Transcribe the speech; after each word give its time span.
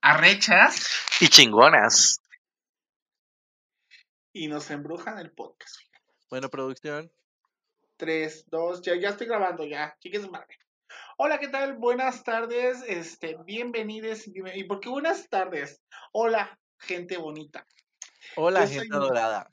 Arrechas. 0.00 0.88
Y 1.20 1.28
chingonas. 1.28 2.20
Y 4.32 4.48
nos 4.48 4.70
embrujan 4.70 5.18
el 5.18 5.32
podcast. 5.32 5.76
Buena 6.30 6.48
producción. 6.48 7.10
Tres, 7.96 8.44
dos, 8.48 8.82
ya, 8.82 8.96
ya 8.96 9.10
estoy 9.10 9.26
grabando, 9.26 9.64
ya. 9.64 9.96
Chiques 10.00 10.28
madre. 10.28 10.58
Hola, 11.16 11.38
¿qué 11.38 11.48
tal? 11.48 11.74
Buenas 11.74 12.24
tardes, 12.24 12.82
este, 12.86 13.36
bienvenidos. 13.44 14.26
¿Y 14.26 14.64
por 14.64 14.80
qué 14.80 14.88
buenas 14.88 15.28
tardes? 15.28 15.80
Hola, 16.12 16.58
gente 16.78 17.16
bonita. 17.16 17.66
Hola, 18.36 18.60
Yo 18.62 18.66
soy 18.66 18.74
gente 18.76 18.96
Nux. 18.96 19.08
dorada. 19.08 19.50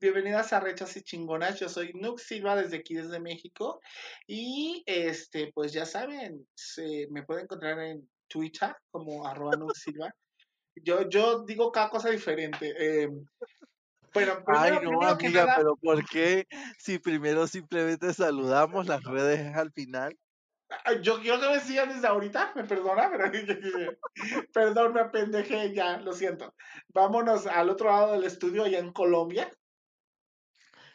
Bienvenidas 0.00 0.54
a 0.54 0.60
Rechas 0.60 0.96
y 0.96 1.02
Chingonas. 1.02 1.60
Yo 1.60 1.68
soy 1.68 1.92
Nux 1.92 2.22
Silva 2.22 2.56
desde 2.56 2.78
aquí, 2.78 2.94
desde 2.94 3.20
México. 3.20 3.82
Y 4.26 4.82
este, 4.86 5.52
pues 5.52 5.74
ya 5.74 5.84
saben, 5.84 6.48
se, 6.54 7.06
me 7.10 7.22
pueden 7.22 7.44
encontrar 7.44 7.78
en 7.80 8.08
Twitter 8.26 8.74
como 8.90 9.26
arroba 9.28 9.56
Nux 9.56 9.78
Silva. 9.78 10.10
Yo, 10.74 11.06
yo 11.10 11.44
digo 11.44 11.70
cada 11.70 11.90
cosa 11.90 12.08
diferente. 12.08 12.72
eh, 12.78 13.10
pero 14.10 14.42
primero, 14.42 14.64
Ay, 14.64 14.72
no, 14.72 14.80
primero 14.80 15.06
amiga, 15.06 15.44
nada, 15.44 15.56
pero 15.58 15.76
¿por 15.76 16.08
qué 16.08 16.46
si 16.78 16.98
primero 16.98 17.46
simplemente 17.46 18.14
saludamos 18.14 18.86
las 18.86 19.04
redes 19.04 19.54
al 19.54 19.70
final? 19.70 20.18
Ay, 20.86 21.02
Yo 21.02 21.20
quiero 21.20 21.40
que 21.40 21.48
me 21.50 21.60
sigan 21.60 21.90
desde 21.90 22.06
ahorita, 22.06 22.52
me 22.56 22.64
perdona, 22.64 23.10
pero 23.10 23.30
perdón, 24.54 24.94
me 24.94 25.00
apendejé 25.00 25.74
ya, 25.74 25.98
lo 25.98 26.14
siento. 26.14 26.54
Vámonos 26.88 27.46
al 27.46 27.68
otro 27.68 27.90
lado 27.90 28.12
del 28.12 28.24
estudio, 28.24 28.64
allá 28.64 28.78
en 28.78 28.92
Colombia. 28.92 29.50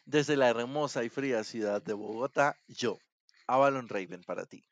Desde 0.05 0.37
la 0.37 0.49
hermosa 0.49 1.03
y 1.03 1.09
fría 1.09 1.43
ciudad 1.43 1.81
de 1.81 1.93
Bogotá, 1.93 2.55
yo, 2.67 2.99
Avalon 3.47 3.89
Raven 3.89 4.21
para 4.21 4.45
ti. 4.45 4.63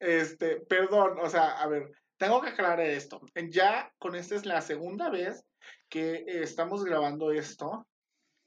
Este, 0.00 0.60
perdón, 0.60 1.18
o 1.20 1.28
sea, 1.28 1.60
a 1.60 1.66
ver, 1.66 1.90
tengo 2.16 2.40
que 2.40 2.48
aclarar 2.48 2.80
esto. 2.80 3.20
Ya 3.50 3.92
con 3.98 4.14
esta 4.14 4.34
es 4.34 4.46
la 4.46 4.62
segunda 4.62 5.10
vez 5.10 5.44
que 5.90 6.24
estamos 6.26 6.84
grabando 6.84 7.30
esto. 7.30 7.86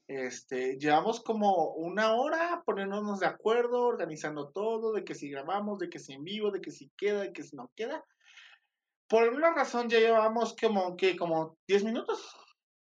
Este, 0.08 0.78
llevamos 0.78 1.22
como 1.22 1.74
una 1.74 2.16
hora 2.16 2.64
poniéndonos 2.66 3.20
de 3.20 3.28
acuerdo, 3.28 3.84
organizando 3.84 4.50
todo, 4.50 4.94
de 4.94 5.04
que 5.04 5.16
si 5.16 5.30
grabamos, 5.30 5.80
de 5.80 5.90
que 5.90 6.00
si 6.00 6.14
en 6.14 6.24
vivo, 6.24 6.52
de 6.52 6.62
que 6.62 6.72
si 6.72 6.90
queda, 6.98 7.22
de 7.22 7.32
que 7.32 7.44
si 7.44 7.56
no 7.56 7.72
queda. 7.76 8.04
Por 9.08 9.24
alguna 9.24 9.54
razón 9.54 9.88
ya 9.88 10.00
llevamos 10.00 10.56
como 10.60 10.98
que 10.98 11.16
como 11.16 11.58
10 11.68 11.84
minutos, 11.84 12.36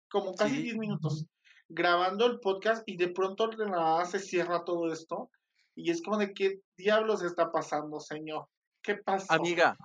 como 0.09 0.33
casi 0.35 0.55
Sí. 0.55 0.61
10 0.63 0.77
minutos 0.77 1.27
grabando 1.69 2.25
el 2.25 2.39
podcast 2.39 2.83
y 2.87 2.97
de 2.97 3.09
pronto 3.09 3.47
de 3.47 3.65
nada 3.65 4.05
se 4.05 4.19
cierra 4.19 4.65
todo 4.65 4.91
esto 4.91 5.29
y 5.75 5.91
es 5.91 6.01
como 6.01 6.17
de 6.17 6.33
qué 6.33 6.59
diablos 6.75 7.23
está 7.23 7.51
pasando, 7.51 7.99
señor. 7.99 8.47
¿Qué 8.81 8.95
pasó? 8.95 9.31
Amiga, 9.31 9.77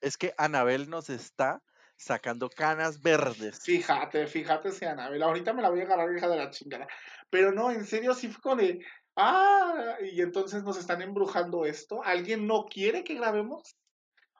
es 0.00 0.16
que 0.16 0.32
Anabel 0.38 0.88
nos 0.88 1.10
está 1.10 1.62
sacando 1.96 2.48
canas 2.48 3.02
verdes. 3.02 3.60
Fíjate, 3.62 4.26
fíjate, 4.26 4.72
si 4.72 4.84
Anabel, 4.84 5.22
ahorita 5.22 5.52
me 5.52 5.62
la 5.62 5.70
voy 5.70 5.80
a 5.80 5.84
agarrar 5.84 6.16
hija 6.16 6.28
de 6.28 6.36
la 6.36 6.50
chingada. 6.50 6.86
Pero 7.28 7.52
no, 7.52 7.70
en 7.70 7.84
serio, 7.84 8.14
sí 8.14 8.28
fue 8.28 8.40
como 8.40 8.56
de, 8.56 8.84
ah, 9.16 9.96
y 10.00 10.20
entonces 10.20 10.62
nos 10.62 10.78
están 10.78 11.02
embrujando 11.02 11.66
esto. 11.66 12.02
¿Alguien 12.02 12.46
no 12.46 12.64
quiere 12.64 13.04
que 13.04 13.14
grabemos? 13.14 13.76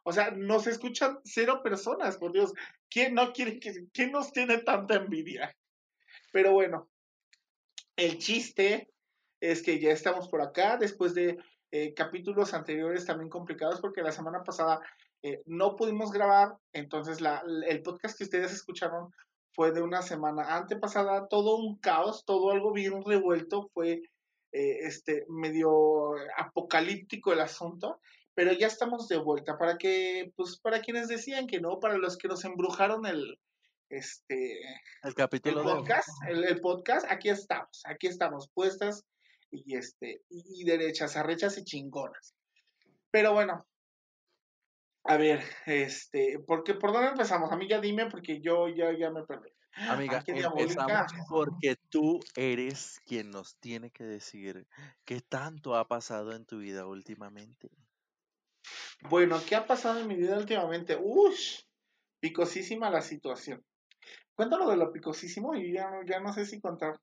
O 0.04 0.12
sea, 0.12 0.30
nos 0.30 0.66
escuchan 0.66 1.20
cero 1.24 1.60
personas, 1.62 2.16
por 2.16 2.32
Dios. 2.32 2.52
¿Quién 2.88 3.14
no 3.14 3.32
quiere 3.32 3.60
que, 3.60 3.86
quién 3.92 4.12
nos 4.12 4.32
tiene 4.32 4.58
tanta 4.58 4.96
envidia? 4.96 5.54
Pero 6.32 6.52
bueno, 6.52 6.90
el 7.96 8.18
chiste 8.18 8.88
es 9.40 9.62
que 9.62 9.78
ya 9.78 9.90
estamos 9.90 10.28
por 10.28 10.40
acá 10.40 10.76
después 10.76 11.14
de 11.14 11.38
eh, 11.70 11.94
capítulos 11.94 12.54
anteriores 12.54 13.06
también 13.06 13.28
complicados 13.28 13.80
porque 13.80 14.02
la 14.02 14.12
semana 14.12 14.42
pasada 14.44 14.80
eh, 15.22 15.42
no 15.46 15.76
pudimos 15.76 16.12
grabar, 16.12 16.56
entonces 16.72 17.20
la, 17.20 17.42
el 17.68 17.82
podcast 17.82 18.18
que 18.18 18.24
ustedes 18.24 18.52
escucharon 18.52 19.10
fue 19.54 19.72
de 19.72 19.82
una 19.82 20.02
semana 20.02 20.56
antepasada, 20.56 21.28
todo 21.28 21.56
un 21.56 21.78
caos, 21.78 22.24
todo 22.24 22.50
algo 22.50 22.72
bien 22.72 23.04
revuelto, 23.04 23.68
fue 23.72 24.02
eh, 24.52 24.78
este 24.82 25.24
medio 25.28 26.14
apocalíptico 26.36 27.32
el 27.32 27.40
asunto, 27.40 28.00
pero 28.34 28.52
ya 28.52 28.66
estamos 28.66 29.08
de 29.08 29.18
vuelta. 29.18 29.58
Para 29.58 29.78
que, 29.78 30.32
pues 30.36 30.58
para 30.58 30.80
quienes 30.80 31.08
decían 31.08 31.46
que 31.46 31.60
no, 31.60 31.80
para 31.80 31.98
los 31.98 32.16
que 32.16 32.28
nos 32.28 32.44
embrujaron 32.44 33.06
el, 33.06 33.38
este, 33.92 34.60
El 34.62 35.08
el 35.08 35.14
capítulo 35.14 35.62
de... 35.62 35.74
podcast, 35.74 36.08
el, 36.28 36.44
el 36.44 36.60
podcast, 36.60 37.06
aquí 37.10 37.28
estamos, 37.28 37.82
aquí 37.84 38.06
estamos 38.06 38.48
puestas 38.54 39.04
y 39.50 39.76
este, 39.76 40.22
y, 40.30 40.64
derechas, 40.64 41.16
arrechas 41.16 41.58
y 41.58 41.64
chingonas. 41.64 42.34
Pero 43.10 43.34
bueno, 43.34 43.66
a 45.04 45.16
ver, 45.16 45.42
este, 45.66 46.38
porque 46.46 46.74
por 46.74 46.92
dónde 46.92 47.08
empezamos, 47.08 47.52
amiga, 47.52 47.80
dime, 47.80 48.06
porque 48.06 48.40
yo 48.40 48.68
ya, 48.68 48.96
ya 48.96 49.10
me 49.10 49.24
perdí. 49.24 49.50
Amiga, 49.74 50.22
empezamos 50.26 51.12
porque 51.28 51.76
tú 51.88 52.20
eres 52.34 53.00
quien 53.06 53.30
nos 53.30 53.56
tiene 53.56 53.90
que 53.90 54.04
decir 54.04 54.66
qué 55.04 55.20
tanto 55.20 55.76
ha 55.76 55.88
pasado 55.88 56.34
en 56.34 56.44
tu 56.44 56.58
vida 56.58 56.86
últimamente. 56.86 57.70
Bueno, 59.08 59.40
¿qué 59.46 59.56
ha 59.56 59.66
pasado 59.66 60.00
en 60.00 60.08
mi 60.08 60.14
vida 60.14 60.36
últimamente? 60.36 60.98
Ush, 61.00 61.60
picosísima 62.20 62.90
la 62.90 63.00
situación. 63.00 63.64
Cuéntalo 64.42 64.68
de 64.68 64.76
lo 64.76 64.90
picosísimo 64.92 65.54
y 65.54 65.72
ya, 65.72 65.88
no- 65.88 66.02
ya 66.04 66.18
no 66.18 66.32
sé 66.32 66.44
si 66.46 66.60
contar. 66.60 66.98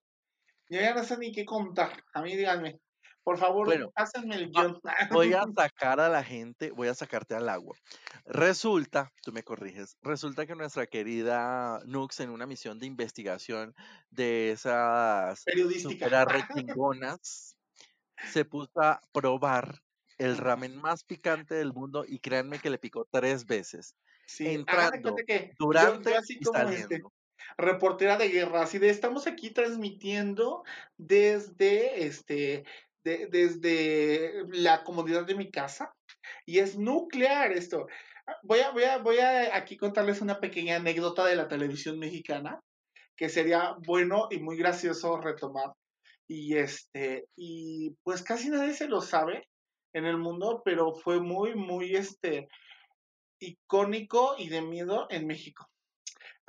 Ya, 0.69 0.81
ya 0.81 0.93
no 0.93 1.05
sé 1.05 1.17
ni 1.17 1.31
qué 1.31 1.45
contar. 1.45 2.03
A 2.13 2.21
mí 2.21 2.35
díganme. 2.35 2.81
Por 3.23 3.37
favor, 3.37 3.65
Bueno, 3.65 3.91
pásenme 3.95 4.35
el 4.35 4.49
guion. 4.51 4.77
Voy 5.23 5.33
a 5.33 5.45
sacar 5.55 6.01
a 6.01 6.09
la 6.09 6.21
gente, 6.21 6.71
voy 6.71 6.89
a 6.89 6.93
sacarte 6.93 7.35
al 7.35 7.47
agua. 7.47 7.77
Resulta, 8.25 9.13
tú 9.23 9.31
me 9.31 9.43
corriges, 9.43 9.95
resulta 10.01 10.45
que 10.45 10.53
nuestra 10.55 10.85
querida 10.87 11.79
Nux 11.85 12.19
en 12.19 12.29
una 12.29 12.45
misión 12.45 12.77
de 12.77 12.87
investigación 12.87 13.73
de 14.09 14.51
esas 14.51 15.43
Periodística. 15.45 15.89
super 15.93 16.15
arrechingonas, 16.15 17.55
se 18.31 18.43
puso 18.43 18.81
a 18.81 18.99
probar 19.13 19.79
el 20.17 20.37
ramen 20.37 20.75
más 20.75 21.05
picante 21.05 21.55
del 21.55 21.71
mundo 21.71 22.03
y 22.05 22.19
créanme 22.19 22.59
que 22.59 22.69
le 22.69 22.79
picó 22.79 23.07
tres 23.09 23.45
veces, 23.45 23.95
Sí, 24.27 24.45
entrando, 24.47 25.15
que 25.25 25.47
yo- 25.49 25.55
durante 25.57 26.11
yo 26.11 26.17
así 26.17 26.33
y 26.33 26.37
este, 26.37 26.51
saliendo. 26.51 27.13
Reportera 27.57 28.17
de 28.17 28.29
guerra, 28.29 28.61
así 28.63 28.79
de 28.79 28.89
estamos 28.89 29.27
aquí 29.27 29.51
transmitiendo 29.51 30.63
desde 30.97 32.05
este 32.05 32.63
de- 33.03 33.27
desde 33.27 34.43
la 34.49 34.83
comodidad 34.83 35.25
de 35.25 35.35
mi 35.35 35.49
casa 35.51 35.93
y 36.45 36.59
es 36.59 36.77
nuclear 36.77 37.51
esto. 37.53 37.87
Ah, 38.27 38.35
Voy 38.43 38.59
a, 38.59 38.71
voy 38.71 38.83
a, 38.83 38.97
voy 38.97 39.17
a 39.19 39.55
aquí 39.55 39.77
contarles 39.77 40.21
una 40.21 40.39
pequeña 40.39 40.75
anécdota 40.77 41.25
de 41.25 41.35
la 41.35 41.47
televisión 41.47 41.97
mexicana 41.97 42.59
que 43.15 43.29
sería 43.29 43.75
bueno 43.85 44.27
y 44.31 44.39
muy 44.39 44.57
gracioso 44.57 45.17
retomar. 45.17 45.71
Y 46.27 46.57
este, 46.57 47.25
y 47.35 47.91
pues 48.03 48.21
casi 48.23 48.49
nadie 48.49 48.73
se 48.73 48.87
lo 48.87 49.01
sabe 49.01 49.49
en 49.93 50.05
el 50.05 50.17
mundo, 50.17 50.61
pero 50.63 50.93
fue 50.93 51.19
muy, 51.19 51.55
muy 51.55 51.95
este 51.95 52.47
icónico 53.39 54.35
y 54.37 54.49
de 54.49 54.61
miedo 54.61 55.07
en 55.09 55.25
México. 55.25 55.67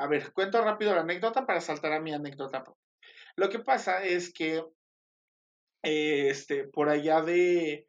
A 0.01 0.07
ver, 0.07 0.33
cuento 0.33 0.63
rápido 0.65 0.95
la 0.95 1.03
anécdota 1.03 1.45
para 1.45 1.61
saltar 1.61 1.93
a 1.93 2.01
mi 2.01 2.15
anécdota. 2.15 2.65
Lo 3.37 3.51
que 3.51 3.59
pasa 3.59 4.03
es 4.03 4.33
que 4.33 4.65
este, 5.83 6.65
por 6.69 6.89
allá 6.89 7.21
de 7.21 7.87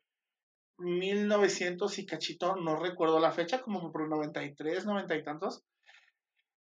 1900 0.78 2.00
y 2.00 2.06
cachito, 2.06 2.58
no 2.58 2.76
recuerdo 2.76 3.18
la 3.22 3.32
fecha, 3.32 3.62
como 3.62 3.94
por 3.94 4.10
93, 4.10 4.86
90 4.86 5.16
y 5.16 5.24
tantos, 5.24 5.64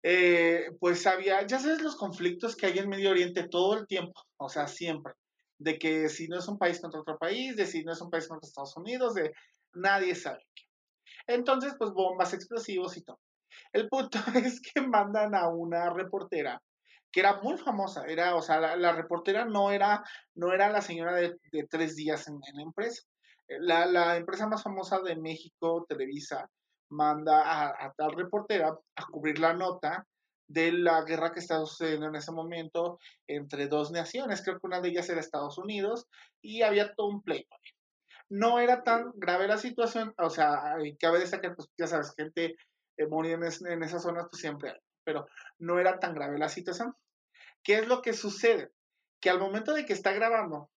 eh, 0.03 0.71
pues 0.81 1.07
había, 1.07 1.47
ya 1.47 1.59
sabes 1.59 1.81
los 1.81 1.95
conflictos 1.95 2.57
que 2.57 2.65
hay 2.65 2.79
en 2.79 2.89
Medio 2.89 3.11
Oriente 3.11 3.47
todo 3.47 3.77
el 3.77 3.87
tiempo, 3.87 4.21
o 4.35 4.49
sea, 4.49 4.67
siempre, 4.67 5.13
de 5.59 5.79
que 5.79 6.09
si 6.09 6.27
no 6.27 6.39
es 6.39 6.47
un 6.49 6.57
país 6.57 6.81
contra 6.81 6.99
otro 6.99 7.17
país, 7.17 7.55
de 7.55 7.65
si 7.65 7.85
no 7.85 7.93
es 7.93 8.01
un 8.01 8.09
país 8.09 8.27
contra 8.27 8.45
Estados 8.45 8.75
Unidos, 8.75 9.13
de 9.13 9.31
nadie 9.75 10.13
sabe. 10.13 10.45
Entonces, 11.25 11.73
pues 11.79 11.91
bombas, 11.91 12.33
explosivos 12.33 12.97
y 12.97 13.03
todo. 13.05 13.21
El 13.73 13.87
punto 13.89 14.19
es 14.35 14.61
que 14.61 14.81
mandan 14.81 15.35
a 15.35 15.49
una 15.49 15.89
reportera 15.91 16.61
que 17.11 17.21
era 17.21 17.41
muy 17.41 17.57
famosa, 17.57 18.05
era, 18.05 18.35
o 18.35 18.41
sea, 18.41 18.59
la, 18.59 18.75
la 18.75 18.91
reportera 18.91 19.45
no 19.45 19.71
era, 19.71 20.03
no 20.35 20.51
era 20.53 20.69
la 20.69 20.81
señora 20.81 21.15
de, 21.15 21.35
de 21.51 21.67
tres 21.69 21.95
días 21.95 22.27
en, 22.27 22.35
en 22.35 22.55
la 22.57 22.63
empresa. 22.63 23.01
Eh, 23.47 23.57
La, 23.61 23.85
la 23.85 24.17
empresa 24.17 24.47
más 24.47 24.61
famosa 24.63 24.99
de 25.01 25.15
México, 25.15 25.85
Televisa, 25.87 26.49
manda 26.89 27.41
a, 27.43 27.69
a 27.85 27.93
tal 27.97 28.11
reportera 28.13 28.77
a 28.95 29.05
cubrir 29.11 29.39
la 29.39 29.53
nota 29.53 30.05
de 30.49 30.71
la 30.71 31.01
guerra 31.03 31.31
que 31.33 31.39
estaba 31.39 31.65
sucediendo 31.65 32.07
en 32.07 32.15
ese 32.15 32.31
momento 32.31 32.99
entre 33.27 33.67
dos 33.67 33.91
naciones. 33.91 34.41
Creo 34.41 34.59
que 34.59 34.67
una 34.67 34.81
de 34.81 34.89
ellas 34.89 35.09
era 35.09 35.19
Estados 35.19 35.57
Unidos 35.57 36.05
y 36.41 36.61
había 36.61 36.93
todo 36.93 37.07
un 37.07 37.21
pleito. 37.21 37.55
No 38.29 38.59
era 38.59 38.83
tan 38.83 39.11
grave 39.15 39.47
la 39.47 39.57
situación, 39.57 40.13
o 40.17 40.29
sea, 40.29 40.75
cabe 40.99 41.19
destacar, 41.19 41.55
pues 41.55 41.69
ya 41.77 41.87
sabes, 41.87 42.13
gente 42.15 42.55
eh, 42.97 43.07
moría 43.07 43.35
en, 43.35 43.43
es- 43.43 43.61
en 43.61 43.83
esas 43.83 44.03
zonas, 44.03 44.27
pues 44.29 44.41
siempre 44.41 44.71
hay, 44.71 44.79
pero 45.03 45.27
no 45.59 45.79
era 45.79 45.99
tan 45.99 46.13
grave 46.13 46.37
la 46.37 46.49
situación. 46.49 46.95
¿Qué 47.63 47.75
es 47.79 47.87
lo 47.87 48.01
que 48.01 48.13
sucede? 48.13 48.71
Que 49.19 49.29
al 49.29 49.39
momento 49.39 49.73
de 49.73 49.85
que 49.85 49.93
está 49.93 50.13
grabando, 50.13 50.69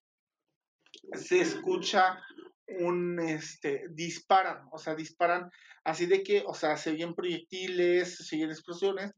se 1.13 1.41
escucha 1.41 2.21
un, 2.67 3.19
este, 3.21 3.87
disparan, 3.91 4.69
o 4.73 4.79
sea, 4.79 4.95
disparan 4.95 5.51
así 5.85 6.07
de 6.07 6.23
que, 6.23 6.45
o 6.47 6.55
sea, 6.55 6.77
se 6.77 6.91
oyen 6.91 7.15
proyectiles, 7.15 8.17
se 8.27 8.37
oyen 8.37 8.51
explosiones, 8.51 9.13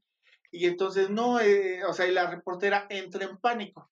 y 0.50 0.66
entonces 0.66 1.10
no, 1.10 1.40
eh, 1.40 1.84
o 1.84 1.93
sea, 1.93 2.06
y 2.06 2.12
la 2.12 2.31
reportera 2.31 2.87
entra 2.90 3.25
en 3.25 3.38
pánico. 3.38 3.90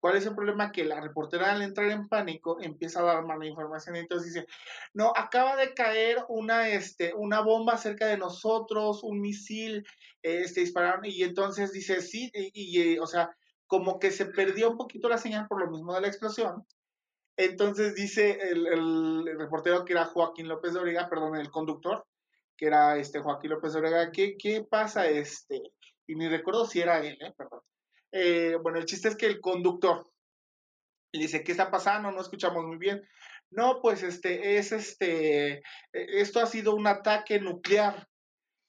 ¿Cuál 0.00 0.16
es 0.16 0.24
el 0.24 0.34
problema? 0.34 0.72
Que 0.72 0.84
la 0.84 1.00
reportera 1.00 1.52
al 1.52 1.60
entrar 1.60 1.90
en 1.90 2.08
pánico 2.08 2.58
empieza 2.60 3.00
a 3.00 3.04
dar 3.04 3.24
mala 3.24 3.46
información 3.46 3.96
entonces 3.96 4.32
dice, 4.32 4.46
no, 4.94 5.12
acaba 5.14 5.56
de 5.56 5.74
caer 5.74 6.24
una, 6.28 6.68
este, 6.70 7.12
una 7.14 7.40
bomba 7.42 7.76
cerca 7.76 8.06
de 8.06 8.16
nosotros, 8.16 9.04
un 9.04 9.20
misil, 9.20 9.86
este, 10.22 10.60
dispararon 10.60 11.04
y 11.04 11.22
entonces 11.22 11.72
dice, 11.72 12.00
sí, 12.00 12.30
y, 12.32 12.94
y, 12.94 12.98
o 12.98 13.06
sea, 13.06 13.30
como 13.66 13.98
que 13.98 14.10
se 14.10 14.26
perdió 14.26 14.70
un 14.70 14.78
poquito 14.78 15.08
la 15.08 15.18
señal 15.18 15.46
por 15.48 15.60
lo 15.60 15.70
mismo 15.70 15.94
de 15.94 16.00
la 16.00 16.08
explosión. 16.08 16.66
Entonces 17.36 17.94
dice 17.94 18.38
el, 18.40 18.66
el, 18.66 19.38
reportero 19.38 19.84
que 19.84 19.92
era 19.92 20.06
Joaquín 20.06 20.48
López 20.48 20.74
de 20.74 20.80
Orega, 20.80 21.08
perdón, 21.08 21.36
el 21.36 21.50
conductor, 21.50 22.06
que 22.56 22.66
era 22.66 22.96
este 22.96 23.20
Joaquín 23.20 23.50
López 23.50 23.72
de 23.74 23.78
Orega, 23.80 24.10
¿qué, 24.12 24.36
qué 24.38 24.62
pasa? 24.68 25.06
Este, 25.08 25.62
y 26.06 26.14
ni 26.16 26.28
recuerdo 26.28 26.66
si 26.66 26.80
era 26.80 26.98
él, 27.04 27.18
¿eh? 27.20 27.34
perdón 27.36 27.60
eh, 28.12 28.56
bueno, 28.62 28.78
el 28.78 28.86
chiste 28.86 29.08
es 29.08 29.16
que 29.16 29.26
el 29.26 29.40
conductor 29.40 30.10
le 31.12 31.22
dice, 31.22 31.42
¿qué 31.42 31.52
está 31.52 31.70
pasando? 31.70 32.12
No 32.12 32.20
escuchamos 32.20 32.64
muy 32.64 32.78
bien. 32.78 33.02
No, 33.50 33.80
pues 33.82 34.02
este, 34.02 34.58
es 34.58 34.72
este, 34.72 35.58
e, 35.58 35.62
esto 35.92 36.40
ha 36.40 36.46
sido 36.46 36.74
un 36.74 36.86
ataque 36.86 37.40
nuclear. 37.40 38.08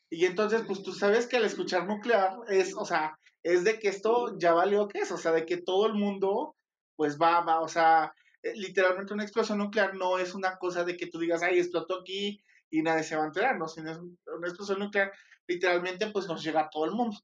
Y 0.09 0.25
entonces, 0.25 0.63
pues 0.67 0.83
tú 0.83 0.93
sabes 0.93 1.27
que 1.27 1.37
al 1.37 1.45
escuchar 1.45 1.87
nuclear 1.87 2.37
es, 2.49 2.75
o 2.75 2.85
sea, 2.85 3.17
es 3.43 3.63
de 3.63 3.79
que 3.79 3.89
esto 3.89 4.37
ya 4.37 4.53
valió 4.53 4.87
que 4.87 4.99
es, 4.99 5.11
o 5.11 5.17
sea, 5.17 5.31
de 5.31 5.45
que 5.45 5.57
todo 5.57 5.87
el 5.87 5.93
mundo, 5.93 6.55
pues 6.95 7.17
va, 7.19 7.41
va, 7.41 7.61
o 7.61 7.67
sea, 7.67 8.13
eh, 8.43 8.53
literalmente 8.55 9.13
una 9.13 9.23
explosión 9.23 9.59
nuclear 9.59 9.95
no 9.95 10.17
es 10.17 10.33
una 10.33 10.57
cosa 10.57 10.83
de 10.83 10.97
que 10.97 11.07
tú 11.07 11.19
digas, 11.19 11.43
ay, 11.43 11.59
explotó 11.59 12.01
aquí 12.01 12.43
y 12.69 12.81
nadie 12.81 13.03
se 13.03 13.15
va 13.15 13.23
a 13.23 13.27
enterar, 13.27 13.57
¿no? 13.57 13.67
Si 13.67 13.81
es 13.81 13.97
una 13.97 14.47
explosión 14.47 14.79
nuclear, 14.79 15.11
literalmente, 15.47 16.07
pues 16.11 16.27
nos 16.27 16.43
llega 16.43 16.61
a 16.61 16.69
todo 16.69 16.85
el 16.85 16.91
mundo. 16.91 17.17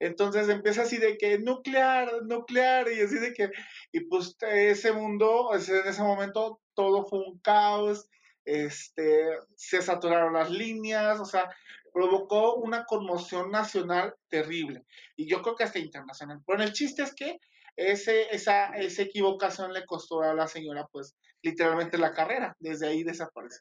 Entonces 0.00 0.48
empieza 0.48 0.82
así 0.82 0.98
de 0.98 1.16
que 1.16 1.38
nuclear, 1.38 2.22
nuclear, 2.24 2.90
y 2.92 3.00
así 3.00 3.18
de 3.18 3.32
que, 3.32 3.50
y 3.92 4.00
pues 4.00 4.36
ese 4.40 4.92
mundo, 4.92 5.50
en 5.54 5.86
ese 5.86 6.02
momento 6.02 6.60
todo 6.74 7.04
fue 7.04 7.20
un 7.20 7.38
caos, 7.38 8.08
este, 8.44 9.26
se 9.56 9.80
saturaron 9.82 10.34
las 10.34 10.50
líneas, 10.50 11.20
o 11.20 11.24
sea, 11.24 11.54
provocó 11.92 12.56
una 12.56 12.84
conmoción 12.84 13.50
nacional 13.50 14.14
terrible, 14.28 14.84
y 15.16 15.28
yo 15.28 15.42
creo 15.42 15.54
que 15.54 15.64
hasta 15.64 15.78
internacional. 15.78 16.40
Bueno, 16.46 16.64
el 16.64 16.72
chiste 16.72 17.02
es 17.02 17.14
que 17.14 17.38
ese, 17.76 18.34
esa, 18.34 18.68
esa 18.76 19.02
equivocación 19.02 19.72
le 19.72 19.84
costó 19.84 20.22
a 20.22 20.34
la 20.34 20.46
señora, 20.46 20.86
pues, 20.92 21.14
literalmente 21.42 21.98
la 21.98 22.12
carrera, 22.12 22.56
desde 22.58 22.88
ahí 22.88 23.04
desaparece. 23.04 23.60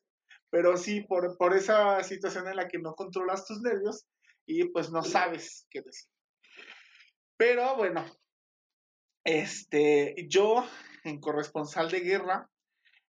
Pero 0.50 0.78
sí, 0.78 1.02
por, 1.02 1.36
por 1.38 1.56
esa 1.56 2.04
situación 2.04 2.48
en 2.48 2.58
la 2.58 2.68
que 2.68 2.78
no 2.78 2.94
controlas 2.94 3.46
tus 3.46 3.62
nervios 3.62 4.06
y 4.46 4.66
pues 4.66 4.92
no 4.92 5.04
sabes 5.04 5.66
qué 5.70 5.82
decir. 5.82 6.13
Pero 7.46 7.76
bueno, 7.76 8.06
este, 9.26 10.16
yo 10.30 10.66
en 11.04 11.20
corresponsal 11.20 11.92
de 11.92 12.00
guerra, 12.00 12.50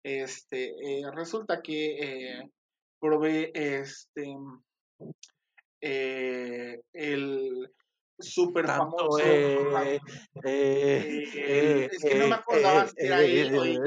este, 0.02 0.70
eh, 0.70 1.04
resulta 1.14 1.62
que 1.62 2.00
eh, 2.40 2.50
probé 3.00 3.52
este, 3.54 4.36
eh, 5.82 6.82
el 6.94 7.72
super 8.18 8.66
famoso. 8.66 9.20
es 10.44 12.02
que 12.02 12.16
no 12.18 12.28
me 12.30 12.34
acordaba 12.34 12.88
si 12.88 13.06
era 13.06 13.22
él. 13.22 13.80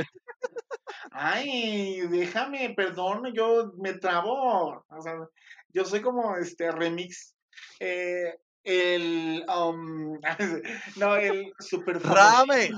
Ay, 1.10 2.02
déjame, 2.02 2.72
perdón, 2.76 3.32
yo 3.34 3.72
me 3.78 3.94
trabo. 3.94 4.84
O 4.87 5.02
sea, 5.02 5.26
yo 5.70 5.84
soy 5.84 6.02
como 6.02 6.37
este 6.37 6.70
remix. 6.70 7.34
Eh, 7.81 8.32
el 8.66 9.46
um, 9.48 10.18
no 10.96 11.16
el 11.16 11.52
super 11.60 12.02
ramen. 12.02 12.74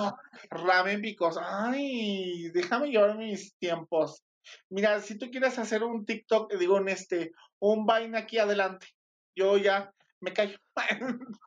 ramen 0.50 1.00
picos 1.00 1.38
ay 1.42 2.50
déjame 2.50 2.90
llevar 2.90 3.16
mis 3.16 3.54
tiempos. 3.56 4.22
Mira 4.68 5.00
si 5.00 5.16
tú 5.16 5.30
quieres 5.30 5.58
hacer 5.58 5.82
un 5.82 6.04
TikTok 6.04 6.52
digo 6.54 6.76
en 6.78 6.88
este 6.88 7.32
un 7.58 7.86
vaina 7.86 8.20
aquí 8.20 8.38
adelante 8.38 8.86
yo 9.34 9.56
ya 9.56 9.92
me 10.20 10.32
callo. 10.32 10.58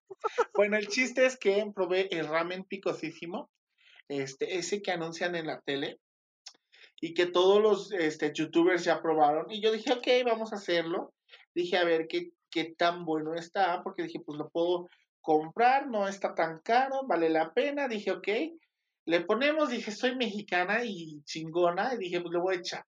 Bueno 0.54 0.78
el 0.78 0.88
chiste 0.88 1.26
es 1.26 1.36
que 1.36 1.66
probé 1.74 2.08
el 2.12 2.28
ramen 2.28 2.64
picosísimo 2.64 3.50
este 4.08 4.58
ese 4.58 4.82
que 4.82 4.92
anuncian 4.92 5.36
en 5.36 5.48
la 5.48 5.62
tele 5.62 6.00
y 7.00 7.16
que 7.16 7.26
todos 7.26 7.62
los 7.62 7.92
este, 7.92 8.32
youtubers 8.32 8.84
ya 8.84 9.02
probaron. 9.02 9.50
Y 9.50 9.62
yo 9.62 9.72
dije 9.72 9.94
ok 9.94 10.08
vamos 10.26 10.52
a 10.52 10.58
hacerlo. 10.58 11.14
Dije 11.54 11.78
a 11.78 11.84
ver 11.84 12.08
qué 12.08 12.32
qué 12.52 12.76
tan 12.78 13.06
bueno 13.06 13.34
está, 13.34 13.82
porque 13.84 14.04
dije, 14.04 14.20
pues 14.20 14.38
lo 14.38 14.50
puedo 14.50 14.90
comprar, 15.22 15.88
no 15.88 16.08
está 16.08 16.36
tan 16.36 16.60
caro, 16.60 17.06
vale 17.08 17.30
la 17.30 17.54
pena, 17.54 17.88
dije, 17.88 18.12
ok, 18.12 18.28
le 19.06 19.22
ponemos, 19.22 19.70
dije, 19.70 19.92
soy 19.92 20.16
mexicana 20.16 20.84
y 20.84 21.24
chingona, 21.24 21.94
y 21.94 21.98
dije, 21.98 22.22
pues 22.22 22.34
le 22.34 22.40
voy 22.40 22.56
a 22.56 22.60
echar. 22.60 22.86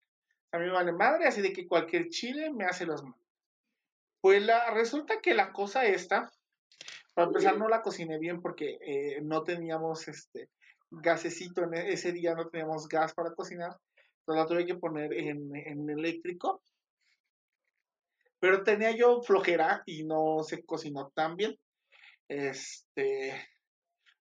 A 0.52 0.60
mí 0.60 0.66
me 0.66 0.72
vale 0.72 0.92
madre, 0.92 1.28
así 1.28 1.42
de 1.42 1.54
que 1.54 1.68
cualquier 1.68 2.10
chile 2.10 2.52
me 2.52 2.66
hace 2.66 2.86
los 2.86 3.04
malos. 3.04 3.18
Pues 4.22 4.44
la, 4.44 4.72
resulta 4.72 5.20
que 5.22 5.34
la 5.34 5.52
cosa 5.52 5.86
esta, 5.86 6.32
para 7.14 7.28
empezar 7.28 7.58
no 7.58 7.68
la 7.68 7.82
cociné 7.82 8.18
bien 8.20 8.42
porque 8.42 8.78
eh, 8.82 9.22
no 9.22 9.44
teníamos 9.44 10.08
este 10.08 10.50
gasecito, 10.90 11.64
e, 11.72 11.94
ese 11.94 12.12
día 12.12 12.36
no 12.36 12.48
teníamos 12.50 12.88
gas 12.88 13.14
para 13.14 13.34
cocinar, 13.34 13.78
entonces 14.20 14.44
la 14.44 14.48
tuve 14.48 14.66
que 14.66 14.76
poner 14.76 15.14
en, 15.14 15.56
en 15.56 15.90
eléctrico 15.90 16.62
pero 18.44 18.62
tenía 18.62 18.92
yo 18.92 19.22
flojera 19.22 19.84
y 19.86 20.04
no 20.04 20.44
se 20.44 20.66
cocinó 20.66 21.14
tan 21.16 21.38
bien. 21.38 21.58
Este, 22.28 23.42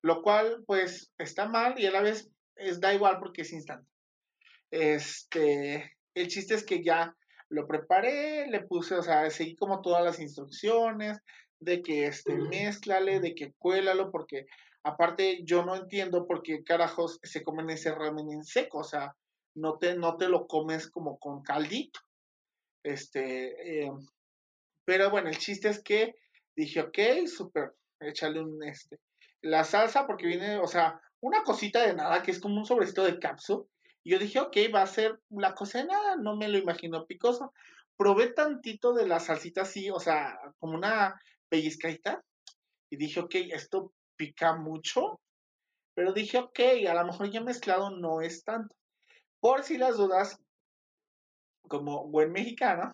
lo 0.03 0.21
cual 0.21 0.63
pues 0.67 1.11
está 1.17 1.47
mal 1.47 1.79
y 1.79 1.87
a 1.87 1.91
la 1.91 2.03
vez 2.03 2.29
es, 2.55 2.79
da 2.79 2.93
igual 2.93 3.17
porque 3.17 3.41
es 3.41 3.51
instante. 3.51 3.89
Este, 4.69 5.97
el 6.13 6.27
chiste 6.27 6.53
es 6.53 6.63
que 6.63 6.83
ya 6.83 7.15
lo 7.49 7.65
preparé, 7.65 8.45
le 8.45 8.61
puse, 8.61 8.93
o 8.93 9.01
sea, 9.01 9.27
seguí 9.31 9.55
como 9.55 9.81
todas 9.81 10.03
las 10.03 10.19
instrucciones 10.19 11.17
de 11.59 11.81
que 11.81 12.05
este, 12.05 12.35
mezclale, 12.35 13.21
de 13.21 13.33
que 13.33 13.53
cuélalo, 13.57 14.11
porque 14.11 14.45
aparte 14.83 15.41
yo 15.45 15.65
no 15.65 15.75
entiendo 15.75 16.27
por 16.27 16.43
qué 16.43 16.63
carajos 16.63 17.19
se 17.23 17.41
comen 17.41 17.71
ese 17.71 17.89
ramen 17.95 18.29
en 18.29 18.43
seco, 18.43 18.81
o 18.81 18.83
sea, 18.83 19.15
no 19.55 19.79
te, 19.79 19.95
no 19.95 20.15
te 20.17 20.29
lo 20.29 20.45
comes 20.45 20.91
como 20.91 21.17
con 21.17 21.41
caldito. 21.41 22.01
Este, 22.83 23.83
eh, 23.83 23.91
pero 24.85 25.09
bueno, 25.09 25.29
el 25.29 25.37
chiste 25.37 25.69
es 25.69 25.81
que 25.81 26.15
dije, 26.55 26.81
ok, 26.81 27.27
súper, 27.27 27.73
échale 27.99 28.41
un, 28.41 28.63
este, 28.63 28.99
la 29.41 29.63
salsa 29.63 30.05
porque 30.07 30.27
viene, 30.27 30.57
o 30.57 30.67
sea, 30.67 30.99
una 31.21 31.43
cosita 31.43 31.85
de 31.85 31.93
nada 31.93 32.23
que 32.23 32.31
es 32.31 32.39
como 32.39 32.57
un 32.57 32.65
sobrecito 32.65 33.03
de 33.03 33.19
cápsula. 33.19 33.63
Y 34.03 34.11
yo 34.11 34.19
dije, 34.19 34.39
ok, 34.39 34.57
va 34.73 34.81
a 34.81 34.87
ser 34.87 35.19
la 35.29 35.53
cosa 35.53 35.79
de 35.79 35.85
nada, 35.85 36.15
no 36.15 36.35
me 36.35 36.49
lo 36.49 36.57
imagino 36.57 37.05
picoso. 37.05 37.53
Probé 37.97 38.33
tantito 38.33 38.93
de 38.93 39.07
la 39.07 39.19
salsita 39.19 39.61
así, 39.61 39.91
o 39.91 39.99
sea, 39.99 40.39
como 40.57 40.73
una 40.73 41.21
pellizcadita. 41.49 42.23
Y 42.89 42.97
dije, 42.97 43.19
ok, 43.19 43.35
esto 43.51 43.93
pica 44.15 44.55
mucho. 44.55 45.19
Pero 45.93 46.13
dije, 46.13 46.39
ok, 46.39 46.59
a 46.89 46.93
lo 46.95 47.05
mejor 47.05 47.29
ya 47.29 47.41
mezclado 47.41 47.91
no 47.91 48.21
es 48.21 48.43
tanto. 48.43 48.75
Por 49.39 49.63
si 49.63 49.77
las 49.77 49.97
dudas, 49.97 50.39
como 51.67 52.07
buen 52.07 52.31
mexicano, 52.31 52.93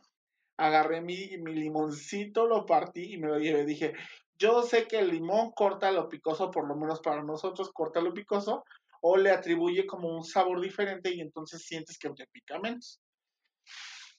agarré 0.57 1.01
mi, 1.01 1.37
mi 1.37 1.53
limoncito, 1.53 2.47
lo 2.47 2.65
partí 2.65 3.13
y 3.13 3.17
me 3.17 3.27
lo 3.27 3.39
llevé. 3.39 3.65
Dije, 3.65 3.93
yo 4.37 4.63
sé 4.63 4.87
que 4.87 4.99
el 4.99 5.09
limón 5.09 5.51
corta 5.51 5.91
lo 5.91 6.09
picoso, 6.09 6.51
por 6.51 6.67
lo 6.67 6.75
menos 6.75 7.01
para 7.01 7.23
nosotros 7.23 7.71
corta 7.71 8.01
lo 8.01 8.13
picoso, 8.13 8.63
o 9.01 9.17
le 9.17 9.31
atribuye 9.31 9.85
como 9.85 10.15
un 10.15 10.23
sabor 10.23 10.61
diferente 10.61 11.13
y 11.13 11.21
entonces 11.21 11.63
sientes 11.63 11.97
que 11.97 12.09
te 12.09 12.27
pica 12.27 12.59
menos. 12.59 12.99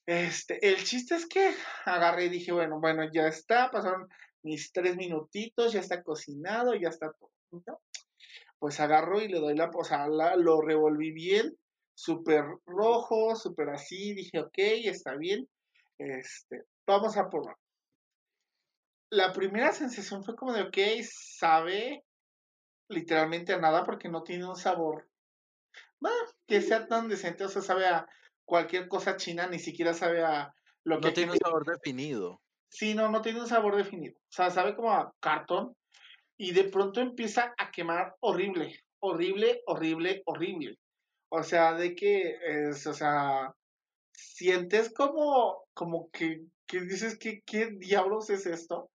Este, 0.07 0.67
el 0.67 0.83
chiste 0.85 1.17
es 1.17 1.27
que 1.27 1.55
agarré 1.85 2.27
y 2.27 2.31
dije, 2.31 2.53
bueno, 2.53 2.81
bueno, 2.81 3.09
ya 3.13 3.29
está, 3.29 3.71
pasaron 3.71 4.09
mis 4.43 4.73
tres 4.73 4.97
minutitos, 4.97 5.73
ya 5.73 5.81
está 5.81 6.03
cocinado, 6.03 6.75
ya 6.75 6.89
está 6.89 7.13
todo. 7.13 7.31
Pues 8.59 8.81
agarro 8.81 9.21
y 9.21 9.29
le 9.29 9.39
doy 9.39 9.55
la 9.55 9.71
posada, 9.71 10.37
lo 10.37 10.61
revolví 10.63 11.13
bien, 11.13 11.57
súper 11.99 12.45
rojo, 12.65 13.35
súper 13.35 13.71
así, 13.71 14.15
dije, 14.15 14.39
ok, 14.39 14.59
está 14.85 15.17
bien. 15.17 15.49
Este, 15.99 16.63
vamos 16.87 17.17
a 17.17 17.29
probar. 17.29 17.57
La 19.11 19.33
primera 19.33 19.73
sensación 19.73 20.23
fue 20.23 20.37
como 20.37 20.53
de, 20.53 20.63
ok, 20.63 20.79
sabe 21.03 22.05
literalmente 22.89 23.53
a 23.53 23.59
nada 23.59 23.83
porque 23.85 24.09
no 24.09 24.23
tiene 24.23 24.47
un 24.47 24.55
sabor 24.55 25.09
que 26.47 26.63
sea 26.63 26.87
tan 26.87 27.09
decente, 27.09 27.45
o 27.45 27.49
sea, 27.49 27.63
sabe 27.63 27.87
a 27.87 28.07
cualquier 28.45 28.87
cosa 28.87 29.17
china, 29.17 29.49
ni 29.49 29.59
siquiera 29.59 29.93
sabe 29.93 30.25
a 30.25 30.55
lo 30.85 31.01
que... 31.01 31.09
No 31.09 31.15
tiene 31.15 31.33
un 31.33 31.39
sabor 31.39 31.67
definido. 31.67 32.41
Sí, 32.71 32.95
no, 32.95 33.11
no 33.11 33.23
tiene 33.23 33.41
un 33.41 33.49
sabor 33.49 33.77
definido. 33.77 34.17
O 34.21 34.31
sea, 34.31 34.51
sabe 34.51 34.77
como 34.77 34.93
a 34.93 35.13
cartón 35.19 35.75
y 36.37 36.53
de 36.53 36.65
pronto 36.65 37.01
empieza 37.01 37.55
a 37.59 37.73
quemar 37.73 38.15
horrible, 38.21 38.85
horrible, 39.01 39.63
horrible, 39.67 40.23
horrible. 40.27 40.79
O 41.31 41.43
sea, 41.43 41.75
de 41.75 41.95
que 41.95 42.37
es, 42.43 42.87
o 42.87 42.95
sea, 42.95 43.55
sientes 44.13 44.93
como, 44.93 45.65
como 45.75 46.11
que, 46.11 46.43
que 46.67 46.81
dices 46.81 47.19
que, 47.19 47.43
¿qué 47.45 47.71
diablos 47.79 48.31
es 48.31 48.47
esto? 48.47 48.91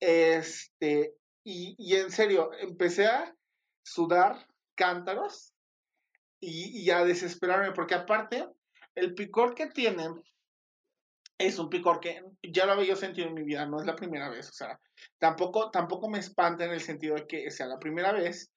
Este, 0.00 1.14
y, 1.44 1.74
y 1.78 1.96
en 1.96 2.10
serio, 2.10 2.50
empecé 2.60 3.06
a 3.06 3.34
sudar 3.82 4.46
cántaros 4.74 5.52
y, 6.40 6.82
y 6.82 6.90
a 6.90 7.04
desesperarme, 7.04 7.72
porque 7.72 7.94
aparte, 7.94 8.46
el 8.94 9.14
picor 9.14 9.54
que 9.54 9.68
tienen 9.68 10.22
es 11.38 11.58
un 11.58 11.70
picor 11.70 12.00
que 12.00 12.22
ya 12.42 12.66
lo 12.66 12.72
había 12.72 12.96
sentido 12.96 13.28
en 13.28 13.34
mi 13.34 13.42
vida, 13.42 13.66
no 13.66 13.80
es 13.80 13.86
la 13.86 13.96
primera 13.96 14.28
vez, 14.28 14.48
o 14.50 14.52
sea, 14.52 14.78
tampoco, 15.18 15.70
tampoco 15.70 16.08
me 16.08 16.18
espanta 16.18 16.64
en 16.64 16.72
el 16.72 16.80
sentido 16.80 17.14
de 17.14 17.26
que 17.26 17.50
sea 17.50 17.66
la 17.66 17.78
primera 17.78 18.12
vez, 18.12 18.50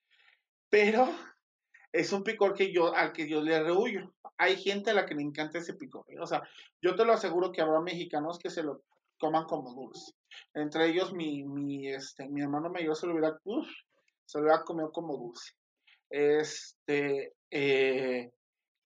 pero 0.70 1.08
es 1.94 2.12
un 2.12 2.24
picor 2.24 2.56
que 2.56 2.74
yo, 2.74 2.94
al 2.94 3.14
que 3.14 3.30
yo 3.30 3.42
le 3.42 3.64
rehuyo. 3.64 4.14
Hay 4.38 4.58
gente 4.58 4.90
a 4.90 4.94
la 4.94 5.06
que 5.06 5.16
le 5.16 5.22
encanta 5.22 5.60
ese 5.60 5.76
picor, 5.76 6.04
¿eh? 6.10 6.20
o 6.20 6.26
sea, 6.26 6.42
yo 6.82 6.96
te 6.96 7.06
lo 7.06 7.14
aseguro 7.14 7.52
que 7.52 7.62
habrá 7.62 7.80
mexicanos 7.80 8.40
que 8.40 8.50
se 8.50 8.64
lo 8.64 8.82
coman 9.20 9.46
como 9.46 9.74
dulce. 9.74 10.12
Entre 10.56 10.88
ellos, 10.88 11.14
mi, 11.14 11.44
mi, 11.44 11.88
este, 11.88 12.28
mi 12.28 12.42
hermano 12.42 12.70
mayor 12.70 12.96
se 12.96 13.06
lo 13.06 13.14
hubiera, 13.14 13.38
se 14.26 14.38
lo 14.40 14.44
hubiera 14.44 14.64
comido 14.64 14.92
como 14.92 15.16
dulce. 15.16 15.54
Este, 16.10 17.34
eh, 17.52 18.32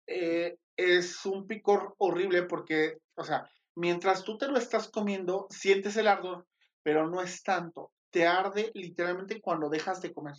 eh, 0.07 0.57
es 0.77 1.27
un 1.27 1.47
picor 1.47 1.95
horrible 1.99 2.45
porque, 2.45 2.99
o 3.17 3.25
sea, 3.25 3.51
mientras 3.75 4.23
tú 4.25 4.39
te 4.39 4.49
lo 4.49 4.57
estás 4.57 4.89
comiendo, 4.89 5.49
sientes 5.51 5.97
el 5.97 6.07
ardor, 6.07 6.47
pero 6.83 7.11
no 7.11 7.21
es 7.21 7.43
tanto. 7.43 7.91
Te 8.11 8.27
arde 8.27 8.71
literalmente 8.75 9.41
cuando 9.41 9.69
dejas 9.69 10.01
de 10.01 10.13
comer. 10.13 10.37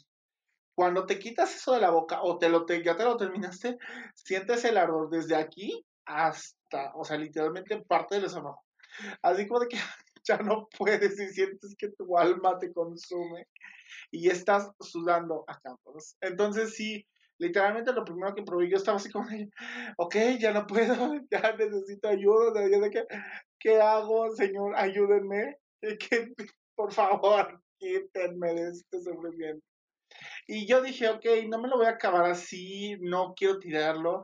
Cuando 0.75 1.06
te 1.06 1.20
quitas 1.20 1.56
eso 1.56 1.74
de 1.74 1.82
la 1.82 1.92
boca 1.92 2.22
o 2.24 2.38
te 2.38 2.50
lo 2.50 2.65
ya 2.68 2.96
te 2.96 3.03
lo 3.03 3.18
terminaste, 3.18 3.77
sientes 4.15 4.65
el 4.65 4.77
ardor 4.77 5.10
desde 5.10 5.36
aquí 5.36 5.86
hasta, 6.06 6.92
o 6.96 7.06
sea, 7.06 7.18
literalmente 7.18 7.82
parte 7.82 8.15
del 8.15 8.25
estómago. 8.25 8.62
Así 9.22 9.48
como 9.48 9.60
de 9.62 9.68
que 9.68 9.77
ya 10.24 10.38
no 10.38 10.68
puedes 10.77 11.20
y 11.20 11.27
sientes 11.30 11.75
que 11.77 11.89
tu 11.89 12.18
alma 12.18 12.58
te 12.60 12.74
consume 12.74 13.48
y 14.12 14.30
estás 14.30 14.72
sudando 14.80 15.44
acá. 15.48 15.75
Entonces 16.22 16.75
sí, 16.75 17.06
literalmente 17.38 17.94
lo 17.94 18.06
primero 18.06 18.34
que 18.34 18.44
probé, 18.44 18.70
yo 18.70 18.77
estaba 18.77 18.98
así 18.98 19.12
como, 19.12 19.27
ok, 19.98 20.15
ya 20.39 20.53
no 20.53 20.65
puedo, 20.65 20.96
ya 21.32 21.56
necesito 21.58 22.08
ayuda, 22.08 22.68
ya 22.70 22.80
de 22.80 22.89
que, 22.89 23.06
¿qué 23.60 23.82
hago, 23.82 24.32
señor? 24.36 24.75
Ayúdenme, 24.75 25.58
que, 25.82 26.34
por 26.75 26.92
favor, 26.92 27.62
quítenme 27.77 28.53
de 28.53 28.70
este 28.70 29.01
sufrimiento. 29.01 29.73
Y 30.48 30.67
yo 30.67 30.82
dije, 30.82 31.10
ok, 31.10 31.25
no 31.48 31.60
me 31.60 31.67
lo 31.67 31.77
voy 31.77 31.88
a 31.88 31.91
acabar 31.91 32.25
así, 32.25 32.98
no 33.00 33.34
quiero 33.36 33.60
tirarlo, 33.60 34.24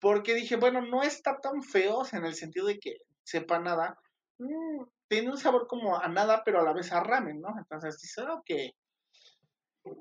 porque 0.00 0.34
dije, 0.34 0.56
bueno, 0.56 0.82
no 0.82 1.02
está 1.02 1.40
tan 1.40 1.62
feo, 1.62 2.02
en 2.12 2.24
el 2.24 2.34
sentido 2.34 2.66
de 2.66 2.78
que 2.78 2.96
sepa 3.24 3.58
nada, 3.58 3.98
mm, 4.38 4.84
tiene 5.08 5.30
un 5.30 5.38
sabor 5.38 5.66
como 5.66 5.98
a 5.98 6.08
nada, 6.08 6.42
pero 6.44 6.60
a 6.60 6.64
la 6.64 6.72
vez 6.72 6.92
a 6.92 7.00
ramen, 7.02 7.40
¿no? 7.40 7.48
Entonces 7.58 8.00
dice, 8.00 8.22
ok, 8.22 8.50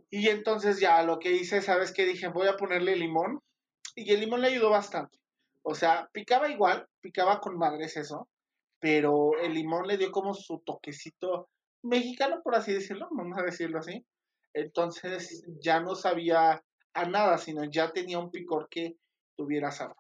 y 0.10 0.30
entonces 0.30 0.80
ya 0.80 1.04
lo 1.04 1.20
que 1.20 1.32
hice, 1.32 1.62
¿sabes 1.62 1.92
qué? 1.92 2.06
Dije, 2.06 2.28
voy 2.28 2.48
a 2.48 2.58
ponerle 2.58 2.96
limón. 2.96 3.42
Y 3.96 4.12
el 4.14 4.20
limón 4.20 4.42
le 4.42 4.48
ayudó 4.48 4.70
bastante. 4.70 5.18
O 5.64 5.76
sea, 5.76 6.10
picaba 6.14 6.50
igual, 6.50 6.88
picaba 7.02 7.40
con 7.40 7.58
madres 7.58 7.98
eso, 7.98 8.30
pero 8.80 9.38
el 9.40 9.54
limón 9.54 9.88
le 9.88 9.98
dio 9.98 10.12
como 10.12 10.34
su 10.34 10.60
toquecito 10.60 11.50
mexicano, 11.84 12.42
por 12.44 12.56
así 12.56 12.74
decirlo, 12.74 13.08
vamos 13.12 13.38
a 13.38 13.44
decirlo 13.44 13.80
así. 13.80 14.06
Entonces 14.58 15.46
ya 15.60 15.80
no 15.80 15.96
sabía 15.96 16.64
a 16.94 17.06
nada, 17.06 17.38
sino 17.38 17.64
ya 17.64 17.92
tenía 17.92 18.18
un 18.18 18.32
picor 18.32 18.68
que 18.70 18.98
tuviera 19.36 19.72
sabor. 19.72 19.98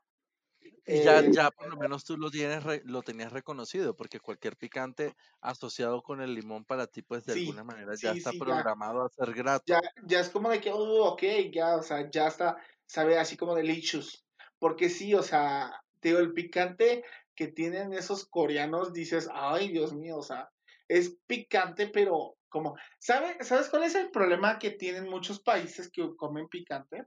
Ya, 0.87 1.19
eh, 1.19 1.29
ya 1.31 1.51
por 1.51 1.69
lo 1.69 1.77
menos 1.77 2.05
tú 2.05 2.17
lo, 2.17 2.31
tienes 2.31 2.63
lo 2.85 3.01
tenías 3.03 3.31
reconocido, 3.31 3.95
porque 3.95 4.19
cualquier 4.19 4.55
picante 4.55 5.13
asociado 5.41 6.01
con 6.01 6.21
el 6.21 6.33
limón 6.33 6.65
para 6.65 6.87
ti, 6.87 7.01
pues 7.01 7.25
de 7.25 7.33
alguna 7.33 7.63
manera 7.63 7.93
ya 8.01 8.13
está 8.13 8.31
programado 8.31 9.05
a 9.05 9.09
ser 9.09 9.33
grato. 9.33 9.65
Ya, 9.67 9.79
ya 10.05 10.21
es 10.21 10.29
como 10.29 10.49
de 10.49 10.59
que, 10.59 10.71
oh, 10.71 11.05
ok, 11.05 11.23
ya, 11.51 11.75
o 11.75 11.83
sea, 11.83 12.09
ya 12.09 12.27
está, 12.27 12.57
sabe 12.85 13.19
así 13.19 13.37
como 13.37 13.53
delicious. 13.53 14.25
Porque 14.59 14.89
sí, 14.89 15.13
o 15.13 15.21
sea, 15.21 15.83
digo, 16.01 16.19
el 16.19 16.33
picante 16.33 17.03
que 17.35 17.47
tienen 17.47 17.93
esos 17.93 18.25
coreanos, 18.25 18.93
dices, 18.93 19.29
ay, 19.31 19.69
Dios 19.69 19.93
mío, 19.93 20.17
o 20.17 20.23
sea, 20.23 20.49
es 20.87 21.17
picante, 21.27 21.87
pero 21.87 22.36
como, 22.49 22.75
¿sabe, 22.99 23.43
¿sabes 23.43 23.69
cuál 23.69 23.83
es 23.83 23.95
el 23.95 24.09
problema 24.11 24.59
que 24.59 24.71
tienen 24.71 25.09
muchos 25.09 25.39
países 25.39 25.89
que 25.91 26.07
comen 26.15 26.47
picante? 26.47 27.05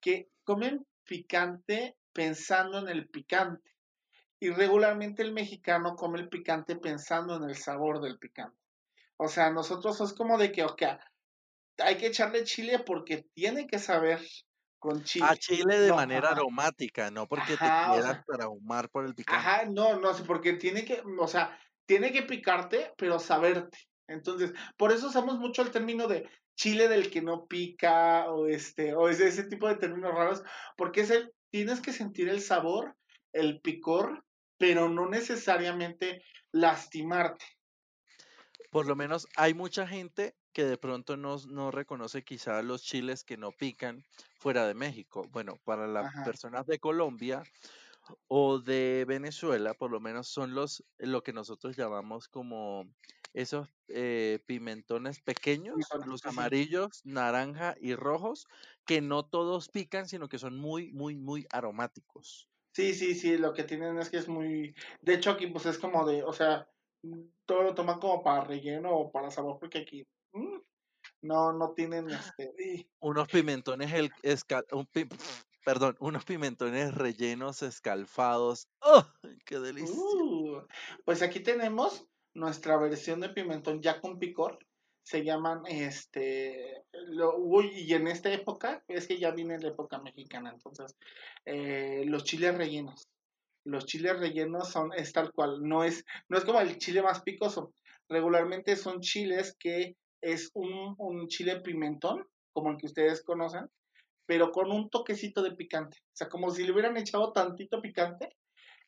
Que 0.00 0.30
comen 0.44 0.86
picante 1.04 1.96
pensando 2.12 2.78
en 2.78 2.88
el 2.88 3.08
picante. 3.08 3.70
Y 4.40 4.50
regularmente 4.50 5.22
el 5.22 5.32
mexicano 5.32 5.96
come 5.96 6.20
el 6.20 6.28
picante 6.28 6.76
pensando 6.76 7.36
en 7.36 7.44
el 7.44 7.56
sabor 7.56 8.00
del 8.00 8.18
picante. 8.18 8.58
O 9.16 9.28
sea, 9.28 9.50
nosotros 9.50 10.00
es 10.00 10.12
como 10.12 10.38
de 10.38 10.52
que, 10.52 10.64
ok, 10.64 10.82
hay 11.78 11.96
que 11.96 12.08
echarle 12.08 12.44
chile 12.44 12.80
porque 12.80 13.26
tiene 13.34 13.66
que 13.66 13.78
saber 13.78 14.20
con 14.78 15.02
chile. 15.04 15.26
A 15.28 15.36
chile 15.36 15.78
de 15.78 15.92
manera 15.92 16.30
aromática, 16.30 17.10
no 17.10 17.26
porque 17.26 17.52
te 17.52 17.58
quieras 17.58 18.22
para 18.26 18.44
ahumar 18.44 18.90
por 18.90 19.06
el 19.06 19.14
picante. 19.14 19.38
Ajá, 19.38 19.64
no, 19.66 19.98
no, 19.98 20.12
porque 20.26 20.54
tiene 20.54 20.84
que, 20.84 21.02
o 21.18 21.28
sea, 21.28 21.58
tiene 21.86 22.12
que 22.12 22.22
picarte, 22.22 22.92
pero 22.96 23.18
saberte. 23.18 23.78
Entonces, 24.08 24.52
por 24.76 24.92
eso 24.92 25.08
usamos 25.08 25.38
mucho 25.38 25.62
el 25.62 25.70
término 25.70 26.08
de 26.08 26.28
chile 26.56 26.88
del 26.88 27.10
que 27.10 27.22
no 27.22 27.46
pica 27.46 28.30
o 28.30 28.46
este 28.46 28.94
o 28.94 29.08
ese, 29.08 29.26
ese 29.26 29.44
tipo 29.44 29.68
de 29.68 29.76
términos 29.76 30.14
raros, 30.14 30.42
porque 30.76 31.00
es 31.00 31.10
el 31.10 31.32
tienes 31.54 31.80
que 31.80 31.92
sentir 31.92 32.28
el 32.28 32.40
sabor, 32.40 32.96
el 33.32 33.60
picor, 33.60 34.24
pero 34.58 34.88
no 34.88 35.08
necesariamente 35.08 36.24
lastimarte. 36.50 37.44
Por 38.70 38.88
lo 38.88 38.96
menos 38.96 39.28
hay 39.36 39.54
mucha 39.54 39.86
gente 39.86 40.34
que 40.52 40.64
de 40.64 40.78
pronto 40.78 41.16
no, 41.16 41.36
no 41.48 41.70
reconoce 41.70 42.24
quizá 42.24 42.60
los 42.62 42.82
chiles 42.82 43.22
que 43.22 43.36
no 43.36 43.52
pican 43.52 44.04
fuera 44.36 44.66
de 44.66 44.74
México. 44.74 45.28
Bueno, 45.30 45.60
para 45.64 45.86
las 45.86 46.12
personas 46.24 46.66
de 46.66 46.80
Colombia 46.80 47.44
o 48.28 48.58
de 48.58 49.04
Venezuela, 49.06 49.74
por 49.74 49.90
lo 49.90 50.00
menos 50.00 50.28
son 50.28 50.54
los 50.54 50.84
lo 50.98 51.22
que 51.22 51.32
nosotros 51.32 51.76
llamamos 51.76 52.28
como 52.28 52.86
esos 53.34 53.68
eh, 53.88 54.38
pimentones 54.46 55.20
pequeños, 55.20 55.76
los 56.06 56.24
amarillos, 56.24 57.00
naranja 57.04 57.74
y 57.80 57.94
rojos, 57.94 58.46
que 58.86 59.00
no 59.00 59.24
todos 59.24 59.68
pican, 59.68 60.08
sino 60.08 60.28
que 60.28 60.38
son 60.38 60.56
muy, 60.56 60.92
muy, 60.92 61.16
muy 61.16 61.46
aromáticos. 61.50 62.48
Sí, 62.72 62.94
sí, 62.94 63.14
sí, 63.14 63.36
lo 63.36 63.52
que 63.52 63.64
tienen 63.64 63.98
es 63.98 64.08
que 64.08 64.18
es 64.18 64.28
muy... 64.28 64.74
De 65.00 65.14
hecho 65.14 65.32
aquí 65.32 65.48
pues 65.48 65.66
es 65.66 65.78
como 65.78 66.06
de, 66.06 66.22
o 66.22 66.32
sea, 66.32 66.68
todo 67.44 67.62
lo 67.62 67.74
toman 67.74 68.00
como 68.00 68.22
para 68.22 68.44
relleno 68.44 68.90
o 68.92 69.12
para 69.12 69.30
sabor, 69.30 69.58
porque 69.58 69.78
aquí 69.78 70.06
mm, 70.32 70.58
no, 71.22 71.52
no 71.52 71.72
tienen 71.72 72.08
este... 72.38 72.88
Unos 73.00 73.28
pimentones, 73.28 73.92
el, 73.92 74.12
perdón, 75.64 75.96
unos 75.98 76.24
pimentones 76.24 76.94
rellenos 76.94 77.62
escalfados. 77.62 78.68
¡Oh! 78.80 79.04
¡Qué 79.44 79.58
delicia! 79.58 79.94
Uh, 79.96 80.66
pues 81.04 81.22
aquí 81.22 81.40
tenemos 81.40 82.06
nuestra 82.34 82.76
versión 82.76 83.20
de 83.20 83.30
pimentón 83.30 83.80
ya 83.80 84.00
con 84.00 84.18
picor. 84.18 84.58
Se 85.02 85.22
llaman, 85.22 85.66
este, 85.66 86.84
lo, 87.08 87.36
y 87.62 87.92
en 87.92 88.08
esta 88.08 88.32
época, 88.32 88.82
es 88.88 89.06
que 89.06 89.18
ya 89.18 89.32
viene 89.32 89.58
la 89.58 89.68
época 89.68 90.00
mexicana, 90.00 90.50
entonces, 90.50 90.96
eh, 91.44 92.04
los 92.06 92.24
chiles 92.24 92.56
rellenos. 92.56 93.06
Los 93.66 93.84
chiles 93.84 94.18
rellenos 94.18 94.70
son, 94.70 94.94
es 94.94 95.12
tal 95.12 95.30
cual, 95.32 95.62
no 95.62 95.84
es, 95.84 96.06
no 96.30 96.38
es 96.38 96.44
como 96.44 96.60
el 96.60 96.78
chile 96.78 97.02
más 97.02 97.22
picoso. 97.22 97.74
Regularmente 98.08 98.76
son 98.76 99.00
chiles 99.00 99.54
que 99.58 99.96
es 100.22 100.50
un, 100.54 100.94
un 100.96 101.28
chile 101.28 101.60
pimentón, 101.60 102.26
como 102.54 102.70
el 102.70 102.78
que 102.78 102.86
ustedes 102.86 103.22
conocen, 103.22 103.68
pero 104.26 104.50
con 104.52 104.70
un 104.70 104.90
toquecito 104.90 105.42
de 105.42 105.52
picante. 105.52 105.98
O 105.98 106.16
sea, 106.16 106.28
como 106.28 106.50
si 106.50 106.64
le 106.64 106.72
hubieran 106.72 106.96
echado 106.96 107.32
tantito 107.32 107.80
picante. 107.80 108.30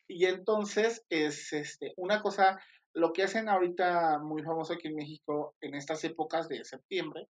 Y 0.07 0.25
entonces 0.25 1.05
es 1.09 1.51
este, 1.53 1.93
una 1.97 2.21
cosa 2.21 2.59
lo 2.93 3.13
que 3.13 3.23
hacen 3.23 3.47
ahorita 3.47 4.19
muy 4.19 4.41
famoso 4.41 4.73
aquí 4.73 4.87
en 4.87 4.95
México 4.95 5.55
en 5.61 5.75
estas 5.75 6.03
épocas 6.03 6.47
de 6.47 6.63
septiembre 6.65 7.27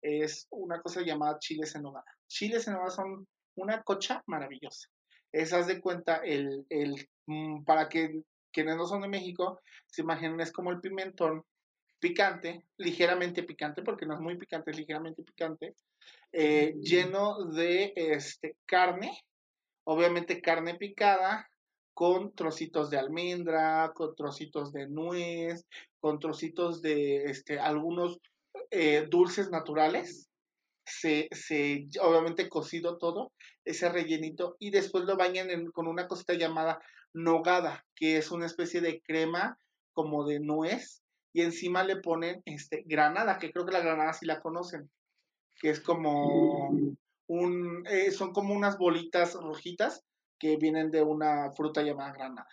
es 0.00 0.46
una 0.50 0.80
cosa 0.80 1.02
llamada 1.02 1.38
chiles 1.40 1.74
en 1.74 1.82
nogada. 1.82 2.04
Chiles 2.28 2.68
en 2.68 2.74
nogada 2.74 2.92
son 2.92 3.26
una 3.56 3.82
cocha 3.82 4.22
maravillosa. 4.26 4.88
Esas 5.32 5.66
de 5.66 5.80
cuenta, 5.80 6.18
el, 6.18 6.64
el, 6.68 7.08
mm, 7.26 7.64
para 7.64 7.88
que 7.88 8.22
quienes 8.52 8.76
no 8.76 8.86
son 8.86 9.02
de 9.02 9.08
México 9.08 9.60
se 9.86 10.02
imaginen, 10.02 10.40
es 10.40 10.52
como 10.52 10.70
el 10.70 10.80
pimentón 10.80 11.44
picante, 11.98 12.64
ligeramente 12.76 13.42
picante, 13.42 13.82
porque 13.82 14.06
no 14.06 14.14
es 14.14 14.20
muy 14.20 14.36
picante, 14.38 14.70
es 14.70 14.78
ligeramente 14.78 15.22
picante, 15.24 15.74
eh, 16.32 16.74
lleno 16.80 17.44
de 17.46 17.92
este, 17.96 18.56
carne, 18.66 19.24
obviamente 19.84 20.40
carne 20.40 20.74
picada, 20.74 21.50
con 21.94 22.32
trocitos 22.34 22.90
de 22.90 22.98
almendra, 22.98 23.90
con 23.94 24.14
trocitos 24.14 24.72
de 24.72 24.86
nuez, 24.88 25.66
con 25.98 26.20
trocitos 26.20 26.80
de 26.80 27.24
este, 27.24 27.58
algunos 27.58 28.20
eh, 28.70 29.06
dulces 29.10 29.50
naturales, 29.50 30.28
se, 30.84 31.28
se, 31.32 31.88
obviamente 32.00 32.48
cocido 32.48 32.98
todo, 32.98 33.32
ese 33.64 33.88
rellenito, 33.88 34.56
y 34.58 34.70
después 34.70 35.04
lo 35.04 35.16
bañan 35.16 35.48
con 35.72 35.88
una 35.88 36.06
cosita 36.06 36.34
llamada 36.34 36.80
nogada, 37.12 37.84
que 37.94 38.16
es 38.16 38.30
una 38.30 38.46
especie 38.46 38.80
de 38.80 39.00
crema 39.00 39.58
como 39.92 40.24
de 40.24 40.40
nuez, 40.40 41.02
y 41.32 41.42
encima 41.42 41.84
le 41.84 41.96
ponen 41.96 42.42
este, 42.44 42.84
granada, 42.86 43.38
que 43.38 43.52
creo 43.52 43.66
que 43.66 43.72
la 43.72 43.80
granada 43.80 44.12
sí 44.12 44.24
la 44.24 44.40
conocen, 44.40 44.90
que 45.58 45.70
es 45.70 45.80
como 45.80 46.68
un, 47.26 47.86
eh, 47.86 48.10
son 48.10 48.32
como 48.32 48.54
unas 48.54 48.78
bolitas 48.78 49.34
rojitas 49.34 50.04
que 50.38 50.56
vienen 50.56 50.90
de 50.90 51.02
una 51.02 51.50
fruta 51.52 51.82
llamada 51.82 52.12
granada. 52.12 52.48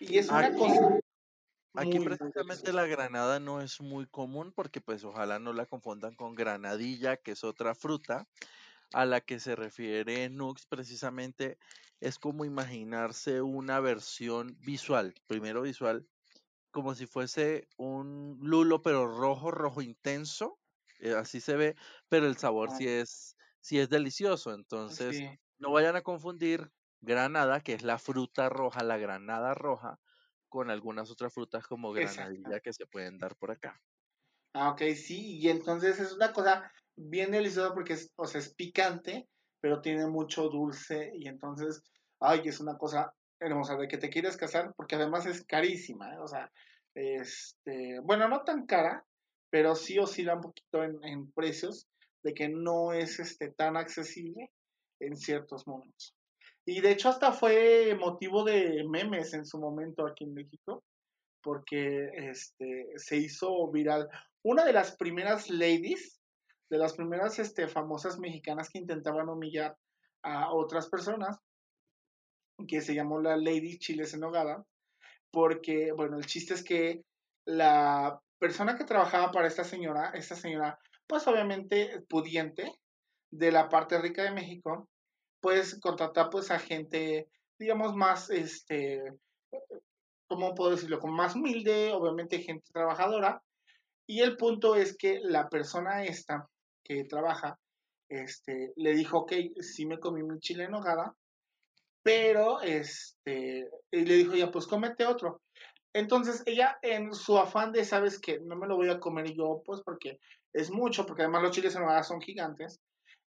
Y 0.00 0.18
es 0.18 0.28
una 0.28 0.52
cosa 0.54 1.00
Aquí 1.78 2.00
precisamente 2.00 2.72
la 2.72 2.86
granada 2.86 3.38
no 3.38 3.60
es 3.60 3.80
muy 3.80 4.06
común 4.06 4.52
porque 4.52 4.80
pues 4.80 5.04
ojalá 5.04 5.38
no 5.38 5.52
la 5.52 5.66
confundan 5.66 6.14
con 6.16 6.34
granadilla, 6.34 7.16
que 7.16 7.32
es 7.32 7.44
otra 7.44 7.74
fruta 7.74 8.26
a 8.92 9.04
la 9.04 9.20
que 9.20 9.38
se 9.38 9.54
refiere 9.54 10.28
Nux 10.28 10.66
precisamente 10.66 11.58
es 12.00 12.18
como 12.18 12.44
imaginarse 12.44 13.42
una 13.42 13.78
versión 13.80 14.56
visual, 14.60 15.14
primero 15.26 15.62
visual, 15.62 16.06
como 16.72 16.94
si 16.94 17.06
fuese 17.06 17.68
un 17.76 18.38
lulo 18.42 18.82
pero 18.82 19.06
rojo, 19.06 19.50
rojo 19.50 19.80
intenso, 19.80 20.57
eh, 20.98 21.14
así 21.14 21.40
se 21.40 21.56
ve, 21.56 21.76
pero 22.08 22.26
el 22.26 22.36
sabor 22.36 22.70
sí 22.70 22.86
es, 22.88 23.36
sí 23.60 23.78
es 23.78 23.88
delicioso, 23.90 24.54
entonces 24.54 25.24
no 25.58 25.72
vayan 25.72 25.96
a 25.96 26.02
confundir 26.02 26.72
granada, 27.00 27.60
que 27.62 27.74
es 27.74 27.82
la 27.82 27.98
fruta 27.98 28.48
roja, 28.48 28.82
la 28.84 28.98
granada 28.98 29.54
roja, 29.54 30.00
con 30.48 30.70
algunas 30.70 31.10
otras 31.10 31.32
frutas 31.34 31.66
como 31.66 31.92
granadilla 31.92 32.60
que 32.60 32.72
se 32.72 32.86
pueden 32.86 33.18
dar 33.18 33.36
por 33.36 33.50
acá. 33.52 33.82
Ah, 34.54 34.70
ok, 34.72 34.80
sí, 34.96 35.38
y 35.38 35.48
entonces 35.50 36.00
es 36.00 36.12
una 36.12 36.32
cosa 36.32 36.72
bien 36.96 37.30
deliciosa 37.30 37.74
porque 37.74 37.92
es, 37.94 38.12
o 38.16 38.26
sea, 38.26 38.40
es 38.40 38.54
picante, 38.54 39.28
pero 39.60 39.80
tiene 39.80 40.06
mucho 40.06 40.48
dulce 40.48 41.12
y 41.14 41.28
entonces, 41.28 41.82
ay, 42.20 42.42
es 42.46 42.58
una 42.60 42.76
cosa 42.76 43.14
hermosa 43.38 43.76
de 43.76 43.86
que 43.88 43.98
te 43.98 44.10
quieres 44.10 44.36
casar 44.36 44.72
porque 44.76 44.96
además 44.96 45.26
es 45.26 45.44
carísima, 45.44 46.14
¿eh? 46.14 46.18
o 46.18 46.26
sea, 46.26 46.50
este, 46.94 48.00
bueno, 48.00 48.26
no 48.28 48.42
tan 48.42 48.66
cara, 48.66 49.06
pero 49.50 49.74
sí 49.74 49.98
oscila 49.98 50.34
un 50.34 50.42
poquito 50.42 50.82
en, 50.82 51.02
en 51.04 51.32
precios 51.32 51.88
de 52.22 52.34
que 52.34 52.48
no 52.48 52.92
es 52.92 53.18
este 53.20 53.50
tan 53.50 53.76
accesible 53.76 54.50
en 55.00 55.16
ciertos 55.16 55.66
momentos. 55.66 56.14
Y 56.66 56.80
de 56.80 56.90
hecho 56.90 57.08
hasta 57.08 57.32
fue 57.32 57.96
motivo 57.98 58.44
de 58.44 58.84
memes 58.86 59.32
en 59.32 59.46
su 59.46 59.58
momento 59.58 60.06
aquí 60.06 60.24
en 60.24 60.34
México, 60.34 60.84
porque 61.42 62.10
este, 62.12 62.92
se 62.96 63.16
hizo 63.16 63.70
viral. 63.70 64.08
Una 64.44 64.64
de 64.64 64.72
las 64.72 64.96
primeras 64.96 65.48
ladies, 65.48 66.20
de 66.70 66.78
las 66.78 66.94
primeras 66.94 67.38
este, 67.38 67.68
famosas 67.68 68.18
mexicanas 68.18 68.68
que 68.68 68.78
intentaban 68.78 69.30
humillar 69.30 69.76
a 70.22 70.52
otras 70.52 70.88
personas, 70.90 71.38
que 72.66 72.80
se 72.82 72.94
llamó 72.94 73.20
la 73.20 73.36
Lady 73.36 73.78
Chiles 73.78 74.12
en 74.14 74.20
Nogada, 74.20 74.64
porque, 75.30 75.92
bueno, 75.92 76.18
el 76.18 76.26
chiste 76.26 76.54
es 76.54 76.64
que 76.64 77.02
la 77.46 78.20
persona 78.38 78.76
que 78.76 78.84
trabajaba 78.84 79.30
para 79.32 79.48
esta 79.48 79.64
señora, 79.64 80.10
esta 80.14 80.34
señora, 80.34 80.78
pues 81.06 81.26
obviamente 81.26 82.02
pudiente, 82.08 82.72
de 83.30 83.52
la 83.52 83.68
parte 83.68 83.98
rica 84.00 84.22
de 84.22 84.30
México, 84.30 84.88
puedes 85.40 85.78
contratar 85.80 86.30
pues 86.30 86.50
a 86.50 86.58
gente, 86.58 87.28
digamos, 87.58 87.94
más, 87.94 88.30
este, 88.30 89.02
¿cómo 90.28 90.54
puedo 90.54 90.72
decirlo? 90.72 90.98
Como 90.98 91.14
más 91.14 91.34
humilde, 91.34 91.92
obviamente 91.92 92.40
gente 92.40 92.72
trabajadora. 92.72 93.42
Y 94.06 94.20
el 94.20 94.36
punto 94.36 94.74
es 94.74 94.96
que 94.96 95.20
la 95.22 95.48
persona 95.48 96.04
esta 96.04 96.48
que 96.82 97.04
trabaja, 97.04 97.58
este, 98.08 98.72
le 98.76 98.94
dijo, 98.94 99.18
ok, 99.18 99.32
sí 99.60 99.84
me 99.84 99.98
comí 99.98 100.22
mi 100.22 100.38
chile 100.40 100.64
en 100.64 100.70
nogada, 100.70 101.14
pero, 102.02 102.62
este, 102.62 103.68
y 103.90 104.04
le 104.04 104.14
dijo, 104.14 104.34
ya, 104.34 104.50
pues 104.50 104.66
cómete 104.66 105.04
otro. 105.04 105.42
Entonces 105.98 106.44
ella 106.46 106.78
en 106.82 107.12
su 107.12 107.36
afán 107.36 107.72
de, 107.72 107.84
sabes 107.84 108.20
que 108.20 108.38
no 108.38 108.54
me 108.54 108.68
lo 108.68 108.76
voy 108.76 108.88
a 108.88 109.00
comer 109.00 109.32
yo, 109.32 109.62
pues 109.64 109.80
porque 109.84 110.20
es 110.52 110.70
mucho, 110.70 111.04
porque 111.04 111.22
además 111.22 111.42
los 111.42 111.50
chiles 111.50 111.74
en 111.74 111.82
nogada 111.82 112.04
son 112.04 112.20
gigantes, 112.20 112.80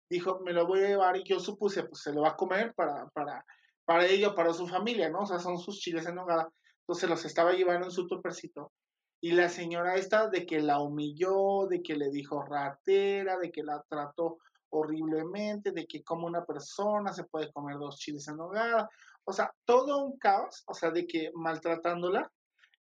dijo, 0.10 0.40
me 0.40 0.54
lo 0.54 0.66
voy 0.66 0.80
a 0.80 0.88
llevar 0.88 1.18
y 1.18 1.26
yo 1.26 1.42
supuse, 1.42 1.84
pues 1.84 2.02
se 2.02 2.14
lo 2.14 2.22
va 2.22 2.30
a 2.30 2.36
comer 2.38 2.74
para, 2.74 3.10
para, 3.10 3.46
para 3.84 4.06
ella, 4.06 4.34
para 4.34 4.54
su 4.54 4.70
familia, 4.70 5.10
¿no? 5.10 5.24
O 5.24 5.26
sea, 5.26 5.40
son 5.40 5.58
sus 5.58 5.80
chiles 5.80 6.06
en 6.06 6.16
nogada. 6.16 6.50
Entonces 6.84 7.10
los 7.10 7.26
estaba 7.26 7.52
llevando 7.52 7.88
en 7.88 7.92
su 7.92 8.08
topercito. 8.08 8.72
Y 9.20 9.34
la 9.34 9.50
señora 9.50 9.96
esta 9.96 10.30
de 10.30 10.46
que 10.46 10.62
la 10.62 10.80
humilló, 10.80 11.68
de 11.68 11.82
que 11.82 11.98
le 11.98 12.10
dijo 12.10 12.42
ratera, 12.42 13.38
de 13.38 13.52
que 13.52 13.64
la 13.64 13.84
trató 13.90 14.38
horriblemente, 14.70 15.74
de 15.74 15.86
que 15.86 16.04
como 16.04 16.26
una 16.26 16.46
persona 16.46 17.12
se 17.12 17.26
puede 17.26 17.52
comer 17.52 17.78
dos 17.78 17.98
chiles 17.98 18.30
en 18.30 18.38
nogada. 18.38 18.90
O 19.26 19.34
sea, 19.34 19.54
todo 19.66 20.06
un 20.06 20.18
caos, 20.18 20.64
o 20.68 20.74
sea, 20.74 20.90
de 20.92 21.06
que 21.06 21.32
maltratándola 21.36 22.32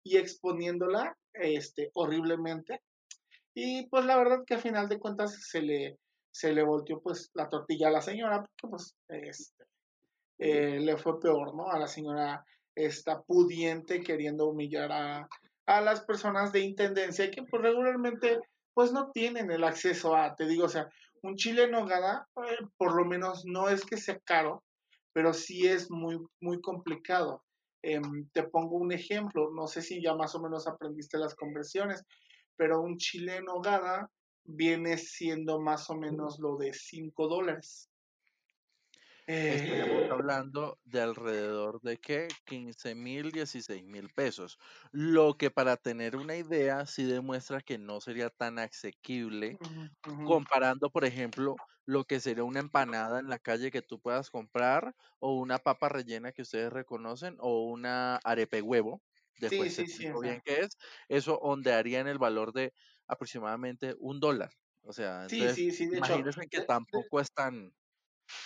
y 0.03 0.17
exponiéndola 0.17 1.17
este, 1.33 1.91
horriblemente. 1.93 2.81
Y 3.53 3.87
pues 3.87 4.05
la 4.05 4.17
verdad 4.17 4.43
que 4.45 4.55
al 4.55 4.61
final 4.61 4.87
de 4.89 4.99
cuentas 4.99 5.37
se 5.47 5.61
le, 5.61 5.99
se 6.31 6.53
le 6.53 6.63
volteó 6.63 7.01
pues 7.01 7.29
la 7.33 7.49
tortilla 7.49 7.89
a 7.89 7.91
la 7.91 8.01
señora, 8.01 8.39
porque 8.39 8.67
pues 8.69 8.95
este, 9.09 9.65
eh, 10.39 10.79
le 10.79 10.97
fue 10.97 11.19
peor, 11.19 11.55
¿no? 11.55 11.69
A 11.69 11.79
la 11.79 11.87
señora 11.87 12.45
esta 12.75 13.21
pudiente 13.21 14.01
queriendo 14.01 14.47
humillar 14.47 14.91
a, 14.91 15.27
a 15.65 15.81
las 15.81 16.01
personas 16.01 16.51
de 16.51 16.61
intendencia 16.61 17.29
que 17.29 17.43
pues 17.43 17.61
regularmente 17.61 18.39
pues 18.73 18.93
no 18.93 19.11
tienen 19.11 19.51
el 19.51 19.63
acceso 19.63 20.15
a, 20.15 20.35
te 20.35 20.47
digo, 20.47 20.65
o 20.65 20.69
sea, 20.69 20.87
un 21.23 21.35
chile 21.35 21.63
en 21.63 21.71
nogada 21.71 22.27
eh, 22.37 22.65
por 22.77 22.95
lo 22.95 23.05
menos 23.05 23.43
no 23.45 23.69
es 23.69 23.85
que 23.85 23.97
sea 23.97 24.19
caro, 24.19 24.63
pero 25.13 25.33
sí 25.33 25.67
es 25.67 25.91
muy, 25.91 26.17
muy 26.39 26.61
complicado. 26.61 27.43
Em, 27.83 28.27
te 28.31 28.43
pongo 28.43 28.77
un 28.77 28.91
ejemplo, 28.91 29.51
no 29.51 29.67
sé 29.67 29.81
si 29.81 30.01
ya 30.01 30.15
más 30.15 30.35
o 30.35 30.41
menos 30.41 30.67
aprendiste 30.67 31.17
las 31.17 31.35
conversiones, 31.35 32.03
pero 32.55 32.81
un 32.81 32.97
chile 32.97 33.37
en 33.37 33.45
nogada 33.45 34.09
viene 34.43 34.97
siendo 34.97 35.59
más 35.59 35.89
o 35.89 35.95
menos 35.95 36.39
lo 36.39 36.57
de 36.57 36.73
5 36.73 37.27
dólares. 37.27 37.90
Estaríamos 39.47 40.03
eh, 40.03 40.10
hablando 40.10 40.79
de 40.86 41.01
alrededor 41.01 41.81
de 41.81 41.99
qué? 41.99 42.38
15 42.45 42.95
mil, 42.95 43.31
16 43.31 43.84
mil 43.84 44.10
pesos. 44.10 44.57
Lo 44.91 45.36
que 45.38 45.51
para 45.51 45.77
tener 45.77 46.15
una 46.15 46.36
idea 46.38 46.86
sí 46.86 47.03
demuestra 47.03 47.62
que 47.62 47.77
no 47.77 48.01
sería 48.01 48.29
tan 48.29 48.60
asequible 48.60 49.60
comparando, 50.23 50.89
por 50.91 51.05
ejemplo, 51.05 51.62
lo 51.86 52.05
que 52.05 52.19
sería 52.19 52.43
una 52.43 52.60
empanada 52.62 53.19
en 53.19 53.29
la 53.29 53.39
calle 53.39 53.71
que 53.71 53.81
tú 53.81 53.99
puedas 54.01 54.29
comprar 54.29 54.95
o 55.19 55.36
una 55.39 55.60
papa 55.60 55.89
rellena 55.89 56.31
que 56.34 56.43
ustedes 56.43 56.71
reconocen 56.73 57.38
o 57.39 57.65
una 57.69 58.17
arepe 58.17 58.62
huevo. 58.62 59.03
Después 59.38 59.71
sí, 59.71 59.88
sí, 59.88 59.88
sí, 59.88 60.07
bien 60.21 60.41
qué 60.45 60.62
es. 60.62 60.77
Eso 61.10 61.38
ondearía 61.39 61.99
en 61.99 62.07
el 62.07 62.19
valor 62.19 62.53
de 62.53 62.73
aproximadamente 63.07 63.95
un 63.99 64.19
dólar. 64.19 64.51
O 64.84 64.93
sea, 64.93 65.25
entonces, 65.25 65.57
sí, 65.57 65.71
sí, 65.71 65.71
sí, 65.71 65.88
de 65.88 65.99
imagínense 65.99 66.47
que 66.49 66.62
tampoco 66.62 67.19
es 67.19 67.34
tan... 67.34 67.73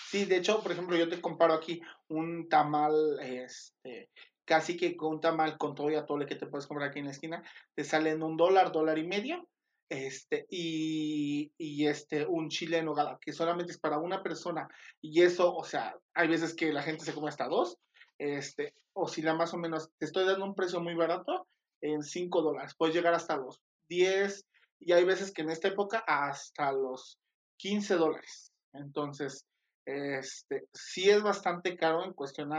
Sí, 0.09 0.25
de 0.25 0.37
hecho, 0.37 0.61
por 0.61 0.71
ejemplo, 0.71 0.95
yo 0.95 1.09
te 1.09 1.21
comparo 1.21 1.53
aquí 1.53 1.81
un 2.07 2.47
tamal, 2.47 3.19
este, 3.21 4.09
casi 4.45 4.77
que 4.77 4.95
con 4.95 5.15
un 5.15 5.21
tamal 5.21 5.57
con 5.57 5.75
todo 5.75 5.89
y 5.91 5.95
atole 5.95 6.25
que 6.25 6.35
te 6.35 6.47
puedes 6.47 6.67
comprar 6.67 6.89
aquí 6.89 6.99
en 6.99 7.05
la 7.05 7.11
esquina, 7.11 7.43
te 7.73 7.83
sale 7.83 8.11
en 8.11 8.23
un 8.23 8.37
dólar, 8.37 8.71
dólar 8.71 8.97
y 8.97 9.07
medio, 9.07 9.47
este, 9.89 10.45
y, 10.49 11.51
y 11.57 11.87
este, 11.87 12.25
un 12.25 12.49
chile 12.49 12.77
en 12.77 12.85
nogada, 12.85 13.17
que 13.21 13.33
solamente 13.33 13.71
es 13.71 13.79
para 13.79 13.97
una 13.97 14.23
persona, 14.23 14.67
y 15.01 15.21
eso, 15.21 15.53
o 15.53 15.63
sea, 15.63 15.95
hay 16.13 16.27
veces 16.27 16.55
que 16.55 16.71
la 16.71 16.83
gente 16.83 17.05
se 17.05 17.13
come 17.13 17.29
hasta 17.29 17.47
dos, 17.47 17.77
este, 18.17 18.73
oscila 18.93 19.33
más 19.33 19.53
o 19.53 19.57
menos, 19.57 19.89
te 19.97 20.05
estoy 20.05 20.25
dando 20.25 20.45
un 20.45 20.55
precio 20.55 20.79
muy 20.79 20.95
barato, 20.95 21.47
en 21.81 22.03
cinco 22.03 22.41
dólares, 22.41 22.73
puedes 22.77 22.95
llegar 22.95 23.13
hasta 23.13 23.37
los 23.37 23.61
10, 23.89 24.45
y 24.79 24.93
hay 24.93 25.03
veces 25.03 25.31
que 25.31 25.41
en 25.41 25.49
esta 25.49 25.67
época 25.67 26.03
hasta 26.07 26.71
los 26.71 27.19
15 27.57 27.95
dólares. 27.95 28.51
Entonces, 28.73 29.45
este, 29.85 30.67
sí 30.73 31.09
es 31.09 31.21
bastante 31.21 31.77
caro 31.77 32.03
en 32.03 32.13
cuestión 32.13 32.51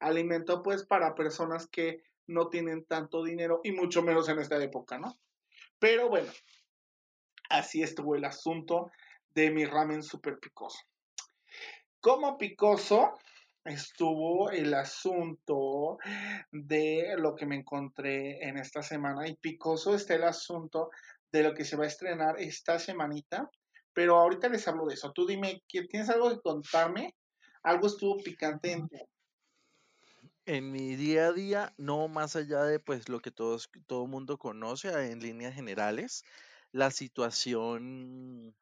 alimento, 0.00 0.62
pues 0.62 0.84
para 0.84 1.14
personas 1.14 1.66
que 1.68 2.02
no 2.26 2.48
tienen 2.48 2.84
tanto 2.84 3.22
dinero 3.22 3.60
y 3.64 3.72
mucho 3.72 4.02
menos 4.02 4.28
en 4.28 4.38
esta 4.38 4.62
época, 4.62 4.98
¿no? 4.98 5.18
Pero 5.78 6.08
bueno, 6.08 6.32
así 7.50 7.82
estuvo 7.82 8.14
el 8.14 8.24
asunto 8.24 8.90
de 9.34 9.50
mi 9.50 9.64
ramen 9.64 10.02
super 10.02 10.38
picoso. 10.38 10.78
Como 12.00 12.38
picoso 12.38 13.14
estuvo 13.64 14.50
el 14.50 14.74
asunto 14.74 15.98
de 16.52 17.14
lo 17.16 17.34
que 17.34 17.46
me 17.46 17.56
encontré 17.56 18.46
en 18.46 18.58
esta 18.58 18.82
semana 18.82 19.26
y 19.26 19.36
picoso 19.36 19.94
está 19.94 20.14
el 20.14 20.24
asunto 20.24 20.90
de 21.32 21.42
lo 21.42 21.54
que 21.54 21.64
se 21.64 21.76
va 21.76 21.84
a 21.84 21.88
estrenar 21.88 22.38
esta 22.38 22.78
semanita, 22.78 23.50
pero 23.94 24.18
ahorita 24.18 24.48
les 24.48 24.66
hablo 24.68 24.86
de 24.86 24.94
eso. 24.94 25.12
Tú 25.12 25.26
dime, 25.26 25.62
¿tienes 25.68 26.10
algo 26.10 26.30
que 26.30 26.40
contarme? 26.40 27.14
¿Algo 27.62 27.86
estuvo 27.86 28.18
picante 28.22 28.72
en 28.72 28.88
En 30.44 30.70
mi 30.70 30.96
día 30.96 31.28
a 31.28 31.32
día, 31.32 31.74
no 31.78 32.08
más 32.08 32.36
allá 32.36 32.64
de 32.64 32.80
pues 32.80 33.08
lo 33.08 33.20
que 33.20 33.30
todos, 33.30 33.70
todo 33.86 34.06
mundo 34.06 34.36
conoce 34.36 34.88
en 35.10 35.20
líneas 35.20 35.54
generales, 35.54 36.24
la 36.72 36.90
situación 36.90 38.54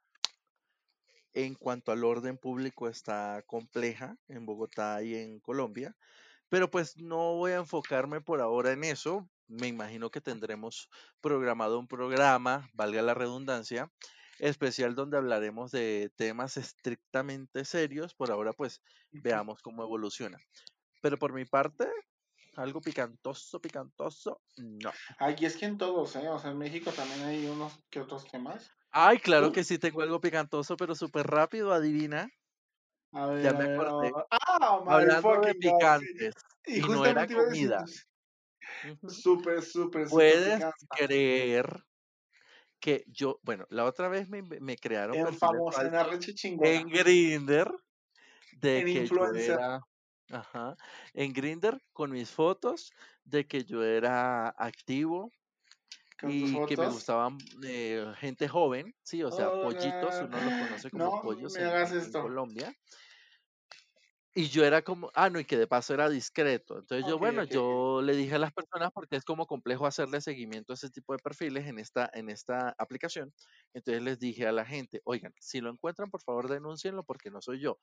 en 1.35 1.55
cuanto 1.55 1.93
al 1.93 2.05
orden 2.05 2.37
público 2.37 2.89
está 2.89 3.43
compleja 3.47 4.19
en 4.29 4.45
Bogotá 4.45 5.03
y 5.03 5.15
en 5.15 5.41
Colombia, 5.41 5.97
pero 6.51 6.71
pues 6.71 6.99
no 6.99 7.37
voy 7.37 7.53
a 7.53 7.57
enfocarme 7.57 8.21
por 8.21 8.43
ahora 8.43 8.73
en 8.73 8.85
eso. 8.85 9.27
Me 9.49 9.69
imagino 9.69 10.11
que 10.11 10.21
tendremos 10.21 10.91
programado 11.21 11.79
un 11.79 11.89
programa, 11.89 12.69
valga 12.75 13.01
la 13.01 13.15
redundancia, 13.15 13.91
especial 14.43 14.97
donde 14.97 15.17
hablaremos 15.17 15.71
de 15.71 16.13
temas 16.17 16.57
estrictamente 16.57 17.65
serios. 17.65 18.15
Por 18.15 18.31
ahora 18.31 18.53
pues 18.53 18.83
veamos 19.11 19.63
cómo 19.63 19.83
evoluciona. 19.83 20.39
Pero 21.01 21.19
por 21.19 21.33
mi 21.33 21.45
parte, 21.45 21.89
algo 22.57 22.81
picantoso, 22.81 23.61
picantoso, 23.61 24.41
no. 24.57 24.93
Ay, 25.19 25.37
es 25.41 25.57
que 25.57 25.67
en 25.67 25.79
todos, 25.79 26.15
¿eh? 26.17 26.29
O 26.29 26.39
sea, 26.39 26.51
en 26.51 26.59
México 26.59 26.91
también 26.91 27.23
hay 27.23 27.47
unos 27.47 27.73
que 27.89 28.01
otros 28.01 28.31
temas. 28.31 28.71
Ay, 28.91 29.19
claro 29.19 29.53
que 29.53 29.65
sí 29.65 29.79
tengo 29.79 30.03
algo 30.03 30.21
picantoso, 30.21 30.77
pero 30.77 30.95
súper 30.95 31.27
rápido, 31.27 31.73
adivina. 31.73 32.29
A 33.13 33.27
ver, 33.27 33.43
ya 33.43 33.53
me 33.53 33.75
acordé. 33.75 34.13
Ah, 34.31 34.83
Hablando 34.87 35.41
de 35.41 35.55
picantes. 35.55 36.35
Y, 36.65 36.79
no 36.79 37.05
era 37.05 37.27
comida. 37.27 37.85
Súper, 39.09 39.63
súper, 39.63 39.63
súper. 39.63 40.09
Puedes 40.09 40.65
creer 40.91 41.85
que 42.83 43.05
yo, 43.07 43.39
bueno, 43.45 43.65
la 43.71 43.85
otra 43.85 44.09
vez 44.09 44.29
me, 44.29 44.43
me 44.43 44.77
crearon 44.77 45.17
en 45.17 45.39
famosa, 45.39 45.83
en, 45.83 46.59
en 46.65 46.89
Grinder 46.89 47.73
de 48.59 48.81
en 48.81 48.85
que 48.85 48.93
influencer. 48.93 49.59
Ajá. 50.31 50.77
En 51.15 51.33
Grinder 51.33 51.81
con 51.93 52.11
mis 52.11 52.29
fotos 52.29 52.91
de 53.25 53.47
que 53.47 53.65
yo 53.65 53.85
era 53.85 54.49
activo 54.49 55.31
y 56.25 56.67
que 56.67 56.77
me 56.77 56.89
gustaban 56.89 57.39
eh, 57.65 58.13
gente 58.17 58.49
joven, 58.49 58.93
sí, 59.03 59.23
o 59.23 59.31
sea, 59.31 59.51
pollitos, 59.51 60.17
uno 60.21 60.41
los 60.41 60.67
conoce 60.67 60.91
como 60.91 61.23
pollos 61.23 61.57
en, 61.57 62.13
Colombia. 62.13 62.75
Y 64.35 64.49
yo 64.49 64.65
era 64.65 64.81
como, 64.81 65.11
ah, 65.15 65.29
no, 65.29 65.41
y 65.41 65.45
que 65.45 65.59
de 65.59 65.67
paso 65.67 65.93
era 65.93 66.09
discreto. 66.09 66.79
Entonces 66.79 67.07
yo, 67.07 67.19
bueno, 67.19 67.45
yo 67.45 68.01
le 68.03 68.17
dije 68.17 68.35
a 68.37 68.39
las 68.39 68.53
personas, 68.53 68.91
porque 68.95 69.17
es 69.17 69.25
como 69.25 69.47
complejo 69.47 69.87
hacerle 69.87 70.23
seguimiento 70.23 70.73
a 70.73 70.75
ese 70.75 70.89
tipo 70.89 71.13
de 71.13 71.19
perfiles 71.19 71.67
en 71.67 71.79
esta, 71.79 72.11
en 72.15 72.31
esta 72.31 72.75
aplicación. 72.79 73.35
Entonces 73.75 74.03
les 74.03 74.19
dije 74.19 74.47
a 74.47 74.53
la 74.53 74.65
gente, 74.65 75.03
oigan, 75.05 75.35
si 75.39 75.61
lo 75.61 75.71
encuentran, 75.71 76.11
por 76.11 76.23
favor 76.23 76.49
denúncienlo 76.49 77.05
porque 77.05 77.31
no 77.31 77.43
soy 77.43 77.61
yo. 77.61 77.79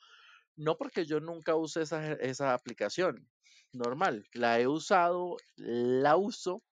No 0.56 0.76
porque 0.76 1.06
yo 1.06 1.20
nunca 1.20 1.56
use 1.56 1.84
esa, 1.84 2.14
esa 2.14 2.56
aplicación, 2.56 3.30
normal. 3.72 4.26
La 4.34 4.60
he 4.60 4.68
usado, 4.68 5.38
la 5.56 6.18
uso 6.18 6.64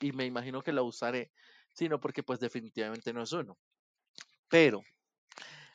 y 0.00 0.12
me 0.12 0.26
imagino 0.26 0.62
que 0.62 0.72
la 0.72 0.82
usaré, 0.82 1.32
sino 1.72 1.98
porque 1.98 2.22
pues 2.22 2.40
definitivamente 2.40 3.14
no 3.14 3.22
es 3.22 3.32
uno. 3.32 3.58
Pero 4.48 4.82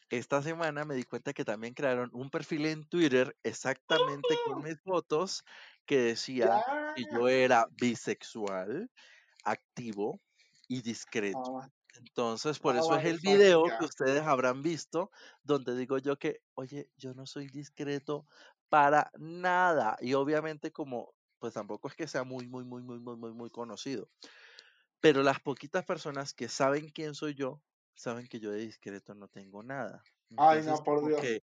esta 0.09 0.41
semana 0.41 0.85
me 0.85 0.95
di 0.95 1.03
cuenta 1.03 1.33
que 1.33 1.45
también 1.45 1.73
crearon 1.73 2.09
un 2.13 2.29
perfil 2.29 2.65
en 2.65 2.87
Twitter 2.87 3.37
exactamente 3.43 4.39
con 4.45 4.61
mis 4.63 4.81
fotos 4.81 5.43
que 5.85 5.99
decía 5.99 6.63
que 6.95 7.05
yo 7.11 7.27
era 7.27 7.67
bisexual, 7.71 8.89
activo 9.43 10.21
y 10.67 10.81
discreto. 10.81 11.53
Entonces, 11.95 12.59
por 12.59 12.77
eso 12.77 12.95
es 12.95 13.05
el 13.05 13.19
video 13.19 13.63
que 13.77 13.85
ustedes 13.85 14.23
habrán 14.23 14.61
visto, 14.61 15.11
donde 15.43 15.75
digo 15.75 15.97
yo 15.97 16.17
que, 16.17 16.41
oye, 16.55 16.89
yo 16.97 17.13
no 17.13 17.25
soy 17.25 17.49
discreto 17.49 18.27
para 18.69 19.11
nada. 19.19 19.97
Y 20.01 20.13
obviamente 20.13 20.71
como, 20.71 21.13
pues 21.39 21.53
tampoco 21.55 21.87
es 21.87 21.95
que 21.95 22.07
sea 22.07 22.23
muy, 22.23 22.47
muy, 22.47 22.63
muy, 22.65 22.83
muy, 22.83 22.99
muy, 22.99 23.17
muy, 23.17 23.33
muy 23.33 23.49
conocido. 23.49 24.09
Pero 25.01 25.23
las 25.23 25.39
poquitas 25.41 25.85
personas 25.85 26.33
que 26.33 26.49
saben 26.49 26.89
quién 26.89 27.15
soy 27.15 27.33
yo, 27.35 27.61
saben 27.99 28.27
que 28.27 28.39
yo 28.39 28.51
de 28.51 28.59
discreto 28.59 29.13
no 29.13 29.27
tengo 29.27 29.61
nada. 29.61 30.01
Ay, 30.37 30.63
no, 30.63 30.83
por 30.83 31.05
Dios. 31.05 31.41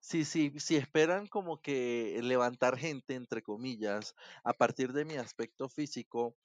Sí, 0.00 0.26
sí, 0.26 0.52
si 0.58 0.76
esperan 0.76 1.26
como 1.26 1.62
que 1.62 2.20
levantar 2.22 2.76
gente, 2.76 3.14
entre 3.14 3.42
comillas, 3.42 4.14
a 4.44 4.52
partir 4.52 4.92
de 4.92 5.06
mi 5.06 5.16
aspecto 5.16 5.70
físico, 5.70 6.36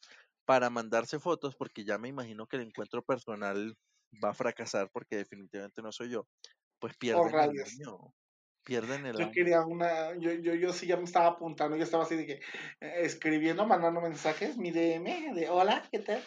para 0.45 0.69
mandarse 0.69 1.19
fotos, 1.19 1.56
porque 1.58 1.84
ya 1.84 1.98
me 1.98 2.08
imagino 2.08 2.48
que 2.48 2.56
el 2.56 2.63
encuentro 2.63 3.04
personal 3.04 3.78
va 4.24 4.30
a 4.30 4.34
fracasar 4.34 4.89
porque 4.91 5.17
definitivamente 5.17 5.82
no 5.82 5.91
soy 5.91 6.10
yo, 6.10 6.28
pues 6.80 6.98
pierden 6.98 7.28
el 7.28 7.38
año. 7.38 8.13
Pierden 8.63 9.06
el 9.06 9.17
Yo 9.17 9.32
quería 9.32 9.62
una, 9.62 10.17
yo, 10.17 10.32
yo, 10.34 10.56
yo 10.56 10.74
sí 10.74 10.88
ya 10.88 10.98
me 10.98 11.04
estaba 11.04 11.28
apuntando, 11.28 11.76
yo 11.76 11.84
estaba 11.84 12.04
así 12.04 12.15
de 12.15 12.26
que 12.26 12.34
eh, 12.34 13.02
escribiendo, 13.02 13.67
mandando 13.67 14.02
mensajes, 14.02 14.58
mi 14.58 14.72
DM 14.72 15.34
de 15.34 15.50
hola, 15.50 15.84
¿qué 15.91 16.00
tal? 16.00 16.24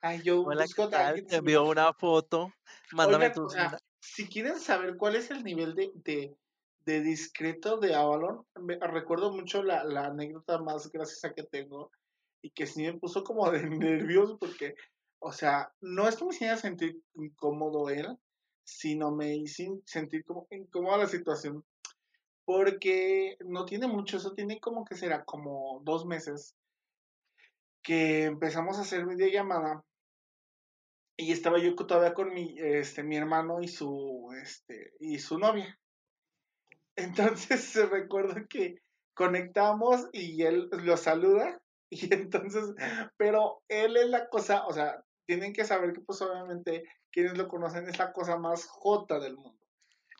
Ay, 0.00 0.22
yo 0.22 0.42
hola, 0.42 0.62
busco 0.62 0.88
¿qué 0.90 1.22
Te 1.22 1.36
envió 1.36 1.64
una 1.64 1.92
foto, 1.92 2.52
mándame 2.92 3.30
tu... 3.30 3.48
si 4.00 4.28
quieren 4.28 4.60
saber 4.60 4.96
cuál 4.96 5.16
es 5.16 5.30
el 5.30 5.42
nivel 5.42 5.74
de, 5.74 5.90
de, 5.94 6.36
de 6.84 7.00
discreto 7.00 7.78
de 7.78 7.94
Avalon, 7.94 8.46
me, 8.60 8.78
recuerdo 8.78 9.32
mucho 9.32 9.62
la, 9.62 9.82
la 9.84 10.06
anécdota 10.06 10.58
más 10.58 10.90
graciosa 10.92 11.34
que 11.34 11.42
tengo 11.42 11.90
y 12.40 12.50
que 12.50 12.66
sí 12.66 12.82
me 12.82 12.94
puso 12.94 13.24
como 13.24 13.50
de 13.50 13.62
nervioso 13.68 14.38
porque, 14.38 14.74
o 15.18 15.32
sea, 15.32 15.72
no 15.80 16.06
es 16.06 16.16
que 16.16 16.24
me 16.24 16.34
hiciera 16.34 16.56
sentir 16.56 17.02
incómodo 17.14 17.90
él, 17.90 18.16
sino 18.64 19.10
me 19.10 19.36
hizo 19.36 19.80
sentir 19.84 20.24
como 20.24 20.46
incómoda 20.50 20.98
la 20.98 21.06
situación 21.06 21.64
porque 22.44 23.36
no 23.40 23.66
tiene 23.66 23.88
mucho, 23.88 24.16
eso 24.16 24.32
tiene 24.32 24.58
como 24.58 24.84
que 24.86 24.94
será 24.94 25.22
como 25.24 25.82
dos 25.84 26.06
meses 26.06 26.54
que 27.82 28.24
empezamos 28.24 28.78
a 28.78 28.82
hacer 28.82 29.06
videollamada 29.06 29.82
y 31.16 31.32
estaba 31.32 31.58
yo 31.58 31.74
todavía 31.74 32.14
con 32.14 32.32
mi, 32.32 32.56
este, 32.58 33.02
mi 33.02 33.16
hermano 33.16 33.60
y 33.60 33.68
su, 33.68 34.28
este, 34.42 34.92
y 35.00 35.18
su 35.18 35.38
novia. 35.38 35.78
Entonces 36.96 37.62
se 37.64 37.86
recuerda 37.86 38.46
que 38.48 38.76
conectamos 39.14 40.08
y 40.12 40.42
él 40.42 40.68
lo 40.70 40.96
saluda 40.96 41.60
Y 41.90 42.12
entonces, 42.12 42.64
pero 43.16 43.62
él 43.68 43.96
es 43.96 44.08
la 44.08 44.28
cosa, 44.28 44.66
o 44.66 44.72
sea, 44.72 45.02
tienen 45.26 45.52
que 45.52 45.64
saber 45.64 45.92
que 45.92 46.00
pues 46.00 46.20
obviamente 46.22 46.84
quienes 47.10 47.36
lo 47.36 47.48
conocen 47.48 47.88
es 47.88 47.98
la 47.98 48.12
cosa 48.12 48.36
más 48.36 48.66
jota 48.66 49.18
del 49.18 49.36
mundo. 49.36 49.58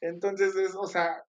Entonces 0.01 0.55
es, 0.57 0.75
o 0.75 0.87
sea, 0.87 1.25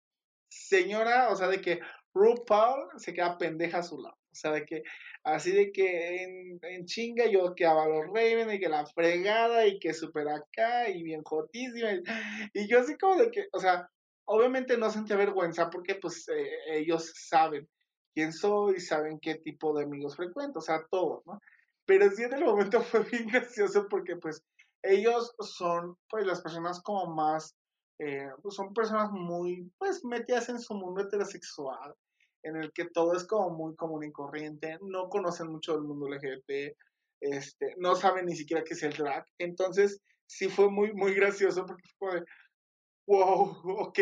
señora, 0.48 1.30
o 1.30 1.36
sea, 1.36 1.48
de 1.48 1.60
que 1.60 1.80
RuPaul 2.14 2.88
se 2.98 3.14
queda 3.14 3.38
pendeja 3.38 3.78
a 3.78 3.82
su 3.82 3.98
lado. 3.98 4.17
O 4.30 4.34
sea, 4.34 4.52
de 4.52 4.64
que, 4.64 4.82
así 5.24 5.52
de 5.52 5.72
que 5.72 6.22
en, 6.62 6.84
chinga 6.86 7.26
yo 7.26 7.54
que 7.54 7.66
a 7.66 7.74
los 7.74 8.06
Raven 8.06 8.50
y 8.52 8.60
que 8.60 8.68
la 8.68 8.86
fregada 8.86 9.66
y 9.66 9.78
que 9.78 9.94
super 9.94 10.28
acá 10.28 10.88
y 10.88 11.02
bien 11.02 11.22
jotísima. 11.24 11.90
Y, 12.54 12.68
yo 12.68 12.80
así 12.80 12.96
como 12.96 13.16
de 13.16 13.30
que, 13.30 13.46
o 13.52 13.58
sea, 13.58 13.88
obviamente 14.26 14.76
no 14.76 14.90
sentía 14.90 15.16
vergüenza 15.16 15.70
porque 15.70 15.94
pues 15.96 16.28
eh, 16.28 16.78
ellos 16.78 17.12
saben 17.14 17.68
quién 18.14 18.32
soy, 18.32 18.80
saben 18.80 19.18
qué 19.20 19.36
tipo 19.36 19.76
de 19.76 19.84
amigos 19.84 20.16
frecuento, 20.16 20.58
o 20.58 20.62
sea, 20.62 20.82
todo, 20.90 21.22
¿no? 21.26 21.40
Pero 21.86 22.10
sí 22.10 22.22
en 22.22 22.34
el 22.34 22.44
momento 22.44 22.80
fue 22.82 23.04
bien 23.04 23.28
gracioso 23.28 23.86
porque 23.88 24.16
pues 24.16 24.42
ellos 24.82 25.34
son 25.40 25.96
pues 26.08 26.26
las 26.26 26.40
personas 26.40 26.80
como 26.82 27.14
más, 27.14 27.54
eh, 27.98 28.28
pues 28.42 28.54
son 28.54 28.72
personas 28.72 29.10
muy 29.10 29.70
pues 29.78 30.04
metidas 30.04 30.48
en 30.48 30.60
su 30.60 30.74
mundo 30.74 31.02
heterosexual, 31.02 31.94
en 32.42 32.56
el 32.56 32.72
que 32.72 32.86
todo 32.86 33.14
es 33.14 33.24
como 33.24 33.50
muy 33.50 33.74
común 33.76 34.04
y 34.04 34.12
corriente, 34.12 34.78
no 34.82 35.08
conocen 35.08 35.48
mucho 35.48 35.72
del 35.72 35.82
mundo 35.82 36.08
LGBT, 36.08 36.76
este, 37.20 37.74
no 37.78 37.96
saben 37.96 38.26
ni 38.26 38.36
siquiera 38.36 38.64
qué 38.64 38.74
es 38.74 38.82
el 38.82 38.92
drag, 38.92 39.24
entonces 39.38 40.00
sí 40.26 40.48
fue 40.48 40.70
muy, 40.70 40.92
muy 40.92 41.14
gracioso 41.14 41.66
porque 41.66 41.88
fue, 41.98 42.24
wow, 43.06 43.58
ok, 43.80 43.98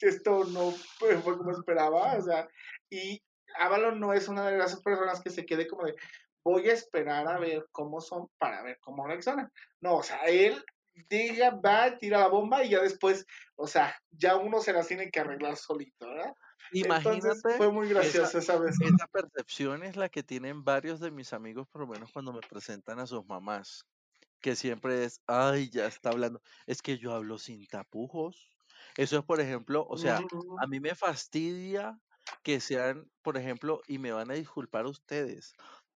esto 0.00 0.44
no 0.44 0.70
fue 0.70 1.20
como 1.22 1.52
esperaba, 1.52 2.16
o 2.16 2.22
sea, 2.22 2.48
y 2.90 3.22
Avalon 3.58 4.00
no 4.00 4.12
es 4.12 4.28
una 4.28 4.48
de 4.48 4.58
las 4.58 4.80
personas 4.82 5.20
que 5.20 5.30
se 5.30 5.46
quede 5.46 5.66
como 5.66 5.84
de 5.84 5.94
voy 6.46 6.70
a 6.70 6.74
esperar 6.74 7.26
a 7.26 7.40
ver 7.40 7.66
cómo 7.72 8.00
son 8.00 8.28
para 8.38 8.62
ver 8.62 8.78
cómo 8.80 9.04
reaccionan. 9.04 9.50
No, 9.80 9.96
o 9.96 10.02
sea, 10.04 10.18
él 10.26 10.64
diga, 11.08 11.50
va, 11.50 11.98
tira 11.98 12.20
la 12.20 12.28
bomba 12.28 12.62
y 12.62 12.70
ya 12.70 12.80
después, 12.80 13.26
o 13.56 13.66
sea, 13.66 13.98
ya 14.12 14.36
uno 14.36 14.60
se 14.60 14.72
las 14.72 14.86
tiene 14.86 15.10
que 15.10 15.18
arreglar 15.18 15.56
solito, 15.56 16.06
¿verdad? 16.06 16.32
Imagínate. 16.72 17.56
fue 17.56 17.70
muy 17.70 17.88
gracioso 17.88 18.38
esa, 18.38 18.58
vez. 18.58 18.76
Esa 18.80 19.06
percepción 19.06 19.82
es 19.82 19.96
la 19.96 20.08
que 20.08 20.22
tienen 20.22 20.64
varios 20.64 21.00
de 21.00 21.10
mis 21.10 21.32
amigos, 21.32 21.68
por 21.68 21.82
lo 21.82 21.86
menos 21.86 22.10
cuando 22.12 22.32
me 22.32 22.40
presentan 22.40 22.98
a 22.98 23.06
sus 23.06 23.26
mamás, 23.26 23.86
que 24.40 24.56
siempre 24.56 25.04
es, 25.04 25.20
ay, 25.26 25.70
ya 25.70 25.86
está 25.86 26.10
hablando. 26.10 26.40
Es 26.66 26.82
que 26.82 26.98
yo 26.98 27.14
hablo 27.14 27.38
sin 27.38 27.66
tapujos. 27.66 28.50
Eso 28.96 29.18
es, 29.18 29.24
por 29.24 29.40
ejemplo, 29.40 29.86
o 29.88 29.98
sea, 29.98 30.20
a 30.60 30.66
mí 30.66 30.80
me 30.80 30.94
fastidia 30.94 31.98
que 32.42 32.60
sean, 32.60 33.10
por 33.22 33.36
ejemplo, 33.36 33.80
y 33.86 33.98
me 33.98 34.12
van 34.12 34.30
a 34.30 34.34
disculpar 34.34 34.86
ustedes, 34.86 35.54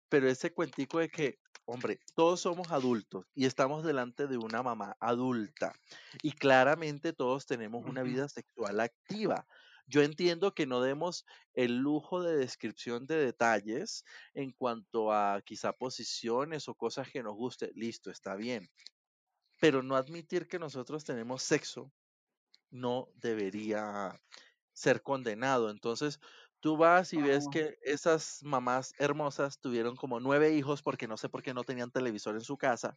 pero 0.09 0.29
ese 0.29 0.53
cuentico 0.53 0.99
de 0.99 1.09
que, 1.09 1.39
hombre, 1.65 2.01
todos 2.15 2.41
somos 2.41 2.71
adultos 2.73 3.27
y 3.35 3.47
estamos 3.47 3.85
delante 3.85 4.27
de 4.27 4.37
una 4.37 4.63
mamá 4.63 4.97
adulta 5.01 5.73
y 6.23 6.33
claramente 6.33 7.13
todos 7.13 7.47
tenemos 7.47 7.87
una 7.87 8.03
vida 8.03 8.29
sexual 8.29 8.81
activa. 8.81 9.47
Yo 9.91 10.03
entiendo 10.03 10.55
que 10.55 10.67
no 10.67 10.81
demos 10.81 11.27
el 11.53 11.79
lujo 11.79 12.23
de 12.23 12.37
descripción 12.37 13.07
de 13.07 13.17
detalles 13.17 14.05
en 14.35 14.53
cuanto 14.53 15.13
a 15.13 15.43
quizá 15.45 15.73
posiciones 15.73 16.69
o 16.69 16.77
cosas 16.77 17.11
que 17.11 17.25
nos 17.25 17.35
guste. 17.35 17.73
Listo, 17.75 18.13
está 18.13 18.37
bien. 18.37 18.71
Pero 19.61 19.83
no 19.83 19.97
admitir 19.97 20.47
que 20.47 20.61
nosotros 20.61 21.05
tenemos 21.05 21.43
sexo 21.43 21.93
no 22.71 23.09
debería 23.17 24.17
ser 24.73 25.03
condenado. 25.03 25.71
Entonces, 25.71 26.21
tú 26.61 26.77
vas 26.77 27.13
y 27.13 27.21
ves 27.21 27.49
que 27.51 27.77
esas 27.83 28.45
mamás 28.45 28.93
hermosas 28.97 29.59
tuvieron 29.59 29.97
como 29.97 30.21
nueve 30.21 30.55
hijos 30.55 30.83
porque 30.83 31.09
no 31.09 31.17
sé 31.17 31.29
por 31.29 31.43
qué 31.43 31.53
no 31.53 31.65
tenían 31.65 31.91
televisor 31.91 32.37
en 32.37 32.43
su 32.43 32.57
casa. 32.57 32.97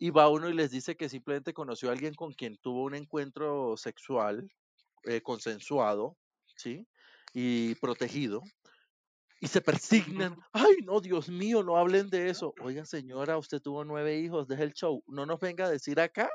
Y 0.00 0.10
va 0.10 0.28
uno 0.28 0.48
y 0.48 0.54
les 0.54 0.72
dice 0.72 0.96
que 0.96 1.08
simplemente 1.08 1.54
conoció 1.54 1.88
a 1.88 1.92
alguien 1.92 2.14
con 2.14 2.32
quien 2.32 2.56
tuvo 2.56 2.82
un 2.82 2.96
encuentro 2.96 3.76
sexual 3.76 4.50
eh, 5.06 5.20
consensuado, 5.22 6.16
¿sí? 6.56 6.86
Y 7.32 7.74
protegido. 7.76 8.42
Y 9.40 9.48
se 9.48 9.60
persignan. 9.60 10.36
Ay, 10.52 10.76
no, 10.84 11.00
Dios 11.00 11.28
mío, 11.28 11.62
no 11.62 11.76
hablen 11.76 12.08
de 12.08 12.30
eso. 12.30 12.54
Oiga, 12.60 12.84
señora, 12.84 13.36
usted 13.36 13.60
tuvo 13.60 13.84
nueve 13.84 14.18
hijos, 14.18 14.48
deje 14.48 14.62
el 14.62 14.72
show. 14.72 15.02
No 15.06 15.26
nos 15.26 15.40
venga 15.40 15.66
a 15.66 15.70
decir 15.70 16.00
acá 16.00 16.30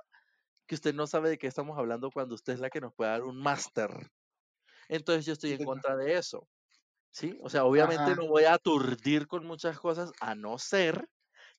que 0.67 0.75
usted 0.75 0.93
no 0.93 1.07
sabe 1.07 1.29
de 1.29 1.37
qué 1.39 1.47
estamos 1.47 1.77
hablando 1.77 2.11
cuando 2.11 2.35
usted 2.35 2.53
es 2.53 2.59
la 2.59 2.69
que 2.69 2.81
nos 2.81 2.93
puede 2.93 3.09
dar 3.09 3.23
un 3.23 3.37
máster. 3.37 3.89
Entonces 4.87 5.25
yo 5.25 5.33
estoy 5.33 5.53
en 5.53 5.63
contra 5.63 5.95
de 5.95 6.17
eso. 6.17 6.47
¿Sí? 7.11 7.35
O 7.41 7.49
sea, 7.49 7.65
obviamente 7.65 8.15
no 8.15 8.27
voy 8.27 8.43
a 8.43 8.53
aturdir 8.53 9.25
con 9.25 9.45
muchas 9.45 9.79
cosas, 9.79 10.11
a 10.19 10.35
no 10.35 10.59
ser 10.59 11.09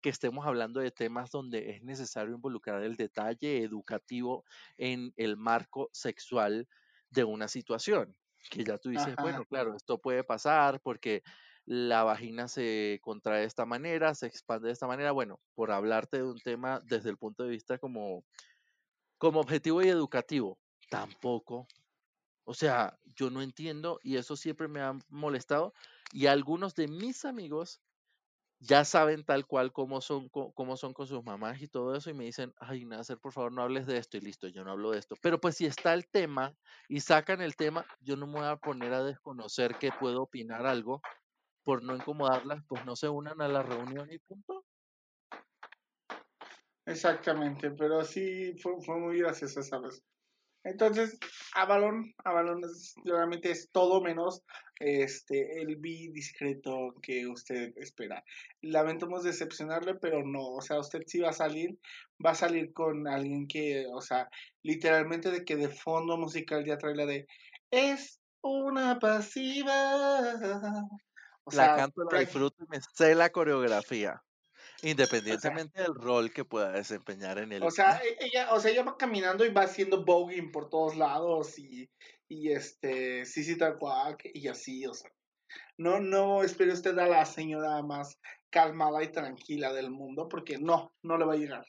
que 0.01 0.09
estemos 0.09 0.47
hablando 0.47 0.81
de 0.81 0.91
temas 0.91 1.31
donde 1.31 1.71
es 1.71 1.83
necesario 1.83 2.35
involucrar 2.35 2.83
el 2.83 2.97
detalle 2.97 3.63
educativo 3.63 4.45
en 4.79 5.13
el 5.17 5.37
marco 5.37 5.91
sexual 5.93 6.69
de 7.11 7.25
una 7.25 7.49
situación. 7.49 8.17
Que 8.51 8.65
ya 8.65 8.79
tú 8.79 8.89
dices, 8.89 9.15
bueno, 9.21 9.45
claro, 9.45 9.77
esto 9.77 9.99
puede 9.99 10.25
pasar 10.25 10.81
porque 10.81 11.23
la 11.67 12.05
vagina 12.05 12.49
se 12.49 12.99
contrae 13.03 13.41
de 13.41 13.47
esta 13.47 13.67
manera, 13.67 14.15
se 14.15 14.27
expande 14.27 14.69
de 14.69 14.73
esta 14.73 14.87
manera. 14.87 15.13
Bueno, 15.13 15.41
por 15.55 15.71
hablarte 15.71 16.19
de 16.19 16.25
un 16.25 16.39
tema 16.41 16.81
desde 16.85 17.11
el 17.11 17.19
punto 17.19 17.43
de 17.43 17.51
vista 17.51 17.79
como 17.79 18.25
como 19.21 19.41
objetivo 19.41 19.83
y 19.83 19.89
educativo, 19.89 20.59
tampoco. 20.89 21.69
O 22.45 22.55
sea, 22.55 22.99
yo 23.15 23.29
no 23.29 23.43
entiendo 23.43 24.01
y 24.03 24.17
eso 24.17 24.35
siempre 24.35 24.67
me 24.67 24.81
ha 24.81 24.99
molestado. 25.11 25.75
Y 26.11 26.25
algunos 26.25 26.75
de 26.75 26.89
mis 26.89 27.27
amigos 27.27 27.83
ya 28.61 28.85
saben 28.85 29.25
tal 29.25 29.47
cual 29.47 29.73
cómo 29.73 30.01
son, 30.01 30.29
cómo 30.31 30.77
son 30.77 30.93
con 30.95 31.07
sus 31.07 31.25
mamás 31.25 31.61
y 31.63 31.69
todo 31.69 31.97
eso 31.97 32.11
y 32.11 32.15
me 32.15 32.25
dicen, 32.25 32.53
ay, 32.59 32.85
Nasser, 32.85 33.19
por 33.19 33.33
favor, 33.33 33.53
no 33.53 33.63
hables 33.63 33.87
de 33.87 33.97
esto 33.99 34.19
y 34.19 34.21
listo, 34.21 34.49
yo 34.49 34.65
no 34.65 34.73
hablo 34.73 34.91
de 34.93 34.99
esto. 34.99 35.17
Pero 35.23 35.41
pues 35.41 35.57
si 35.57 35.67
está 35.67 35.95
el 35.95 36.07
tema 36.09 36.55
y 36.89 37.01
sacan 37.01 37.41
el 37.41 37.57
tema, 37.57 37.87
yo 38.01 38.17
no 38.17 38.27
me 38.27 38.35
voy 38.35 38.47
a 38.47 38.57
poner 38.57 38.93
a 38.93 39.03
desconocer 39.05 39.77
que 39.79 39.93
puedo 39.93 40.23
opinar 40.23 40.67
algo 40.67 41.01
por 41.65 41.83
no 41.83 41.97
incomodarlas, 41.97 42.63
pues 42.69 42.85
no 42.85 42.97
se 42.97 43.09
unan 43.09 43.41
a 43.43 43.49
la 43.49 43.63
reunión 43.63 44.13
y 44.13 44.19
punto. 44.19 44.65
Exactamente, 46.87 47.71
pero 47.71 48.05
sí 48.05 48.55
fue, 48.63 48.75
fue 48.83 48.99
muy 48.99 49.19
gracioso 49.21 49.61
esa 49.61 49.79
vez. 49.79 50.03
Entonces, 50.65 51.19
Avalon, 51.55 52.13
Avalon 52.25 52.63
es, 52.65 52.95
realmente 53.05 53.51
es 53.51 53.71
todo 53.73 54.03
menos 54.03 54.43
este 54.79 55.61
el 55.61 55.77
bi 55.77 56.09
discreto 56.11 56.95
que 57.03 57.27
usted 57.27 57.73
espera. 57.77 58.25
Lamentamos 58.63 59.25
decepcionarle, 59.25 59.95
pero 59.95 60.25
no, 60.25 60.49
o 60.53 60.61
sea, 60.61 60.79
usted 60.79 61.03
sí 61.07 61.21
va 61.21 61.31
a 61.31 61.35
salir, 61.35 61.79
va 62.25 62.31
a 62.31 62.35
salir 62.35 62.73
con 62.73 63.09
alguien 63.09 63.47
que, 63.47 63.87
o 63.93 64.01
sea, 64.01 64.29
literalmente 64.63 65.31
de 65.31 65.45
que 65.45 65.57
de 65.57 65.69
fondo 65.69 66.17
musical 66.17 66.65
ya 66.65 66.79
trae 66.79 66.95
la 66.95 67.07
de 67.07 67.27
es 67.71 68.21
una 68.43 68.99
pasiva. 68.99 69.93
la 71.53 71.77
canto, 71.77 72.05
la 72.11 72.21
disfruto 72.21 72.65
y 72.65 72.67
me 72.69 72.81
sé 72.95 73.15
la 73.15 73.31
coreografía. 73.31 74.23
Independientemente 74.83 75.83
del 75.83 75.95
rol 75.95 76.33
que 76.33 76.45
pueda 76.45 76.73
desempeñar 76.73 77.39
en 77.39 77.53
el. 77.53 77.63
O 77.63 77.71
sea, 77.71 78.01
e, 78.03 78.17
ella, 78.21 78.53
o 78.53 78.61
sea, 78.61 78.71
ella 78.71 78.83
va 78.83 78.97
caminando 78.97 79.45
y 79.45 79.53
va 79.53 79.63
haciendo 79.63 80.05
voguing 80.05 80.51
por 80.51 80.71
todos 80.71 80.97
lados 80.97 81.59
y, 81.59 81.91
y 82.29 82.53
este, 82.53 83.25
sí, 83.27 83.45
sí, 83.45 83.59
tal 83.59 83.77
cual, 83.79 84.17
y 84.23 84.49
así, 84.49 84.87
o 84.87 84.95
sea. 84.95 85.11
No, 85.77 85.99
no 85.99 86.43
espere 86.43 86.73
usted 86.73 86.97
a 86.99 87.07
la 87.07 87.25
señora 87.25 87.83
más 87.83 88.19
calmada 88.51 89.03
y 89.03 89.09
tranquila 89.09 89.73
del 89.73 89.91
mundo, 89.91 90.29
porque 90.29 90.59
no, 90.59 90.93
no 91.03 91.17
le 91.17 91.25
va 91.25 91.35
a 91.35 91.39
llegar. 91.39 91.67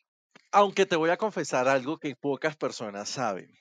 Aunque 0.51 0.85
te 0.85 0.97
voy 0.97 1.09
a 1.09 1.17
confesar 1.17 1.67
algo 1.67 1.97
que 1.97 2.15
pocas 2.15 2.57
personas 2.57 3.09
saben. 3.09 3.57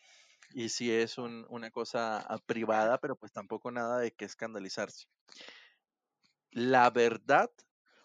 Y 0.52 0.68
sí 0.70 0.90
es 0.90 1.18
una 1.18 1.70
cosa 1.70 2.18
ah, 2.18 2.38
privada, 2.44 2.98
pero 2.98 3.14
pues 3.14 3.32
tampoco 3.32 3.70
nada 3.70 4.00
de 4.00 4.10
que 4.10 4.24
escandalizarse. 4.24 5.06
La 6.50 6.90
verdad 6.90 7.50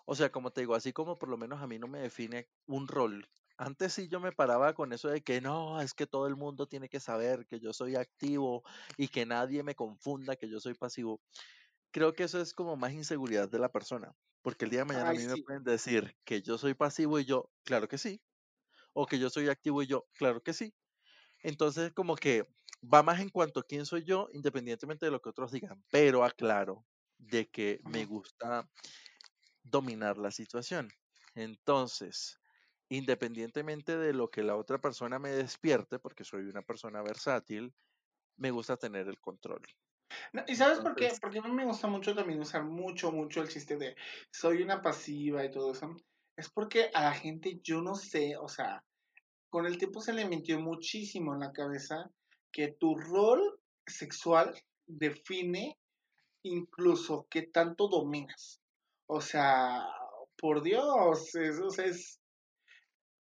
o 0.06 0.16
sea, 0.16 0.32
como 0.32 0.52
te 0.52 0.62
digo, 0.62 0.76
así 0.76 0.94
como 0.94 1.18
por 1.18 1.30
lo 1.30 1.38
menos 1.38 1.62
a 1.62 1.68
mí 1.68 1.80
no 1.80 1.88
me 1.88 2.00
define 2.00 2.48
un 2.68 2.88
rol. 2.88 3.28
Antes 3.58 3.94
sí 3.94 4.08
yo 4.08 4.20
me 4.20 4.32
paraba 4.32 4.74
con 4.74 4.94
eso 4.94 5.08
de 5.08 5.22
que 5.22 5.42
no, 5.42 5.82
es 5.82 5.94
que 5.94 6.06
todo 6.06 6.28
el 6.28 6.36
mundo 6.36 6.68
tiene 6.68 6.90
que 6.90 7.00
saber 7.00 7.46
que 7.48 7.60
yo 7.60 7.74
soy 7.74 7.96
activo 7.96 8.64
y 8.98 9.08
que 9.08 9.26
nadie 9.26 9.64
me 9.64 9.76
confunda 9.76 10.36
que 10.36 10.50
yo 10.50 10.60
soy 10.60 10.74
pasivo. 10.76 11.22
Creo 11.92 12.14
que 12.14 12.24
eso 12.24 12.42
es 12.42 12.54
como 12.54 12.76
más 12.76 12.94
inseguridad 12.94 13.50
de 13.50 13.60
la 13.60 13.72
persona, 13.72 14.14
porque 14.42 14.66
el 14.66 14.72
día 14.72 14.80
de 14.80 14.86
mañana 14.86 15.10
a 15.10 15.14
mí 15.14 15.26
me 15.26 15.42
pueden 15.42 15.64
decir 15.64 16.16
que 16.26 16.42
yo 16.42 16.58
soy 16.58 16.74
pasivo 16.74 17.20
y 17.20 17.26
yo, 17.26 17.50
claro 17.64 17.88
que 17.88 17.98
sí, 17.98 18.22
o 18.94 19.06
que 19.06 19.18
yo 19.18 19.30
soy 19.30 19.50
activo 19.50 19.82
y 19.82 19.88
yo, 19.88 20.06
claro 20.14 20.42
que 20.44 20.54
sí. 20.54 20.74
Entonces 21.42 21.94
como 21.94 22.16
que 22.16 22.48
va 22.82 23.02
más 23.02 23.22
en 23.22 23.30
cuanto 23.30 23.62
a 23.62 23.64
quién 23.64 23.86
soy 23.86 24.04
yo, 24.04 24.28
independientemente 24.34 25.06
de 25.06 25.12
lo 25.12 25.22
que 25.22 25.30
otros 25.30 25.52
digan, 25.52 25.84
pero 25.90 26.24
aclaro 26.24 26.86
de 27.18 27.50
que 27.50 27.80
me 27.86 28.06
gusta 28.06 28.70
dominar 29.66 30.18
la 30.18 30.32
situación. 30.32 30.90
Entonces, 31.34 32.40
independientemente 32.90 33.98
de 33.98 34.14
lo 34.14 34.30
que 34.30 34.44
la 34.44 34.56
otra 34.56 34.80
persona 34.80 35.20
me 35.20 35.32
despierte, 35.32 36.00
porque 36.00 36.24
soy 36.24 36.44
una 36.44 36.62
persona 36.62 37.02
versátil, 37.02 37.74
me 38.38 38.52
gusta 38.52 38.78
tener 38.78 39.08
el 39.08 39.20
control. 39.20 39.62
¿Y 40.48 40.56
sabes 40.56 40.80
por 40.80 40.96
qué? 40.96 41.12
Porque 41.20 41.40
a 41.40 41.42
mí 41.42 41.52
me 41.52 41.66
gusta 41.66 41.88
mucho 41.88 42.14
también 42.14 42.40
usar 42.40 42.64
mucho, 42.64 43.12
mucho 43.12 43.42
el 43.42 43.50
chiste 43.50 43.78
de 43.78 43.96
soy 44.32 44.62
una 44.62 44.82
pasiva 44.82 45.44
y 45.44 45.52
todo 45.52 45.72
eso. 45.72 45.96
Es 46.38 46.50
porque 46.50 46.92
a 46.94 47.04
la 47.04 47.14
gente, 47.14 47.60
yo 47.64 47.82
no 47.82 47.96
sé, 47.96 48.38
o 48.38 48.48
sea, 48.48 48.84
con 49.50 49.66
el 49.66 49.78
tiempo 49.78 50.02
se 50.02 50.14
le 50.14 50.28
metió 50.28 50.60
muchísimo 50.60 51.34
en 51.34 51.40
la 51.40 51.54
cabeza 51.54 52.12
que 52.52 52.70
tu 52.80 52.96
rol 52.96 53.60
sexual 53.88 54.54
define 54.86 55.78
incluso 56.44 57.28
qué 57.30 57.44
tanto 57.44 57.88
dominas. 57.88 58.62
O 59.08 59.22
sea, 59.22 59.86
por 60.38 60.62
Dios, 60.64 61.36
es, 61.36 61.60
es, 61.80 62.20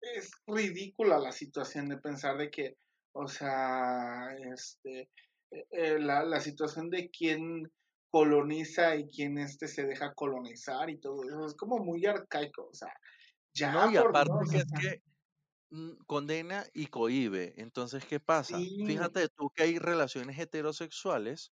es 0.01 0.31
ridícula 0.47 1.19
la 1.19 1.33
situación 1.33 1.89
de 1.89 1.99
pensar 1.99 2.37
de 2.39 2.51
que, 2.51 2.77
o 3.13 3.29
sea, 3.29 4.35
este, 4.53 5.11
eh, 5.51 5.67
eh, 5.71 5.99
la, 5.99 6.25
la 6.25 6.41
situación 6.41 6.91
de 6.91 7.11
quién 7.11 7.71
coloniza 8.11 8.95
y 8.95 9.09
quién 9.09 9.39
este 9.39 9.67
se 9.67 9.85
deja 9.85 10.15
colonizar 10.15 10.89
y 10.89 11.01
todo 11.01 11.25
eso 11.25 11.47
es 11.47 11.55
como 11.55 11.79
muy 11.79 12.07
arcaico, 12.07 12.69
o 12.71 12.75
sea, 12.75 12.93
ya 13.53 13.73
no, 13.73 13.91
y 13.91 13.97
aparte 13.97 14.31
que 14.51 14.57
es 14.59 14.67
que 14.81 15.03
mm, 15.71 15.97
condena 16.07 16.65
y 16.73 16.87
cohibe. 16.87 17.55
Entonces, 17.57 18.05
¿qué 18.05 18.21
pasa? 18.21 18.59
Fíjate 18.59 19.29
tú 19.29 19.51
que 19.51 19.65
hay 19.65 19.79
relaciones 19.79 20.39
heterosexuales 20.39 21.51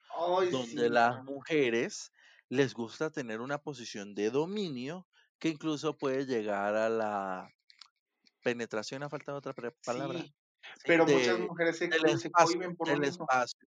donde 0.51 0.89
las 0.89 1.25
mujeres 1.25 2.13
les 2.53 2.75
gusta 2.75 3.09
tener 3.09 3.41
una 3.41 3.57
posición 3.57 4.15
de 4.15 4.29
dominio 4.29 5.07
que 5.39 5.49
incluso 5.49 5.97
puede 5.97 6.27
llegar 6.27 6.77
a 6.77 6.91
la 6.91 7.51
penetración, 8.43 9.03
a 9.03 9.09
falta 9.09 9.33
de 9.33 9.39
otra 9.39 9.55
palabra. 9.87 10.23
pero 10.85 11.07
muchas 11.07 11.39
mujeres 11.39 11.79
se, 11.79 11.89
del 11.89 12.05
espacio, 12.05 12.77
por 12.77 12.89
del 12.89 13.05
espacio, 13.05 13.59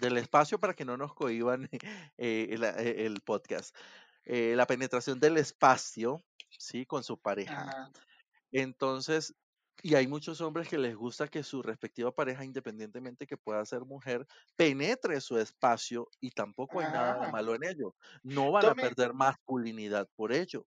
del 0.00 0.16
espacio 0.16 0.58
para 0.58 0.72
que 0.72 0.86
no 0.86 0.96
nos 0.96 1.12
cohiban 1.12 1.68
eh, 2.16 2.56
eh, 2.58 2.94
el, 3.04 3.20
podcast. 3.20 3.76
Eh, 4.24 4.54
la 4.56 4.66
penetración 4.66 5.20
del 5.20 5.36
espacio, 5.36 6.24
¿sí? 6.48 6.86
Con 6.86 7.04
su 7.04 7.20
pareja. 7.20 7.90
Entonces, 8.52 9.34
y 9.82 9.94
hay 9.94 10.06
muchos 10.06 10.40
hombres 10.40 10.68
que 10.68 10.78
les 10.78 10.94
gusta 10.94 11.28
que 11.28 11.42
su 11.42 11.62
respectiva 11.62 12.14
pareja, 12.14 12.44
independientemente 12.44 13.26
que 13.26 13.36
pueda 13.36 13.64
ser 13.64 13.80
mujer, 13.82 14.26
penetre 14.56 15.20
su 15.20 15.38
espacio 15.38 16.08
y 16.20 16.30
tampoco 16.30 16.80
hay 16.80 16.86
nada 16.86 17.26
ah. 17.26 17.30
malo 17.30 17.54
en 17.54 17.64
ello. 17.64 17.94
No 18.22 18.52
van 18.52 18.66
a 18.66 18.74
perder 18.74 19.14
masculinidad 19.14 20.08
por 20.16 20.32
ello. 20.32 20.66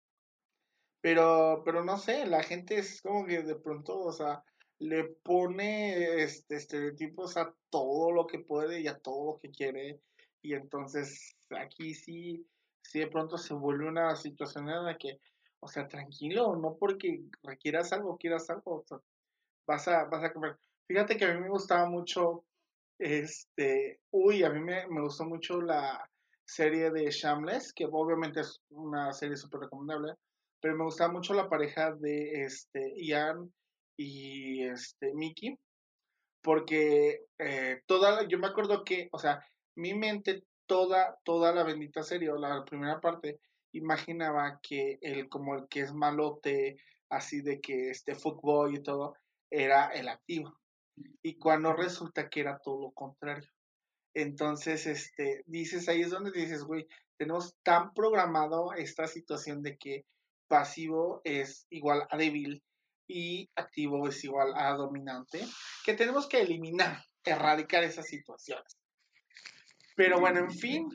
Pero, 1.01 1.63
pero 1.65 1.85
no 1.85 1.97
sé, 1.99 2.27
la 2.27 2.43
gente 2.43 2.79
es 2.79 3.01
como 3.03 3.25
que 3.25 3.43
de 3.43 3.55
pronto, 3.55 3.99
o 3.99 4.13
sea, 4.13 4.43
le 4.79 5.05
pone 5.05 6.23
este, 6.23 6.57
estereotipos 6.57 7.37
a 7.37 7.55
todo 7.71 8.13
lo 8.13 8.27
que 8.27 8.41
puede 8.41 8.81
y 8.81 8.89
a 8.89 8.99
todo 8.99 9.33
lo 9.33 9.39
que 9.41 9.51
quiere. 9.51 10.01
Y 10.43 10.55
entonces 10.55 11.37
aquí 11.51 11.95
sí, 11.95 12.47
sí 12.83 13.01
de 13.01 13.07
pronto 13.07 13.39
se 13.39 13.55
vuelve 13.55 13.89
una 13.89 14.15
situación 14.17 14.69
en 14.69 14.85
la 14.85 14.99
que 14.99 15.21
o 15.61 15.69
sea, 15.69 15.89
tranquilo, 15.89 16.57
no 16.57 16.77
porque 16.79 17.25
requieras 17.43 17.93
algo, 17.93 18.17
quieras 18.17 18.49
algo, 18.51 18.85
vas 19.67 19.89
a, 19.89 20.05
vas 20.05 20.25
a 20.25 20.33
comer. 20.33 20.57
Fíjate 20.87 21.17
que 21.17 21.25
a 21.25 21.35
mí 21.35 21.41
me 21.41 21.51
gustaba 21.51 21.89
mucho, 21.89 22.45
este, 22.99 24.01
uy, 24.11 24.45
a 24.45 24.51
mí 24.51 24.61
me, 24.61 24.87
me 24.89 25.03
gustó 25.03 25.25
mucho 25.25 25.61
la 25.61 26.09
serie 26.45 26.91
de 26.91 27.11
Shameless, 27.11 27.73
que 27.75 27.87
obviamente 27.91 28.41
es 28.41 28.61
una 28.71 29.13
serie 29.13 29.37
súper 29.37 29.61
recomendable, 29.61 30.15
pero 30.61 30.77
me 30.77 30.85
gustaba 30.85 31.13
mucho 31.13 31.35
la 31.35 31.49
pareja 31.49 31.95
de 31.95 32.43
este, 32.45 32.95
Ian 32.97 33.53
y 33.97 34.65
este, 34.65 35.13
Mickey, 35.15 35.59
porque 36.43 37.27
eh, 37.39 37.83
toda, 37.87 38.27
yo 38.27 38.39
me 38.39 38.47
acuerdo 38.47 38.83
que, 38.85 39.09
o 39.13 39.19
sea, 39.19 39.45
mi 39.77 39.93
mente, 39.95 40.45
toda, 40.67 41.19
toda 41.25 41.53
la 41.53 41.65
bendita 41.65 42.03
serie, 42.03 42.31
la 42.39 42.65
primera 42.65 43.01
parte, 43.01 43.41
imaginaba 43.73 44.61
que 44.63 44.99
el, 45.03 45.29
como 45.29 45.55
el 45.55 45.69
que 45.69 45.81
es 45.81 45.93
malote, 45.93 46.77
así 47.09 47.41
de 47.41 47.61
que 47.61 47.91
este 47.91 48.15
fútbol 48.15 48.75
y 48.75 48.83
todo, 48.83 49.15
era 49.51 49.89
el 49.89 50.09
activo. 50.09 50.59
Y 51.23 51.39
cuando 51.39 51.73
resulta 51.73 52.29
que 52.29 52.41
era 52.41 52.59
todo 52.59 52.81
lo 52.81 52.91
contrario. 52.93 53.49
Entonces, 54.15 54.87
este, 54.87 55.45
dices, 55.47 55.89
ahí 55.89 56.03
es 56.03 56.11
donde 56.11 56.33
dices, 56.33 56.65
güey, 56.65 56.87
tenemos 57.17 57.57
tan 57.63 57.93
programado 57.95 58.73
esta 58.73 59.07
situación 59.07 59.63
de 59.63 59.77
que 59.77 60.07
pasivo 60.49 61.21
es 61.25 61.67
igual 61.71 62.07
a 62.11 62.17
débil 62.17 62.63
y 63.07 63.51
activo 63.55 64.09
es 64.09 64.23
igual 64.25 64.53
a 64.55 64.73
dominante, 64.75 65.41
que 65.85 65.95
tenemos 65.95 66.27
que 66.27 66.41
eliminar, 66.41 67.05
erradicar 67.25 67.85
esas 67.85 68.07
situaciones. 68.07 68.77
Pero 69.97 70.21
bueno, 70.21 70.41
en 70.41 70.51
fin, 70.51 70.89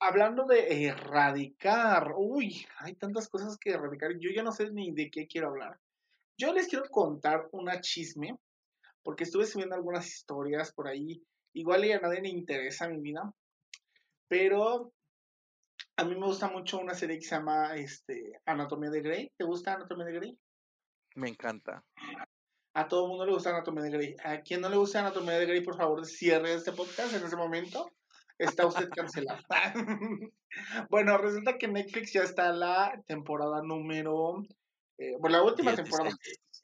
hablando 0.00 0.44
de 0.46 0.86
erradicar, 0.86 2.12
uy, 2.16 2.66
hay 2.78 2.94
tantas 2.94 3.28
cosas 3.28 3.56
que 3.58 3.70
erradicar, 3.70 4.12
yo 4.18 4.30
ya 4.34 4.42
no 4.42 4.52
sé 4.52 4.70
ni 4.70 4.92
de 4.92 5.10
qué 5.10 5.26
quiero 5.26 5.48
hablar. 5.48 5.78
Yo 6.36 6.52
les 6.52 6.68
quiero 6.68 6.88
contar 6.90 7.48
una 7.52 7.80
chisme, 7.80 8.36
porque 9.02 9.24
estuve 9.24 9.46
subiendo 9.46 9.74
algunas 9.74 10.06
historias 10.06 10.72
por 10.72 10.88
ahí, 10.88 11.22
igual 11.52 11.84
y 11.84 11.92
a 11.92 12.00
nadie 12.00 12.20
le 12.20 12.28
interesa 12.28 12.88
mi 12.88 13.00
vida, 13.00 13.32
pero 14.28 14.92
a 15.96 16.04
mí 16.04 16.16
me 16.16 16.26
gusta 16.26 16.48
mucho 16.48 16.78
una 16.78 16.94
serie 16.94 17.18
que 17.18 17.24
se 17.24 17.36
llama 17.36 17.76
este, 17.76 18.40
Anatomía 18.46 18.90
de 18.90 19.00
Grey. 19.00 19.32
¿Te 19.36 19.44
gusta 19.44 19.74
Anatomía 19.74 20.06
de 20.06 20.12
Grey? 20.12 20.38
Me 21.14 21.28
encanta. 21.28 21.84
A 22.74 22.88
todo 22.88 23.04
el 23.04 23.10
mundo 23.10 23.26
le 23.26 23.32
gusta 23.32 23.50
Anatomía 23.50 23.84
de 23.84 23.90
Grey. 23.90 24.16
A 24.24 24.40
quien 24.40 24.60
no 24.60 24.68
le 24.68 24.76
gusta 24.76 25.00
Anatomía 25.00 25.34
de 25.34 25.46
Grey, 25.46 25.60
por 25.60 25.76
favor, 25.76 26.04
cierre 26.04 26.54
este 26.54 26.72
podcast 26.72 27.14
en 27.14 27.24
ese 27.24 27.36
momento. 27.36 27.92
Está 28.38 28.66
usted 28.66 28.88
cancelado. 28.90 29.40
bueno, 30.90 31.18
resulta 31.18 31.56
que 31.56 31.68
Netflix 31.68 32.12
ya 32.12 32.22
está 32.22 32.52
la 32.52 33.00
temporada 33.06 33.62
número. 33.62 34.42
Eh, 34.98 35.16
bueno, 35.20 35.38
la 35.38 35.44
última 35.44 35.74
temporada, 35.74 36.10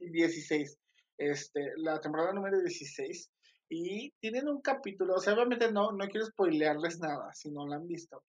16. 0.00 0.78
Este, 1.18 1.72
la 1.76 2.00
temporada 2.00 2.32
número 2.32 2.60
16. 2.60 3.30
Y 3.68 4.10
tienen 4.20 4.48
un 4.48 4.60
capítulo, 4.60 5.14
o 5.14 5.20
sea, 5.20 5.34
obviamente 5.34 5.70
no, 5.70 5.92
no 5.92 6.08
quiero 6.08 6.26
spoilearles 6.26 6.98
nada 6.98 7.32
si 7.34 7.50
no 7.52 7.66
la 7.68 7.76
han 7.76 7.86
visto. 7.86 8.24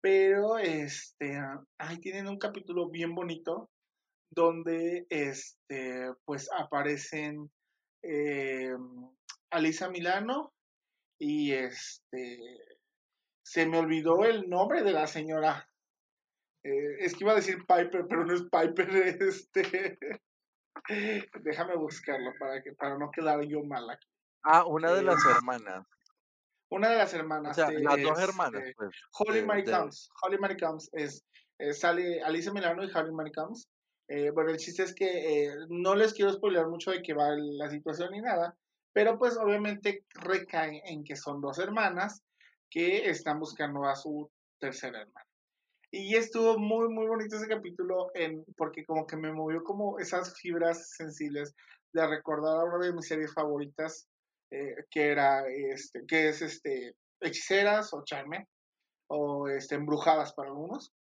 Pero 0.00 0.58
este, 0.58 1.38
ahí 1.78 1.98
tienen 1.98 2.28
un 2.28 2.38
capítulo 2.38 2.88
bien 2.88 3.14
bonito 3.14 3.70
donde 4.30 5.06
este, 5.10 6.12
pues 6.24 6.50
aparecen 6.50 7.50
eh, 8.02 8.74
Alisa 9.50 9.90
Milano 9.90 10.53
y 11.18 11.52
este 11.52 12.38
se 13.42 13.66
me 13.66 13.78
olvidó 13.78 14.24
el 14.24 14.48
nombre 14.48 14.82
de 14.82 14.92
la 14.92 15.06
señora. 15.06 15.68
Eh, 16.62 16.96
es 17.00 17.14
que 17.14 17.24
iba 17.24 17.32
a 17.32 17.36
decir 17.36 17.58
Piper, 17.58 18.06
pero 18.08 18.24
no 18.24 18.34
es 18.34 18.42
Piper, 18.42 18.88
este. 19.20 19.98
Déjame 21.42 21.76
buscarlo 21.76 22.32
para 22.38 22.62
que 22.62 22.72
para 22.72 22.98
no 22.98 23.10
quedar 23.10 23.42
yo 23.42 23.62
mal 23.62 23.88
aquí. 23.90 24.08
Ah, 24.42 24.64
una 24.64 24.92
de 24.92 25.02
las 25.02 25.24
eh, 25.24 25.30
hermanas. 25.36 25.86
Una 26.70 26.90
de 26.90 26.98
las 26.98 27.14
hermanas. 27.14 27.52
O 27.52 27.54
sea, 27.54 27.70
las 27.70 28.02
dos 28.02 28.18
hermanas, 28.18 28.62
este, 28.62 28.74
pues. 28.74 28.96
Holly 29.12 29.44
Mary 29.44 29.64
Combs. 29.64 30.10
Holly 30.22 30.38
Mary 30.38 30.56
Combs 30.56 30.90
es, 30.92 31.24
sale 31.72 32.22
Alicia 32.22 32.52
Milano 32.52 32.82
y 32.82 32.90
Holly 32.92 33.12
Mary 33.12 33.32
Combs. 33.32 33.68
Eh, 34.08 34.30
bueno, 34.30 34.50
el 34.50 34.58
chiste 34.58 34.82
es 34.82 34.94
que 34.94 35.46
eh, 35.46 35.54
no 35.68 35.94
les 35.94 36.12
quiero 36.12 36.32
spoiler 36.32 36.66
mucho 36.66 36.90
de 36.90 37.02
que 37.02 37.14
va 37.14 37.30
la 37.36 37.70
situación 37.70 38.10
ni 38.12 38.20
nada, 38.20 38.56
pero 38.94 39.18
pues 39.18 39.36
obviamente 39.36 40.06
recae 40.14 40.80
en 40.86 41.04
que 41.04 41.16
son 41.16 41.40
dos 41.40 41.58
hermanas 41.58 42.22
que 42.70 43.10
están 43.10 43.40
buscando 43.40 43.84
a 43.84 43.96
su 43.96 44.30
tercera 44.58 45.02
hermana. 45.02 45.26
Y 45.90 46.16
estuvo 46.16 46.58
muy, 46.58 46.88
muy 46.88 47.06
bonito 47.06 47.36
ese 47.36 47.48
capítulo 47.48 48.10
en, 48.14 48.44
porque 48.56 48.84
como 48.84 49.06
que 49.06 49.16
me 49.16 49.32
movió 49.32 49.62
como 49.62 49.98
esas 49.98 50.34
fibras 50.40 50.90
sensibles 50.90 51.54
de 51.92 52.06
recordar 52.06 52.56
a 52.56 52.64
una 52.64 52.86
de 52.86 52.92
mis 52.92 53.06
series 53.06 53.32
favoritas, 53.32 54.08
eh, 54.50 54.74
que 54.90 55.08
era, 55.08 55.46
este, 55.48 56.04
que 56.06 56.28
es 56.28 56.42
este, 56.42 56.94
Hechiceras 57.20 57.92
o 57.94 58.04
Charme, 58.04 58.48
o 59.08 59.48
este, 59.48 59.74
Embrujadas 59.74 60.32
para 60.34 60.50
algunos. 60.50 60.92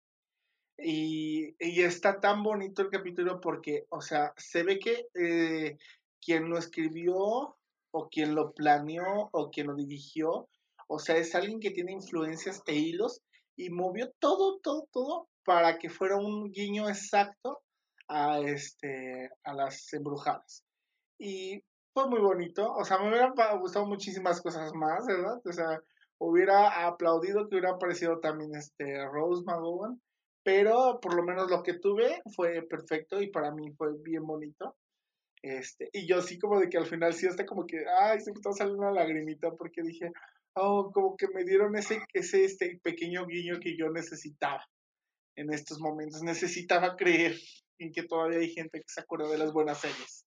Y, 0.79 1.55
está 1.61 2.21
tan 2.21 2.43
bonito 2.43 2.83
el 2.83 2.91
capítulo 2.91 3.41
porque, 3.41 3.85
o 3.91 4.01
sea, 4.01 4.33
se 4.37 4.63
ve 4.63 4.79
que 4.79 5.07
eh, 5.15 5.77
quien 6.21 6.49
lo 6.49 6.59
escribió 6.59 7.57
o 7.93 8.09
quien 8.09 8.35
lo 8.35 8.53
planeó 8.53 9.31
o 9.33 9.51
quien 9.51 9.69
lo 9.69 9.75
dirigió, 9.77 10.49
o 10.89 10.99
sea, 10.99 11.17
es 11.17 11.35
alguien 11.35 11.61
que 11.61 11.71
tiene 11.71 11.93
influencias 11.93 12.63
e 12.67 12.75
hilos 12.75 13.23
y 13.57 13.71
movió 13.71 14.11
todo, 14.19 14.59
todo, 14.61 14.89
todo 14.93 15.29
para 15.45 15.79
que 15.79 15.89
fuera 15.89 16.17
un 16.17 16.51
guiño 16.51 16.89
exacto 16.89 17.63
a, 18.09 18.41
este, 18.41 19.31
a 19.45 19.55
las 19.55 19.93
embrujadas. 19.93 20.65
Y 21.19 21.63
fue 21.95 22.09
muy 22.09 22.21
bonito, 22.21 22.73
o 22.73 22.85
sea, 22.85 22.99
me 22.99 23.09
hubieran 23.09 23.35
gustado 23.61 23.87
muchísimas 23.87 24.41
cosas 24.41 24.73
más, 24.75 25.07
¿verdad? 25.07 25.41
O 25.45 25.53
sea, 25.53 25.81
hubiera 26.19 26.87
aplaudido 26.87 27.49
que 27.49 27.57
hubiera 27.57 27.73
aparecido 27.73 28.21
también 28.21 28.55
este 28.55 29.05
Rose 29.07 29.43
McGowan, 29.45 30.01
pero 30.43 30.99
por 31.01 31.15
lo 31.15 31.23
menos 31.23 31.51
lo 31.51 31.63
que 31.63 31.75
tuve 31.75 32.23
fue 32.35 32.63
perfecto 32.63 33.21
y 33.21 33.31
para 33.31 33.53
mí 33.53 33.73
fue 33.73 33.91
bien 34.03 34.25
bonito. 34.25 34.77
Este, 35.43 35.91
y 35.93 36.07
yo 36.07 36.23
sí 36.23 36.39
como 36.39 36.61
de 36.61 36.69
que 36.69 36.79
al 36.79 36.87
final 36.87 37.13
sí 37.15 37.27
hasta 37.27 37.45
como 37.45 37.67
que, 37.67 37.85
ay, 38.01 38.21
se 38.21 38.31
me 38.31 38.37
estaba 38.37 38.55
saliendo 38.55 38.83
una 38.83 38.93
lagrimita 38.93 39.51
porque 39.51 39.83
dije, 39.83 40.13
oh, 40.55 40.93
como 40.93 41.17
que 41.17 41.27
me 41.35 41.45
dieron 41.45 41.77
ese, 41.77 42.01
ese 42.13 42.45
este 42.45 42.79
pequeño 42.83 43.27
guiño 43.27 43.59
que 43.61 43.77
yo 43.77 43.91
necesitaba 43.91 44.65
en 45.37 45.53
estos 45.53 45.81
momentos. 45.81 46.23
Necesitaba 46.23 46.97
creer 46.97 47.37
en 47.79 47.93
que 47.93 48.05
todavía 48.05 48.39
hay 48.39 48.51
gente 48.51 48.79
que 48.79 48.89
se 48.89 49.01
acuerda 49.01 49.29
de 49.29 49.39
las 49.39 49.53
buenas 49.53 49.81
series. 49.81 50.25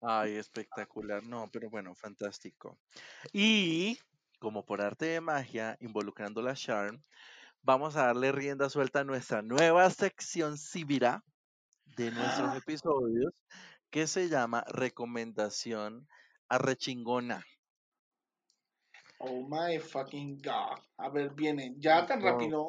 Ay, 0.00 0.36
espectacular. 0.36 1.24
No, 1.24 1.50
pero 1.52 1.68
bueno, 1.68 1.92
fantástico. 1.96 2.78
Y 3.32 3.98
como 4.38 4.64
por 4.64 4.80
arte 4.80 5.06
de 5.06 5.20
magia, 5.20 5.76
involucrando 5.80 6.40
la 6.40 6.54
Charm, 6.54 7.02
vamos 7.62 7.96
a 7.96 8.06
darle 8.06 8.30
rienda 8.30 8.70
suelta 8.70 9.00
a 9.00 9.04
nuestra 9.04 9.42
nueva 9.42 9.90
sección 9.90 10.56
Sibira 10.56 11.24
de 11.96 12.12
nuestros 12.12 12.50
ah. 12.50 12.56
episodios 12.58 13.34
que 13.90 14.06
se 14.06 14.28
llama 14.28 14.64
Recomendación 14.68 16.08
Arrechingona. 16.48 17.44
Oh 19.18 19.46
my 19.48 19.78
fucking 19.78 20.40
god. 20.42 20.78
A 20.96 21.08
ver, 21.08 21.30
viene. 21.34 21.74
¿Ya 21.78 22.06
tan 22.06 22.22
rápido? 22.22 22.68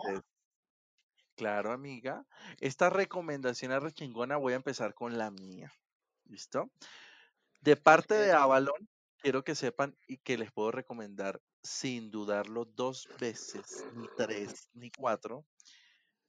Claro, 1.35 1.71
amiga. 1.71 2.25
Esta 2.59 2.89
recomendación 2.89 3.71
arrechingona 3.71 4.37
voy 4.37 4.53
a 4.53 4.57
empezar 4.57 4.93
con 4.93 5.17
la 5.17 5.31
mía. 5.31 5.71
¿Listo? 6.25 6.71
De 7.61 7.75
parte 7.75 8.15
de 8.15 8.31
Avalon, 8.31 8.89
quiero 9.17 9.43
que 9.43 9.55
sepan 9.55 9.95
y 10.07 10.17
que 10.17 10.37
les 10.37 10.51
puedo 10.51 10.71
recomendar 10.71 11.41
sin 11.63 12.09
dudarlo 12.09 12.65
dos 12.65 13.07
veces, 13.19 13.85
ni 13.93 14.07
tres, 14.15 14.69
ni 14.73 14.91
cuatro, 14.91 15.45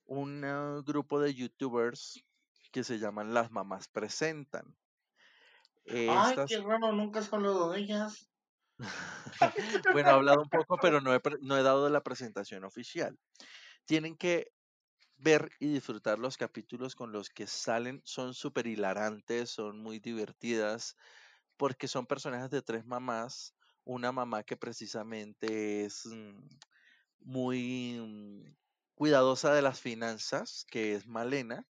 un 0.07 0.45
eh, 0.45 0.83
grupo 0.85 1.21
de 1.21 1.35
youtubers 1.35 2.23
que 2.71 2.85
se 2.85 2.99
llaman 2.99 3.35
Las 3.35 3.51
Mamás 3.51 3.89
Presentan. 3.89 4.77
Ay, 5.87 6.37
qué 6.47 6.61
raro, 6.61 6.93
nunca 6.93 7.21
he 7.21 7.25
hablado 7.31 7.71
de 7.73 7.81
ellas. 7.81 8.31
bueno, 9.93 10.09
he 10.09 10.13
hablado 10.13 10.43
un 10.43 10.49
poco, 10.49 10.79
pero 10.81 11.01
no 11.01 11.15
he, 11.15 11.21
no 11.43 11.59
he 11.59 11.63
dado 11.63 11.89
la 11.91 12.03
presentación 12.03 12.65
oficial. 12.65 13.19
Tienen 13.85 14.17
que 14.17 14.53
ver 15.17 15.51
y 15.59 15.73
disfrutar 15.73 16.19
los 16.19 16.37
capítulos 16.37 16.95
con 16.95 17.13
los 17.13 17.29
que 17.29 17.47
salen. 17.47 18.01
Son 18.05 18.35
súper 18.35 18.67
hilarantes, 18.67 19.51
son 19.51 19.83
muy 19.83 19.99
divertidas, 19.99 20.97
porque 21.57 21.89
son 21.89 22.07
personajes 22.07 22.51
de 22.51 22.63
tres 22.63 22.87
mamás 22.87 23.55
una 23.85 24.13
mamá 24.13 24.43
que 24.43 24.57
precisamente 24.57 25.85
es 25.85 26.07
mm, 26.07 26.49
muy 27.21 27.99
mm, 28.01 28.55
cuidadosa 28.95 29.55
de 29.55 29.63
las 29.63 29.81
finanzas, 29.81 30.67
que 30.71 30.95
es 30.95 31.07
Malena, 31.07 31.67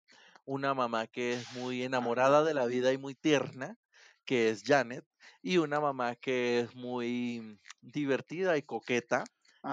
una 0.50 0.74
mamá 0.74 1.06
que 1.06 1.34
es 1.34 1.52
muy 1.52 1.84
enamorada 1.84 2.42
de 2.42 2.54
la 2.54 2.66
vida 2.66 2.92
y 2.92 2.98
muy 2.98 3.14
tierna, 3.14 3.78
que 4.24 4.50
es 4.50 4.64
Janet, 4.64 5.06
y 5.42 5.58
una 5.58 5.78
mamá 5.78 6.16
que 6.16 6.58
es 6.58 6.74
muy 6.74 7.60
divertida 7.80 8.56
y 8.56 8.62
coqueta, 8.62 9.22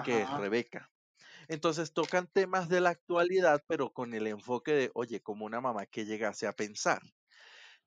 que 0.04 0.22
es 0.22 0.30
Rebeca. 0.30 0.88
Entonces 1.48 1.92
tocan 1.92 2.28
temas 2.32 2.68
de 2.68 2.80
la 2.80 2.90
actualidad, 2.90 3.60
pero 3.66 3.92
con 3.92 4.14
el 4.14 4.28
enfoque 4.28 4.72
de, 4.72 4.90
oye, 4.94 5.20
como 5.20 5.46
una 5.46 5.60
mamá 5.60 5.84
que 5.86 6.04
llegase 6.04 6.46
a 6.46 6.52
pensar. 6.52 7.02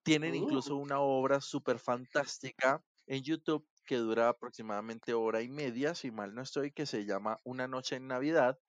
Tienen 0.03 0.35
incluso 0.35 0.75
uh. 0.75 0.81
una 0.81 0.99
obra 0.99 1.39
súper 1.39 1.79
fantástica 1.79 2.83
en 3.07 3.23
YouTube 3.23 3.65
que 3.85 3.95
dura 3.95 4.27
aproximadamente 4.27 5.13
hora 5.13 5.41
y 5.41 5.47
media, 5.47 5.95
si 5.95 6.11
mal 6.11 6.35
no 6.35 6.41
estoy, 6.41 6.73
que 6.73 6.85
se 6.85 7.05
llama 7.05 7.39
Una 7.45 7.69
noche 7.69 7.95
en 7.95 8.07
Navidad. 8.07 8.59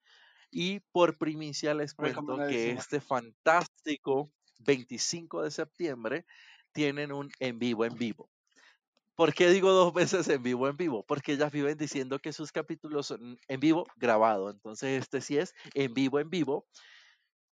Y 0.53 0.81
por 0.93 1.19
primicia 1.19 1.75
les 1.75 1.95
cuento 1.95 2.45
que 2.47 2.73
este 2.73 3.01
fantástico 3.01 4.33
25 4.61 5.43
de 5.43 5.51
septiembre 5.51 6.27
tienen 6.73 7.13
un 7.13 7.31
en 7.41 7.59
vivo 7.59 7.85
en 7.87 7.97
vivo. 7.99 8.31
¿Por 9.17 9.35
qué 9.35 9.51
digo 9.51 9.73
dos 9.73 9.93
veces 9.93 10.29
en 10.29 10.43
vivo 10.43 10.69
en 10.69 10.77
vivo? 10.77 11.05
Porque 11.07 11.33
ellas 11.35 11.53
viven 11.53 11.77
diciendo 11.79 12.19
que 12.21 12.33
sus 12.33 12.53
capítulos 12.53 13.07
son 13.09 13.39
en 13.49 13.61
vivo 13.61 13.87
grabado. 13.97 14.51
Entonces 14.51 15.01
este 15.03 15.21
sí 15.21 15.39
es 15.39 15.55
en 15.75 15.95
vivo 15.95 16.21
en 16.21 16.31
vivo. 16.31 16.67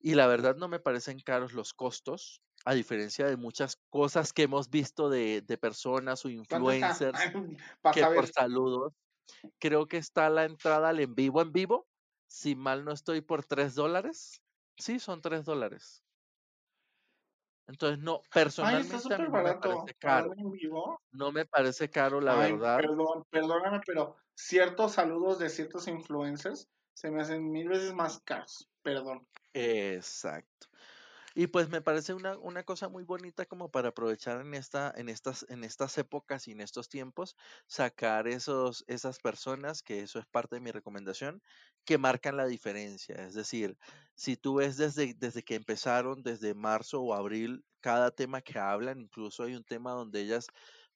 Y 0.01 0.15
la 0.15 0.27
verdad 0.27 0.57
no 0.57 0.69
me 0.69 0.81
parecen 0.81 1.21
caros 1.21 1.53
los 1.53 1.75
costos, 1.75 2.43
a 2.65 2.75
diferencia 2.75 3.27
de 3.27 3.37
muchas 3.37 3.77
cosas 3.91 4.33
que 4.33 4.43
hemos 4.45 4.71
visto 4.71 5.11
de, 5.11 5.43
de 5.43 5.59
personas 5.59 6.25
o 6.25 6.31
influencers 6.31 7.19
que 7.91 8.07
por 8.07 8.29
saludos. 8.29 8.95
Creo 9.61 9.89
que 9.89 9.99
está 9.99 10.31
la 10.31 10.47
entrada 10.47 10.91
al 10.91 11.01
en 11.01 11.15
vivo 11.17 11.43
en 11.43 11.53
vivo. 11.53 11.90
Si 12.31 12.55
mal 12.55 12.85
no 12.85 12.93
estoy 12.93 13.23
por 13.23 13.45
tres 13.45 13.75
dólares. 13.75 14.41
Sí, 14.79 15.01
son 15.01 15.21
tres 15.21 15.45
dólares. 15.45 16.05
Entonces, 17.67 17.99
no, 17.99 18.23
personalmente 18.33 19.15
a 19.15 19.19
mí 19.19 19.29
no 19.29 19.43
me 19.43 19.55
parece 19.55 19.95
caro. 19.99 20.31
No 21.11 21.33
me 21.33 21.45
parece 21.45 21.91
caro, 21.91 22.21
la 22.21 22.37
verdad. 22.37 22.79
Perdón, 22.79 23.25
perdóname, 23.31 23.81
pero 23.85 24.17
ciertos 24.35 24.93
saludos 24.93 25.41
de 25.41 25.49
ciertos 25.49 25.89
influencers 25.89 26.69
se 26.95 27.11
me 27.11 27.21
hacen 27.21 27.51
mil 27.51 27.69
veces 27.69 27.93
más 27.93 28.21
caros. 28.21 28.69
Perdón. 28.83 29.27
Exacto. 29.53 30.69
Y 31.35 31.47
pues 31.47 31.69
me 31.69 31.81
parece 31.81 32.15
una, 32.15 32.37
una, 32.39 32.65
cosa 32.65 32.89
muy 32.89 33.05
bonita 33.05 33.47
como 33.47 33.71
para 33.71 33.91
aprovechar 33.91 34.41
en, 34.41 34.55
esta, 34.55 34.93
en, 34.97 35.09
estas, 35.09 35.47
en 35.49 35.65
estas 35.65 35.97
épocas 35.99 36.49
y 36.49 36.53
en 36.53 36.61
estos 36.61 36.89
tiempos, 36.89 37.37
sacar 37.67 38.27
esos, 38.27 38.85
esas 38.89 39.19
personas, 39.19 39.83
que 39.83 40.01
eso 40.01 40.19
es 40.19 40.27
parte 40.27 40.57
de 40.57 40.61
mi 40.61 40.71
recomendación, 40.73 41.43
que 41.85 41.99
marcan 41.99 42.37
la 42.37 42.47
diferencia. 42.47 43.15
Es 43.17 43.35
decir, 43.35 43.77
si 44.15 44.37
tú 44.37 44.57
ves 44.57 44.77
desde, 44.77 45.15
desde 45.15 45.43
que 45.43 45.55
empezaron, 45.55 46.23
desde 46.23 46.55
marzo 46.55 47.01
o 47.01 47.15
abril, 47.15 47.65
cada 47.81 48.11
tema 48.11 48.43
que 48.43 48.59
hablan, 48.59 49.01
incluso 49.01 49.45
hay 49.45 49.55
un 49.55 49.65
tema 49.65 49.93
donde 49.93 50.21
ellas 50.21 50.47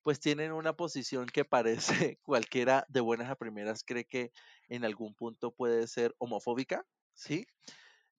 pues 0.03 0.21
tienen 0.21 0.53
una 0.53 0.77
posición 0.77 1.27
que 1.27 1.45
parece 1.47 2.19
cualquiera 2.23 2.85
de 2.89 3.01
buenas 3.01 3.31
a 3.31 3.37
primeras 3.37 3.83
cree 3.83 4.05
que 4.05 4.33
en 4.69 4.85
algún 4.85 5.15
punto 5.15 5.53
puede 5.53 5.87
ser 5.89 6.15
homofóbica, 6.19 6.85
¿sí? 7.15 7.47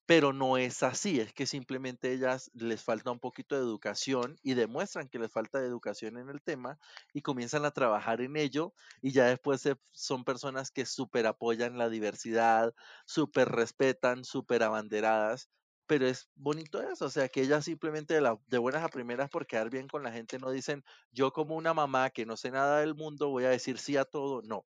Pero 0.06 0.34
no 0.34 0.58
es 0.58 0.84
así, 0.84 1.20
es 1.20 1.34
que 1.34 1.48
simplemente 1.48 2.14
ellas 2.14 2.52
les 2.54 2.84
falta 2.84 3.12
un 3.12 3.20
poquito 3.20 3.56
de 3.56 3.62
educación 3.62 4.38
y 4.44 4.54
demuestran 4.54 5.10
que 5.10 5.20
les 5.20 5.32
falta 5.32 5.60
de 5.60 5.68
educación 5.68 6.18
en 6.18 6.30
el 6.30 6.42
tema 6.44 6.78
y 7.14 7.22
comienzan 7.22 7.66
a 7.66 7.72
trabajar 7.72 8.22
en 8.22 8.38
ello 8.38 8.74
y 9.02 9.12
ya 9.14 9.26
después 9.26 9.64
son 9.92 10.24
personas 10.24 10.70
que 10.72 10.86
súper 10.86 11.26
apoyan 11.28 11.78
la 11.78 11.90
diversidad, 11.90 12.74
súper 13.06 13.50
respetan, 13.50 14.24
súper 14.26 14.62
abanderadas, 14.64 15.50
pero 15.88 16.08
es 16.08 16.30
bonito 16.36 16.82
eso, 16.82 17.06
o 17.06 17.10
sea, 17.10 17.30
que 17.30 17.42
ellas 17.42 17.66
simplemente 17.66 18.14
de, 18.20 18.38
de 18.48 18.58
buenas 18.60 18.84
a 18.84 18.90
primeras 18.90 19.30
por 19.30 19.48
quedar 19.48 19.70
bien 19.72 19.88
con 19.88 20.04
la 20.04 20.12
gente 20.12 20.38
no 20.40 20.52
dicen, 20.52 20.84
yo 21.12 21.32
como 21.32 21.56
una 21.56 21.74
mamá 21.74 22.10
que 22.12 22.26
no 22.26 22.38
sé 22.38 22.52
nada 22.52 22.80
del 22.82 22.96
mundo 22.96 23.30
voy 23.30 23.46
a 23.46 23.50
decir 23.50 23.78
sí 23.80 23.98
a 23.98 24.06
todo, 24.06 24.42
no, 24.44 24.68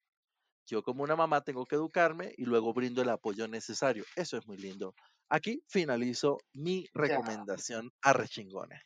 yo 0.67 0.83
como 0.83 1.03
una 1.03 1.15
mamá 1.15 1.41
tengo 1.41 1.65
que 1.65 1.75
educarme 1.75 2.33
y 2.37 2.45
luego 2.45 2.73
brindo 2.73 3.01
el 3.01 3.09
apoyo 3.09 3.47
necesario. 3.47 4.05
Eso 4.15 4.37
es 4.37 4.47
muy 4.47 4.57
lindo. 4.57 4.95
Aquí 5.29 5.63
finalizo 5.67 6.37
mi 6.53 6.87
recomendación 6.93 7.91
a 8.01 8.13
Rechingona. 8.13 8.81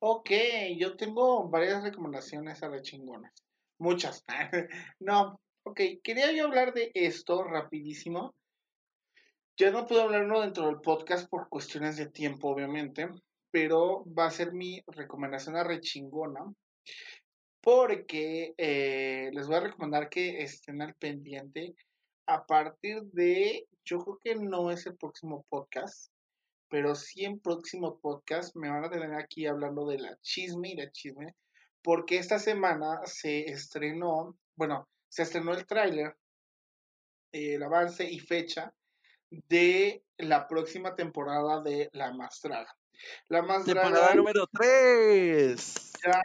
Ok, 0.00 0.30
yo 0.76 0.96
tengo 0.96 1.48
varias 1.48 1.82
recomendaciones 1.82 2.62
a 2.62 2.68
Rechingona. 2.68 3.32
Muchas. 3.78 4.24
no, 5.00 5.40
ok, 5.64 5.80
quería 6.02 6.32
yo 6.32 6.44
hablar 6.44 6.74
de 6.74 6.90
esto 6.94 7.44
rapidísimo. 7.44 8.34
Ya 9.56 9.70
no 9.70 9.86
puedo 9.86 10.02
hablarlo 10.02 10.40
dentro 10.40 10.66
del 10.66 10.80
podcast 10.80 11.28
por 11.28 11.48
cuestiones 11.48 11.96
de 11.96 12.10
tiempo, 12.10 12.48
obviamente, 12.48 13.08
pero 13.50 14.04
va 14.06 14.26
a 14.26 14.30
ser 14.30 14.52
mi 14.52 14.82
recomendación 14.88 15.56
a 15.56 15.64
Rechingona 15.64 16.52
porque 17.64 18.52
eh, 18.58 19.30
les 19.32 19.46
voy 19.46 19.56
a 19.56 19.60
recomendar 19.60 20.10
que 20.10 20.42
estén 20.42 20.82
al 20.82 20.94
pendiente 20.96 21.74
a 22.26 22.44
partir 22.44 23.02
de, 23.04 23.66
yo 23.84 23.98
creo 23.98 24.18
que 24.22 24.34
no 24.36 24.70
es 24.70 24.86
el 24.86 24.96
próximo 24.96 25.44
podcast, 25.48 26.10
pero 26.68 26.94
sí 26.94 27.24
en 27.24 27.40
próximo 27.40 27.98
podcast 28.00 28.56
me 28.56 28.70
van 28.70 28.84
a 28.84 28.90
tener 28.90 29.14
aquí 29.14 29.46
hablando 29.46 29.86
de 29.86 29.98
la 29.98 30.18
chisme 30.22 30.70
y 30.70 30.76
la 30.76 30.90
chisme, 30.90 31.34
porque 31.82 32.16
esta 32.16 32.38
semana 32.38 33.00
se 33.04 33.50
estrenó, 33.50 34.36
bueno, 34.56 34.88
se 35.08 35.22
estrenó 35.22 35.52
el 35.52 35.66
tráiler, 35.66 36.16
el 37.32 37.62
avance 37.62 38.08
y 38.10 38.18
fecha 38.18 38.72
de 39.30 40.02
la 40.16 40.48
próxima 40.48 40.94
temporada 40.94 41.62
de 41.62 41.90
La 41.92 42.12
Más 42.12 42.40
La 43.28 43.42
Más 43.42 43.64
Temporada 43.64 44.14
número 44.14 44.46
3. 44.46 45.92
Ya 46.04 46.22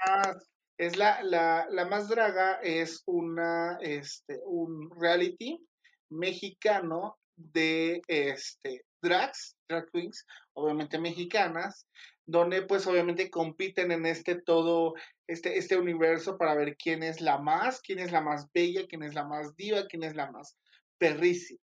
es 0.78 0.95
la, 0.95 1.22
la, 1.24 1.68
la 1.70 1.86
más 1.86 2.07
draga 2.07 2.60
es 2.62 3.03
una, 3.05 3.78
este, 3.82 4.39
un 4.45 4.89
reality 4.97 5.62
mexicano 6.10 7.20
de 7.40 8.02
este, 8.08 8.86
drags, 9.02 9.56
drag 9.68 9.90
queens, 9.92 10.26
obviamente 10.54 11.00
mexicanas, 11.00 11.88
donde 12.26 12.62
pues 12.62 12.86
obviamente 12.86 13.30
compiten 13.30 13.92
en 13.92 14.06
este 14.06 14.36
todo, 14.36 14.94
este, 15.28 15.58
este 15.58 15.78
universo 15.78 16.38
para 16.38 16.56
ver 16.56 16.76
quién 16.78 17.02
es 17.02 17.22
la 17.22 17.40
más, 17.40 17.82
quién 17.82 18.00
es 18.00 18.12
la 18.12 18.22
más 18.22 18.46
bella, 18.54 18.86
quién 18.88 19.04
es 19.04 19.14
la 19.14 19.26
más 19.26 19.56
diva, 19.56 19.88
quién 19.88 20.04
es 20.04 20.16
la 20.16 20.32
más 20.32 20.58
perrísima. 20.98 21.62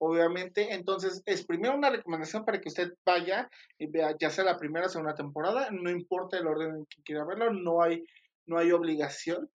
Obviamente, 0.00 0.72
entonces 0.72 1.22
es 1.26 1.44
primero 1.44 1.74
una 1.74 1.90
recomendación 1.90 2.44
para 2.44 2.60
que 2.60 2.68
usted 2.68 2.92
vaya 3.04 3.50
y 3.78 3.86
vea 3.86 4.14
ya 4.18 4.30
sea 4.30 4.44
la 4.44 4.56
primera 4.56 4.86
o 4.86 4.88
segunda 4.88 5.14
temporada, 5.14 5.70
no 5.72 5.90
importa 5.90 6.38
el 6.38 6.46
orden 6.46 6.76
en 6.76 6.86
que 6.86 7.02
quiera 7.02 7.24
verlo, 7.24 7.52
no 7.52 7.82
hay 7.82 8.04
no 8.48 8.58
hay 8.58 8.72
obligación. 8.72 9.48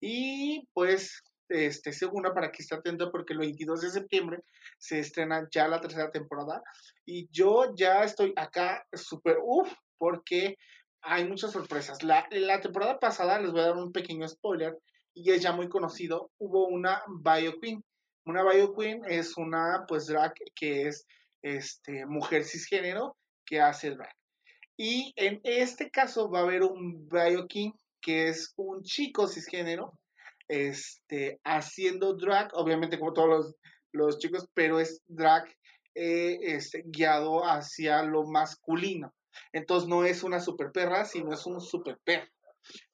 Y 0.00 0.66
pues, 0.72 1.22
este, 1.48 1.92
segunda 1.92 2.34
para 2.34 2.50
que 2.50 2.62
esté 2.62 2.74
atento 2.74 3.10
porque 3.10 3.32
el 3.32 3.40
22 3.40 3.80
de 3.80 3.90
septiembre 3.90 4.38
se 4.78 5.00
estrena 5.00 5.48
ya 5.50 5.68
la 5.68 5.80
tercera 5.80 6.10
temporada. 6.10 6.62
Y 7.04 7.28
yo 7.30 7.74
ya 7.74 8.04
estoy 8.04 8.32
acá 8.36 8.86
súper 8.92 9.38
uff, 9.42 9.72
porque 9.96 10.56
hay 11.02 11.26
muchas 11.26 11.52
sorpresas. 11.52 12.02
La, 12.02 12.26
la 12.30 12.60
temporada 12.60 12.98
pasada, 12.98 13.40
les 13.40 13.52
voy 13.52 13.60
a 13.60 13.66
dar 13.66 13.76
un 13.76 13.92
pequeño 13.92 14.26
spoiler, 14.28 14.76
y 15.14 15.32
es 15.32 15.42
ya 15.42 15.52
muy 15.52 15.68
conocido, 15.68 16.30
hubo 16.38 16.68
una 16.68 17.02
Bio 17.22 17.58
Queen. 17.60 17.84
Una 18.24 18.44
Bio 18.44 18.74
Queen 18.74 19.02
es 19.06 19.36
una, 19.36 19.84
pues, 19.88 20.06
drag 20.06 20.34
que 20.54 20.86
es 20.86 21.06
este, 21.42 22.06
mujer 22.06 22.44
cisgénero 22.44 23.16
que 23.44 23.60
hace 23.60 23.90
drag. 23.90 24.14
Y 24.76 25.12
en 25.16 25.40
este 25.42 25.90
caso 25.90 26.30
va 26.30 26.40
a 26.40 26.42
haber 26.42 26.62
un 26.62 27.08
Bio 27.08 27.46
King 27.48 27.72
que 28.00 28.28
es 28.28 28.52
un 28.56 28.82
chico 28.82 29.26
cisgénero, 29.26 29.98
este, 30.48 31.40
haciendo 31.44 32.14
drag, 32.14 32.50
obviamente 32.54 32.98
como 32.98 33.12
todos 33.12 33.54
los, 33.92 34.18
chicos, 34.18 34.46
pero 34.54 34.80
es 34.80 35.02
drag 35.06 35.44
eh, 35.94 36.38
este, 36.42 36.82
guiado 36.86 37.44
hacia 37.44 38.02
lo 38.02 38.24
masculino. 38.24 39.12
Entonces 39.52 39.88
no 39.88 40.04
es 40.04 40.22
una 40.22 40.40
super 40.40 40.72
perra, 40.72 41.04
sino 41.04 41.32
es 41.32 41.46
un 41.46 41.60
super 41.60 41.98
perro. 42.04 42.28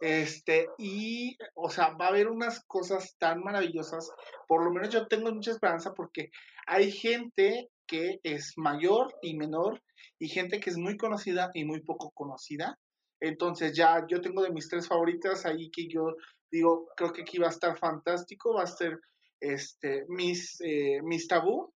Este, 0.00 0.68
y, 0.78 1.36
o 1.54 1.70
sea, 1.70 1.90
va 1.90 2.06
a 2.06 2.08
haber 2.08 2.28
unas 2.28 2.64
cosas 2.64 3.16
tan 3.18 3.40
maravillosas. 3.40 4.10
Por 4.46 4.64
lo 4.64 4.70
menos 4.70 4.90
yo 4.90 5.06
tengo 5.06 5.32
mucha 5.32 5.50
esperanza 5.50 5.92
porque 5.94 6.30
hay 6.66 6.90
gente 6.92 7.70
que 7.86 8.20
es 8.22 8.54
mayor 8.56 9.14
y 9.22 9.36
menor 9.36 9.82
y 10.18 10.28
gente 10.28 10.60
que 10.60 10.70
es 10.70 10.76
muy 10.76 10.96
conocida 10.96 11.50
y 11.54 11.64
muy 11.64 11.80
poco 11.80 12.10
conocida. 12.10 12.78
Entonces 13.20 13.76
ya 13.76 14.04
yo 14.08 14.20
tengo 14.20 14.42
de 14.42 14.50
mis 14.50 14.68
tres 14.68 14.88
favoritas 14.88 15.46
ahí 15.46 15.70
que 15.70 15.86
yo 15.88 16.14
digo, 16.50 16.88
creo 16.96 17.12
que 17.12 17.22
aquí 17.22 17.38
va 17.38 17.48
a 17.48 17.50
estar 17.50 17.76
fantástico, 17.78 18.54
va 18.54 18.62
a 18.62 18.66
ser 18.66 18.98
este, 19.40 20.04
Miss, 20.08 20.60
eh, 20.60 21.00
Tabú, 21.28 21.72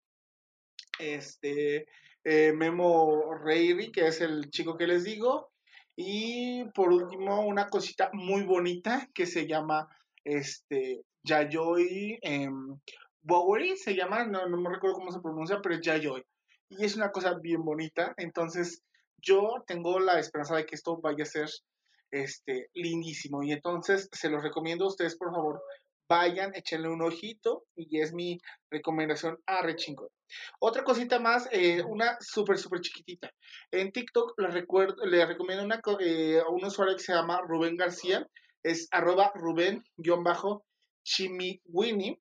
este, 0.99 1.87
eh, 2.25 2.53
Memo 2.53 3.35
Reiri, 3.35 3.91
que 3.93 4.07
es 4.07 4.21
el 4.21 4.51
chico 4.51 4.77
que 4.77 4.87
les 4.87 5.05
digo, 5.05 5.51
y 5.97 6.65
por 6.75 6.93
último 6.93 7.47
una 7.47 7.69
cosita 7.69 8.11
muy 8.13 8.45
bonita 8.45 9.09
que 9.13 9.27
se 9.27 9.47
llama 9.47 9.89
este, 10.25 11.03
Yayoi 11.25 12.19
eh, 12.23 12.49
Bowery, 13.23 13.77
se 13.77 13.95
llama, 13.95 14.25
no, 14.25 14.49
no 14.49 14.57
me 14.57 14.71
recuerdo 14.71 14.97
cómo 14.97 15.11
se 15.11 15.21
pronuncia, 15.21 15.61
pero 15.63 15.75
es 15.75 15.81
Yayoi. 15.81 16.23
Y 16.71 16.85
es 16.85 16.97
una 16.97 17.11
cosa 17.11 17.35
bien 17.35 17.65
bonita, 17.65 18.15
entonces 18.17 18.83
yo 19.21 19.65
tengo 19.67 19.99
la 19.99 20.21
esperanza 20.21 20.57
de 20.57 20.67
que 20.67 20.75
esto 20.75 20.99
vaya 20.99 21.25
a 21.25 21.27
ser 21.27 21.49
este, 22.11 22.71
lindísimo. 22.75 23.43
Y 23.43 23.53
entonces 23.53 24.09
se 24.13 24.31
los 24.31 24.43
recomiendo 24.43 24.85
a 24.85 24.89
ustedes, 24.89 25.17
por 25.17 25.33
favor, 25.33 25.63
vayan, 26.09 26.55
échenle 26.55 26.89
un 26.89 27.03
ojito 27.03 27.65
y 27.77 28.01
es 28.01 28.15
mi 28.15 28.39
recomendación 28.71 29.39
a 29.47 29.63
Rechingo. 29.63 30.11
Otra 30.59 30.83
cosita 30.85 31.21
más, 31.21 31.49
eh, 31.53 31.83
una 31.83 32.17
súper, 32.21 32.57
súper 32.59 32.81
chiquitita. 32.81 33.31
En 33.71 33.93
TikTok 33.93 34.41
les, 34.41 34.55
recuerdo, 34.55 35.05
les 35.05 35.29
recomiendo 35.29 35.65
una, 35.65 35.83
eh, 36.01 36.41
a 36.41 36.49
un 36.49 36.65
usuario 36.65 36.97
que 36.97 37.03
se 37.03 37.13
llama 37.13 37.43
Rubén 37.47 37.77
García, 37.77 38.27
es 38.63 38.89
arroba 38.91 39.33
Rubén-Chimiwini, 39.35 42.19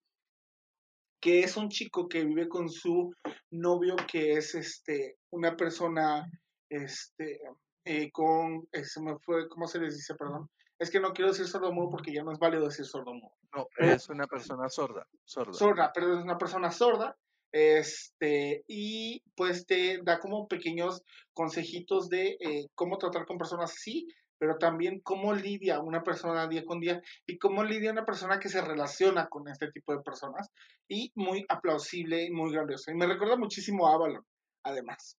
que 1.19 1.39
es 1.39 1.57
un 1.57 1.69
chico 1.69 2.07
que 2.07 2.23
vive 2.23 2.47
con 2.47 2.69
su 2.69 3.11
novio 3.51 3.95
que 4.09 4.33
es 4.33 4.55
este, 4.55 5.17
una 5.31 5.55
persona 5.55 6.29
este, 6.69 7.39
eh, 7.87 8.11
con, 8.11 8.67
eh, 8.73 8.83
se 8.83 9.01
me 9.01 9.17
fue, 9.19 9.47
¿cómo 9.47 9.65
se 9.65 9.79
les 9.79 9.95
dice? 9.95 10.13
Perdón. 10.15 10.49
Es 10.77 10.91
que 10.91 10.99
no 10.99 11.13
quiero 11.13 11.31
decir 11.31 11.47
sordomudo 11.47 11.89
porque 11.89 12.13
ya 12.13 12.21
no 12.21 12.33
es 12.33 12.37
válido 12.37 12.65
decir 12.65 12.85
sordomudo. 12.85 13.33
No, 13.55 13.65
es 13.77 14.09
una 14.09 14.27
persona 14.27 14.67
sorda, 14.67 15.07
sorda. 15.23 15.53
Sorda, 15.53 15.91
pero 15.93 16.17
es 16.17 16.23
una 16.23 16.37
persona 16.37 16.69
sorda. 16.69 17.17
Este, 17.51 18.65
y 18.67 19.23
pues 19.35 19.65
te 19.65 20.01
da 20.03 20.19
como 20.19 20.49
pequeños 20.49 21.01
consejitos 21.33 22.09
de 22.09 22.37
eh, 22.41 22.67
cómo 22.75 22.97
tratar 22.97 23.25
con 23.25 23.37
personas 23.37 23.71
así, 23.71 24.05
pero 24.37 24.57
también 24.57 24.99
cómo 24.99 25.33
lidia 25.33 25.79
una 25.79 26.03
persona 26.03 26.47
día 26.47 26.65
con 26.65 26.81
día 26.81 27.01
y 27.25 27.37
cómo 27.37 27.63
lidia 27.63 27.91
una 27.93 28.05
persona 28.05 28.37
que 28.37 28.49
se 28.49 28.61
relaciona 28.61 29.29
con 29.29 29.47
este 29.47 29.71
tipo 29.71 29.93
de 29.93 30.03
personas. 30.03 30.51
Y 30.89 31.13
muy 31.15 31.45
aplausible 31.47 32.25
y 32.25 32.31
muy 32.31 32.51
grandioso. 32.51 32.91
Y 32.91 32.95
me 32.95 33.07
recuerda 33.07 33.37
muchísimo 33.37 33.87
a 33.87 33.93
Avalon, 33.93 34.25
además. 34.63 35.17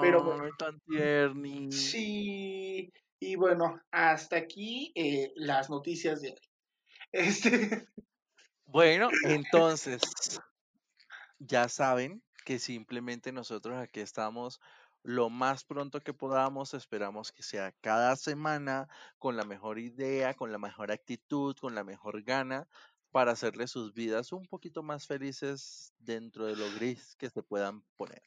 Pero 0.00 0.22
bueno, 0.22 0.48
tan 0.58 0.80
tierni. 0.80 1.72
Sí, 1.72 2.92
y 3.20 3.36
bueno, 3.36 3.80
hasta 3.90 4.36
aquí 4.36 4.92
eh, 4.94 5.32
las 5.36 5.70
noticias 5.70 6.20
de 6.20 6.30
hoy. 6.30 6.40
Este... 7.12 7.86
Bueno, 8.70 9.08
entonces, 9.24 10.02
ya 11.38 11.70
saben 11.70 12.22
que 12.44 12.58
simplemente 12.58 13.32
nosotros 13.32 13.78
aquí 13.78 14.00
estamos 14.00 14.60
lo 15.02 15.30
más 15.30 15.64
pronto 15.64 16.00
que 16.00 16.12
podamos. 16.12 16.74
Esperamos 16.74 17.32
que 17.32 17.42
sea 17.42 17.72
cada 17.80 18.14
semana 18.16 18.86
con 19.18 19.38
la 19.38 19.44
mejor 19.44 19.78
idea, 19.78 20.34
con 20.34 20.52
la 20.52 20.58
mejor 20.58 20.92
actitud, 20.92 21.56
con 21.56 21.74
la 21.74 21.82
mejor 21.82 22.22
gana 22.24 22.68
para 23.10 23.32
hacerle 23.32 23.66
sus 23.68 23.94
vidas 23.94 24.32
un 24.32 24.46
poquito 24.46 24.82
más 24.82 25.06
felices 25.06 25.94
dentro 25.98 26.44
de 26.44 26.56
lo 26.56 26.70
gris 26.74 27.16
que 27.16 27.30
se 27.30 27.42
puedan 27.42 27.82
poner. 27.96 28.22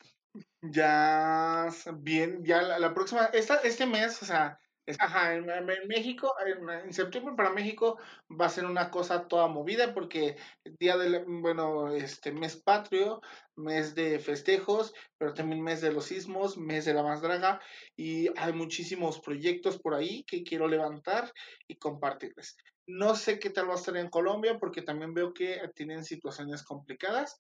Ya, 0.61 1.69
bien, 1.99 2.43
ya 2.45 2.61
la, 2.61 2.93
próxima, 2.93 3.25
esta, 3.33 3.55
este 3.57 3.85
mes, 3.85 4.21
o 4.21 4.25
sea, 4.25 4.59
Ajá, 4.99 5.35
en, 5.35 5.45
México, 5.87 6.33
en, 6.43 6.91
septiembre 6.91 7.35
para 7.35 7.51
México 7.51 7.99
va 8.29 8.47
a 8.47 8.49
ser 8.49 8.65
una 8.65 8.89
cosa 8.89 9.27
toda 9.27 9.47
movida 9.47 9.93
porque 9.93 10.37
día 10.79 10.97
del, 10.97 11.23
bueno, 11.27 11.93
este 11.93 12.31
mes 12.31 12.57
patrio, 12.57 13.21
mes 13.55 13.93
de 13.93 14.19
festejos, 14.19 14.93
pero 15.17 15.33
también 15.33 15.61
mes 15.61 15.81
de 15.81 15.93
los 15.93 16.05
sismos, 16.05 16.57
mes 16.57 16.85
de 16.85 16.95
la 16.95 17.03
más 17.03 17.21
draga 17.21 17.61
y 17.95 18.29
hay 18.37 18.53
muchísimos 18.53 19.19
proyectos 19.19 19.79
por 19.79 19.93
ahí 19.93 20.23
que 20.23 20.43
quiero 20.43 20.67
levantar 20.67 21.31
y 21.67 21.75
compartirles. 21.75 22.57
No 22.87 23.15
sé 23.15 23.39
qué 23.39 23.51
tal 23.51 23.69
va 23.69 23.73
a 23.73 23.77
estar 23.77 23.95
en 23.97 24.09
Colombia 24.09 24.57
porque 24.59 24.81
también 24.81 25.13
veo 25.13 25.33
que 25.33 25.61
tienen 25.75 26.03
situaciones 26.03 26.63
complicadas, 26.63 27.39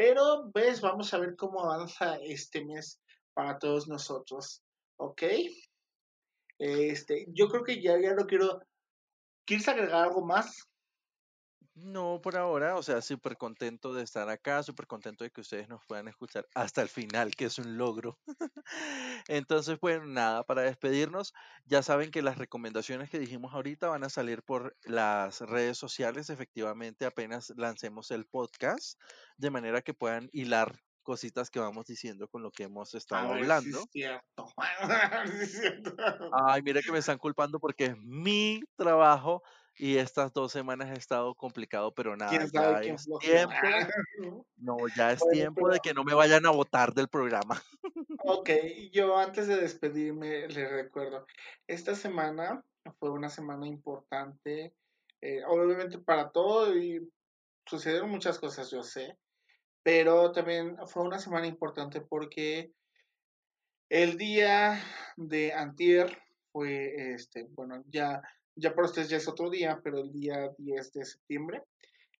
pero 0.00 0.50
ves, 0.54 0.80
vamos 0.80 1.12
a 1.12 1.18
ver 1.18 1.36
cómo 1.36 1.60
avanza 1.60 2.16
este 2.22 2.64
mes 2.64 3.02
para 3.34 3.58
todos 3.58 3.86
nosotros. 3.86 4.62
¿Ok? 4.96 5.24
Este, 6.58 7.26
yo 7.34 7.48
creo 7.48 7.64
que 7.64 7.82
ya, 7.82 8.00
ya 8.00 8.14
quiero. 8.26 8.62
¿Quieres 9.44 9.68
agregar 9.68 10.04
algo 10.04 10.24
más? 10.24 10.69
No, 11.82 12.20
por 12.20 12.36
ahora, 12.36 12.76
o 12.76 12.82
sea, 12.82 13.00
súper 13.00 13.36
contento 13.38 13.94
de 13.94 14.02
estar 14.02 14.28
acá, 14.28 14.62
súper 14.62 14.86
contento 14.86 15.24
de 15.24 15.30
que 15.30 15.40
ustedes 15.40 15.68
nos 15.68 15.84
puedan 15.86 16.08
escuchar 16.08 16.46
hasta 16.54 16.82
el 16.82 16.88
final, 16.88 17.34
que 17.34 17.46
es 17.46 17.58
un 17.58 17.78
logro. 17.78 18.18
Entonces, 19.28 19.78
bueno, 19.80 20.04
nada, 20.06 20.44
para 20.44 20.62
despedirnos, 20.62 21.32
ya 21.64 21.82
saben 21.82 22.10
que 22.10 22.20
las 22.22 22.36
recomendaciones 22.36 23.08
que 23.08 23.18
dijimos 23.18 23.54
ahorita 23.54 23.88
van 23.88 24.04
a 24.04 24.10
salir 24.10 24.42
por 24.42 24.76
las 24.84 25.40
redes 25.40 25.78
sociales, 25.78 26.28
efectivamente, 26.28 27.06
apenas 27.06 27.52
lancemos 27.56 28.10
el 28.10 28.26
podcast, 28.26 29.00
de 29.38 29.50
manera 29.50 29.80
que 29.80 29.94
puedan 29.94 30.28
hilar 30.32 30.80
cositas 31.02 31.50
que 31.50 31.60
vamos 31.60 31.86
diciendo 31.86 32.28
con 32.28 32.42
lo 32.42 32.50
que 32.50 32.64
hemos 32.64 32.94
estado 32.94 33.32
hablando. 33.32 33.84
Ay, 36.32 36.62
mira 36.62 36.82
que 36.82 36.92
me 36.92 36.98
están 36.98 37.18
culpando 37.18 37.58
porque 37.58 37.86
es 37.86 37.96
mi 37.96 38.60
trabajo 38.76 39.42
y 39.80 39.96
estas 39.96 40.34
dos 40.34 40.52
semanas 40.52 40.90
he 40.90 40.98
estado 40.98 41.34
complicado, 41.34 41.94
pero 41.94 42.14
nada, 42.14 42.32
ya 42.52 42.80
es 42.82 43.08
tiempo. 43.20 43.54
No, 44.58 44.76
ya 44.94 45.12
es 45.12 45.26
tiempo 45.32 45.70
de 45.70 45.80
que 45.80 45.94
no 45.94 46.04
me 46.04 46.12
vayan 46.12 46.44
a 46.44 46.50
votar 46.50 46.92
del 46.92 47.08
programa. 47.08 47.60
Ok, 48.22 48.50
yo 48.92 49.16
antes 49.16 49.48
de 49.48 49.56
despedirme 49.56 50.46
les 50.46 50.70
recuerdo, 50.70 51.26
esta 51.66 51.94
semana 51.94 52.62
fue 52.98 53.10
una 53.10 53.30
semana 53.30 53.66
importante, 53.66 54.74
eh, 55.22 55.42
obviamente 55.46 55.98
para 55.98 56.30
todo 56.30 56.76
y 56.76 57.10
sucedieron 57.66 58.10
muchas 58.10 58.38
cosas, 58.38 58.70
yo 58.70 58.82
sé, 58.82 59.16
pero 59.82 60.32
también 60.32 60.76
fue 60.86 61.02
una 61.02 61.18
semana 61.18 61.46
importante 61.46 62.02
porque 62.02 62.72
el 63.88 64.18
día 64.18 64.78
de 65.16 65.54
antier 65.54 66.22
fue, 66.52 67.14
este, 67.14 67.44
bueno, 67.50 67.82
ya, 67.88 68.22
ya 68.60 68.74
para 68.74 68.86
ustedes 68.86 69.08
ya 69.08 69.16
es 69.16 69.28
otro 69.28 69.50
día, 69.50 69.80
pero 69.82 69.98
el 69.98 70.12
día 70.12 70.50
10 70.58 70.92
de 70.92 71.04
septiembre, 71.04 71.62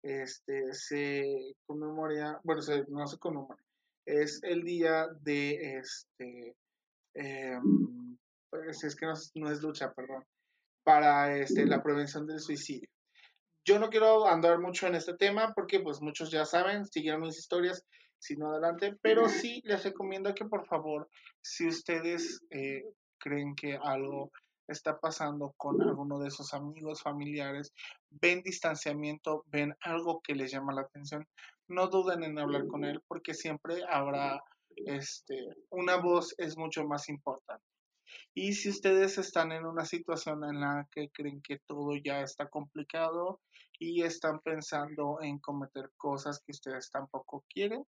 este, 0.03 0.72
se 0.72 1.55
conmemora, 1.66 2.41
bueno, 2.43 2.62
no 2.88 3.07
se 3.07 3.18
conmemora, 3.18 3.62
es 4.07 4.41
el 4.43 4.62
día 4.64 5.09
de, 5.20 5.78
este, 5.78 6.57
pues 8.51 8.84
es 8.84 8.97
que 8.97 9.07
no, 9.07 9.14
no, 9.34 9.51
es 9.51 9.62
lucha, 9.62 9.93
perdón, 9.93 10.24
para 10.82 11.36
este, 11.36 11.66
la 11.66 11.82
prevención 11.82 12.26
del 12.26 12.41
suicidio. 12.41 12.88
Yo 13.64 13.78
no 13.78 13.91
quiero 13.91 14.26
andar 14.26 14.59
mucho 14.59 14.86
en 14.86 14.95
este 14.95 15.14
tema 15.14 15.53
porque 15.55 15.80
pues 15.80 16.01
muchos 16.01 16.30
ya 16.30 16.45
saben, 16.45 16.86
siguieron 16.86 17.20
mis 17.20 17.38
historias, 17.38 17.84
sino 18.18 18.51
adelante, 18.51 18.97
pero 19.03 19.28
sí 19.28 19.62
les 19.64 19.84
recomiendo 19.84 20.34
que 20.34 20.45
por 20.45 20.66
favor, 20.66 21.09
si 21.43 21.68
ustedes 21.68 22.41
eh, 22.51 22.84
creen 23.18 23.55
que 23.55 23.78
algo 23.80 24.32
está 24.71 24.99
pasando 24.99 25.53
con 25.57 25.81
alguno 25.83 26.18
de 26.18 26.31
sus 26.31 26.55
amigos, 26.55 27.03
familiares, 27.03 27.73
ven 28.11 28.43
distanciamiento, 28.43 29.45
ven 29.49 29.75
algo 29.81 30.21
que 30.23 30.35
les 30.35 30.51
llama 30.51 30.73
la 30.73 30.83
atención, 30.83 31.27
no 31.68 31.89
duden 31.89 32.25
en 32.25 32.39
hablar 32.39 32.66
con 32.66 32.85
él 32.85 33.01
porque 33.07 33.35
siempre 33.35 33.83
habrá 33.89 34.43
este, 34.87 35.49
una 35.71 35.97
voz 35.97 36.35
es 36.39 36.57
mucho 36.57 36.85
más 36.85 37.09
importante. 37.09 37.64
Y 38.35 38.55
si 38.55 38.71
ustedes 38.71 39.18
están 39.18 39.53
en 39.53 39.66
una 39.66 39.85
situación 39.85 40.45
en 40.45 40.61
la 40.61 40.89
que 40.91 41.11
creen 41.11 41.41
que 41.43 41.59
todo 41.66 41.97
ya 41.97 42.23
está 42.23 42.49
complicado 42.49 43.41
y 43.79 44.03
están 44.03 44.41
pensando 44.41 45.18
en 45.21 45.39
cometer 45.39 45.91
cosas 45.97 46.41
que 46.45 46.53
ustedes 46.53 46.91
tampoco 46.91 47.45
quieren, 47.49 47.85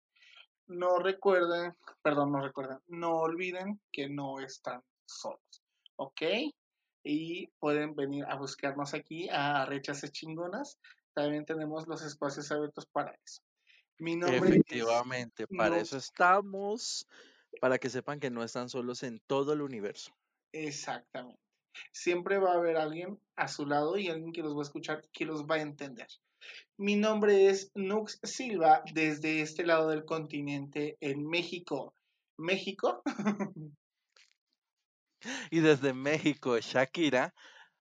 no 0.66 0.98
recuerden, 0.98 1.74
perdón, 2.02 2.32
no 2.32 2.40
recuerden, 2.40 2.78
no 2.86 3.18
olviden 3.18 3.80
que 3.92 4.08
no 4.08 4.40
están 4.40 4.82
solos, 5.04 5.62
¿ok? 5.96 6.22
Y 7.02 7.48
pueden 7.58 7.94
venir 7.94 8.24
a 8.24 8.36
buscarnos 8.36 8.94
aquí 8.94 9.28
a 9.30 9.64
Rechas 9.64 10.02
Chingonas. 10.12 10.78
También 11.14 11.44
tenemos 11.44 11.86
los 11.88 12.02
espacios 12.02 12.50
abiertos 12.52 12.86
para 12.86 13.12
eso. 13.24 13.42
Mi 13.98 14.16
nombre 14.16 14.38
Efectivamente, 14.38 15.46
para 15.46 15.78
eso 15.78 15.98
estamos, 15.98 17.06
para 17.60 17.78
que 17.78 17.90
sepan 17.90 18.18
que 18.18 18.30
no 18.30 18.42
están 18.42 18.68
solos 18.68 19.02
en 19.02 19.20
todo 19.26 19.52
el 19.52 19.60
universo. 19.60 20.12
Exactamente. 20.52 21.38
Siempre 21.92 22.38
va 22.38 22.52
a 22.52 22.56
haber 22.56 22.76
alguien 22.76 23.20
a 23.36 23.48
su 23.48 23.66
lado 23.66 23.98
y 23.98 24.08
alguien 24.08 24.32
que 24.32 24.42
los 24.42 24.54
va 24.54 24.60
a 24.60 24.62
escuchar, 24.62 25.06
que 25.12 25.24
los 25.24 25.44
va 25.44 25.56
a 25.56 25.60
entender. 25.60 26.08
Mi 26.78 26.96
nombre 26.96 27.48
es 27.48 27.70
Nux 27.74 28.18
Silva 28.22 28.82
desde 28.94 29.42
este 29.42 29.66
lado 29.66 29.90
del 29.90 30.04
continente 30.04 30.96
en 31.00 31.26
México. 31.26 31.94
¿México? 32.38 33.02
y 35.50 35.60
desde 35.60 35.92
México, 35.92 36.58
Shakira, 36.58 37.34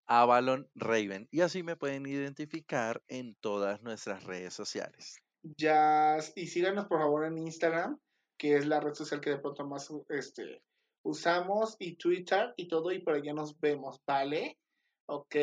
Avalon 0.05 0.67
Raven. 0.75 1.27
Y 1.31 1.41
así 1.41 1.63
me 1.63 1.75
pueden 1.75 2.05
identificar 2.07 3.01
en 3.07 3.35
todas 3.35 3.81
nuestras 3.81 4.23
redes 4.23 4.53
sociales. 4.53 5.21
Ya, 5.43 6.17
y 6.35 6.47
síganos 6.47 6.87
por 6.87 6.99
favor 6.99 7.25
en 7.25 7.37
Instagram, 7.37 7.99
que 8.37 8.55
es 8.55 8.65
la 8.65 8.79
red 8.79 8.93
social 8.93 9.21
que 9.21 9.29
de 9.29 9.37
pronto 9.37 9.65
más 9.65 9.89
este, 10.09 10.63
usamos 11.03 11.75
y 11.79 11.95
Twitter 11.95 12.53
y 12.57 12.67
todo 12.67 12.91
y 12.91 12.99
por 12.99 13.15
allá 13.15 13.33
nos 13.33 13.57
vemos, 13.59 14.01
¿vale? 14.05 14.57
Ok. 15.05 15.35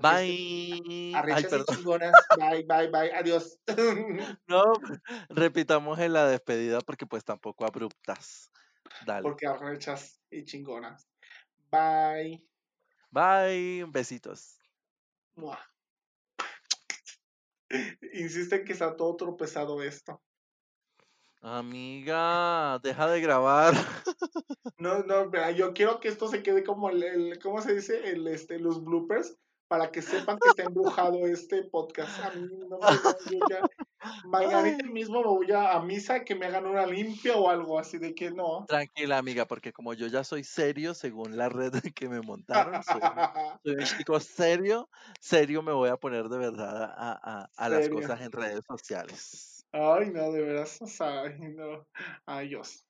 bye. 0.00 1.12
Ay, 2.40 2.62
bye, 2.64 2.64
bye, 2.64 2.88
bye. 2.88 3.12
Adiós. 3.14 3.58
no, 4.46 4.62
repitamos 5.28 5.98
en 5.98 6.12
la 6.12 6.26
despedida 6.26 6.80
porque 6.80 7.06
pues 7.06 7.24
tampoco 7.24 7.64
abruptas. 7.64 8.50
Dale. 9.06 9.22
Porque 9.22 9.46
arrechas 9.46 10.20
y 10.30 10.44
chingonas. 10.44 11.08
Bye. 11.70 12.44
Bye. 13.10 13.84
Besitos. 13.88 14.58
Insiste 18.12 18.64
que 18.64 18.72
está 18.72 18.96
todo 18.96 19.16
tropezado 19.16 19.82
esto. 19.82 20.22
Amiga, 21.40 22.78
deja 22.82 23.06
de 23.08 23.20
grabar. 23.20 23.74
No, 24.76 25.02
no, 25.02 25.30
yo 25.52 25.72
quiero 25.72 26.00
que 26.00 26.08
esto 26.08 26.28
se 26.28 26.42
quede 26.42 26.64
como 26.64 26.90
el, 26.90 27.38
¿cómo 27.40 27.62
se 27.62 27.74
dice? 27.74 28.10
El, 28.10 28.26
este, 28.26 28.58
los 28.58 28.84
bloopers 28.84 29.38
para 29.74 29.90
que 29.90 30.02
sepan 30.02 30.38
que 30.38 30.50
está 30.50 30.62
embrujado 30.62 31.26
este 31.26 31.64
podcast. 31.64 32.20
A 32.20 32.30
mí 32.30 32.48
no 32.60 32.78
me 32.78 33.38
yo 33.38 33.44
ya 33.50 33.60
mañana 34.24 34.78
mismo 34.84 35.20
me 35.20 35.26
voy 35.26 35.50
a, 35.50 35.80
misa 35.80 36.24
que 36.24 36.36
me 36.36 36.46
hagan 36.46 36.66
una 36.66 36.86
limpia 36.86 37.34
o 37.34 37.50
algo 37.50 37.76
así 37.76 37.98
de 37.98 38.14
que 38.14 38.30
no. 38.30 38.64
Tranquila, 38.68 39.18
amiga, 39.18 39.46
porque 39.46 39.72
como 39.72 39.92
yo 39.94 40.06
ya 40.06 40.22
soy 40.22 40.44
serio, 40.44 40.94
según 40.94 41.36
la 41.36 41.48
red 41.48 41.72
que 41.96 42.08
me 42.08 42.20
montaron, 42.20 42.80
soy, 43.64 43.74
un 43.74 43.84
chico 43.84 44.20
serio, 44.20 44.88
serio 45.20 45.60
me 45.60 45.72
voy 45.72 45.88
a 45.88 45.96
poner 45.96 46.28
de 46.28 46.38
verdad 46.38 46.94
a, 46.96 47.48
a, 47.56 47.68
las 47.68 47.88
cosas 47.88 48.20
en 48.20 48.30
redes 48.30 48.64
sociales. 48.68 49.66
Ay, 49.72 50.10
no, 50.10 50.30
de 50.30 50.40
veras, 50.40 50.78
ay, 51.00 51.36
no. 51.52 51.84
Ay, 52.26 52.50
Dios. 52.50 52.84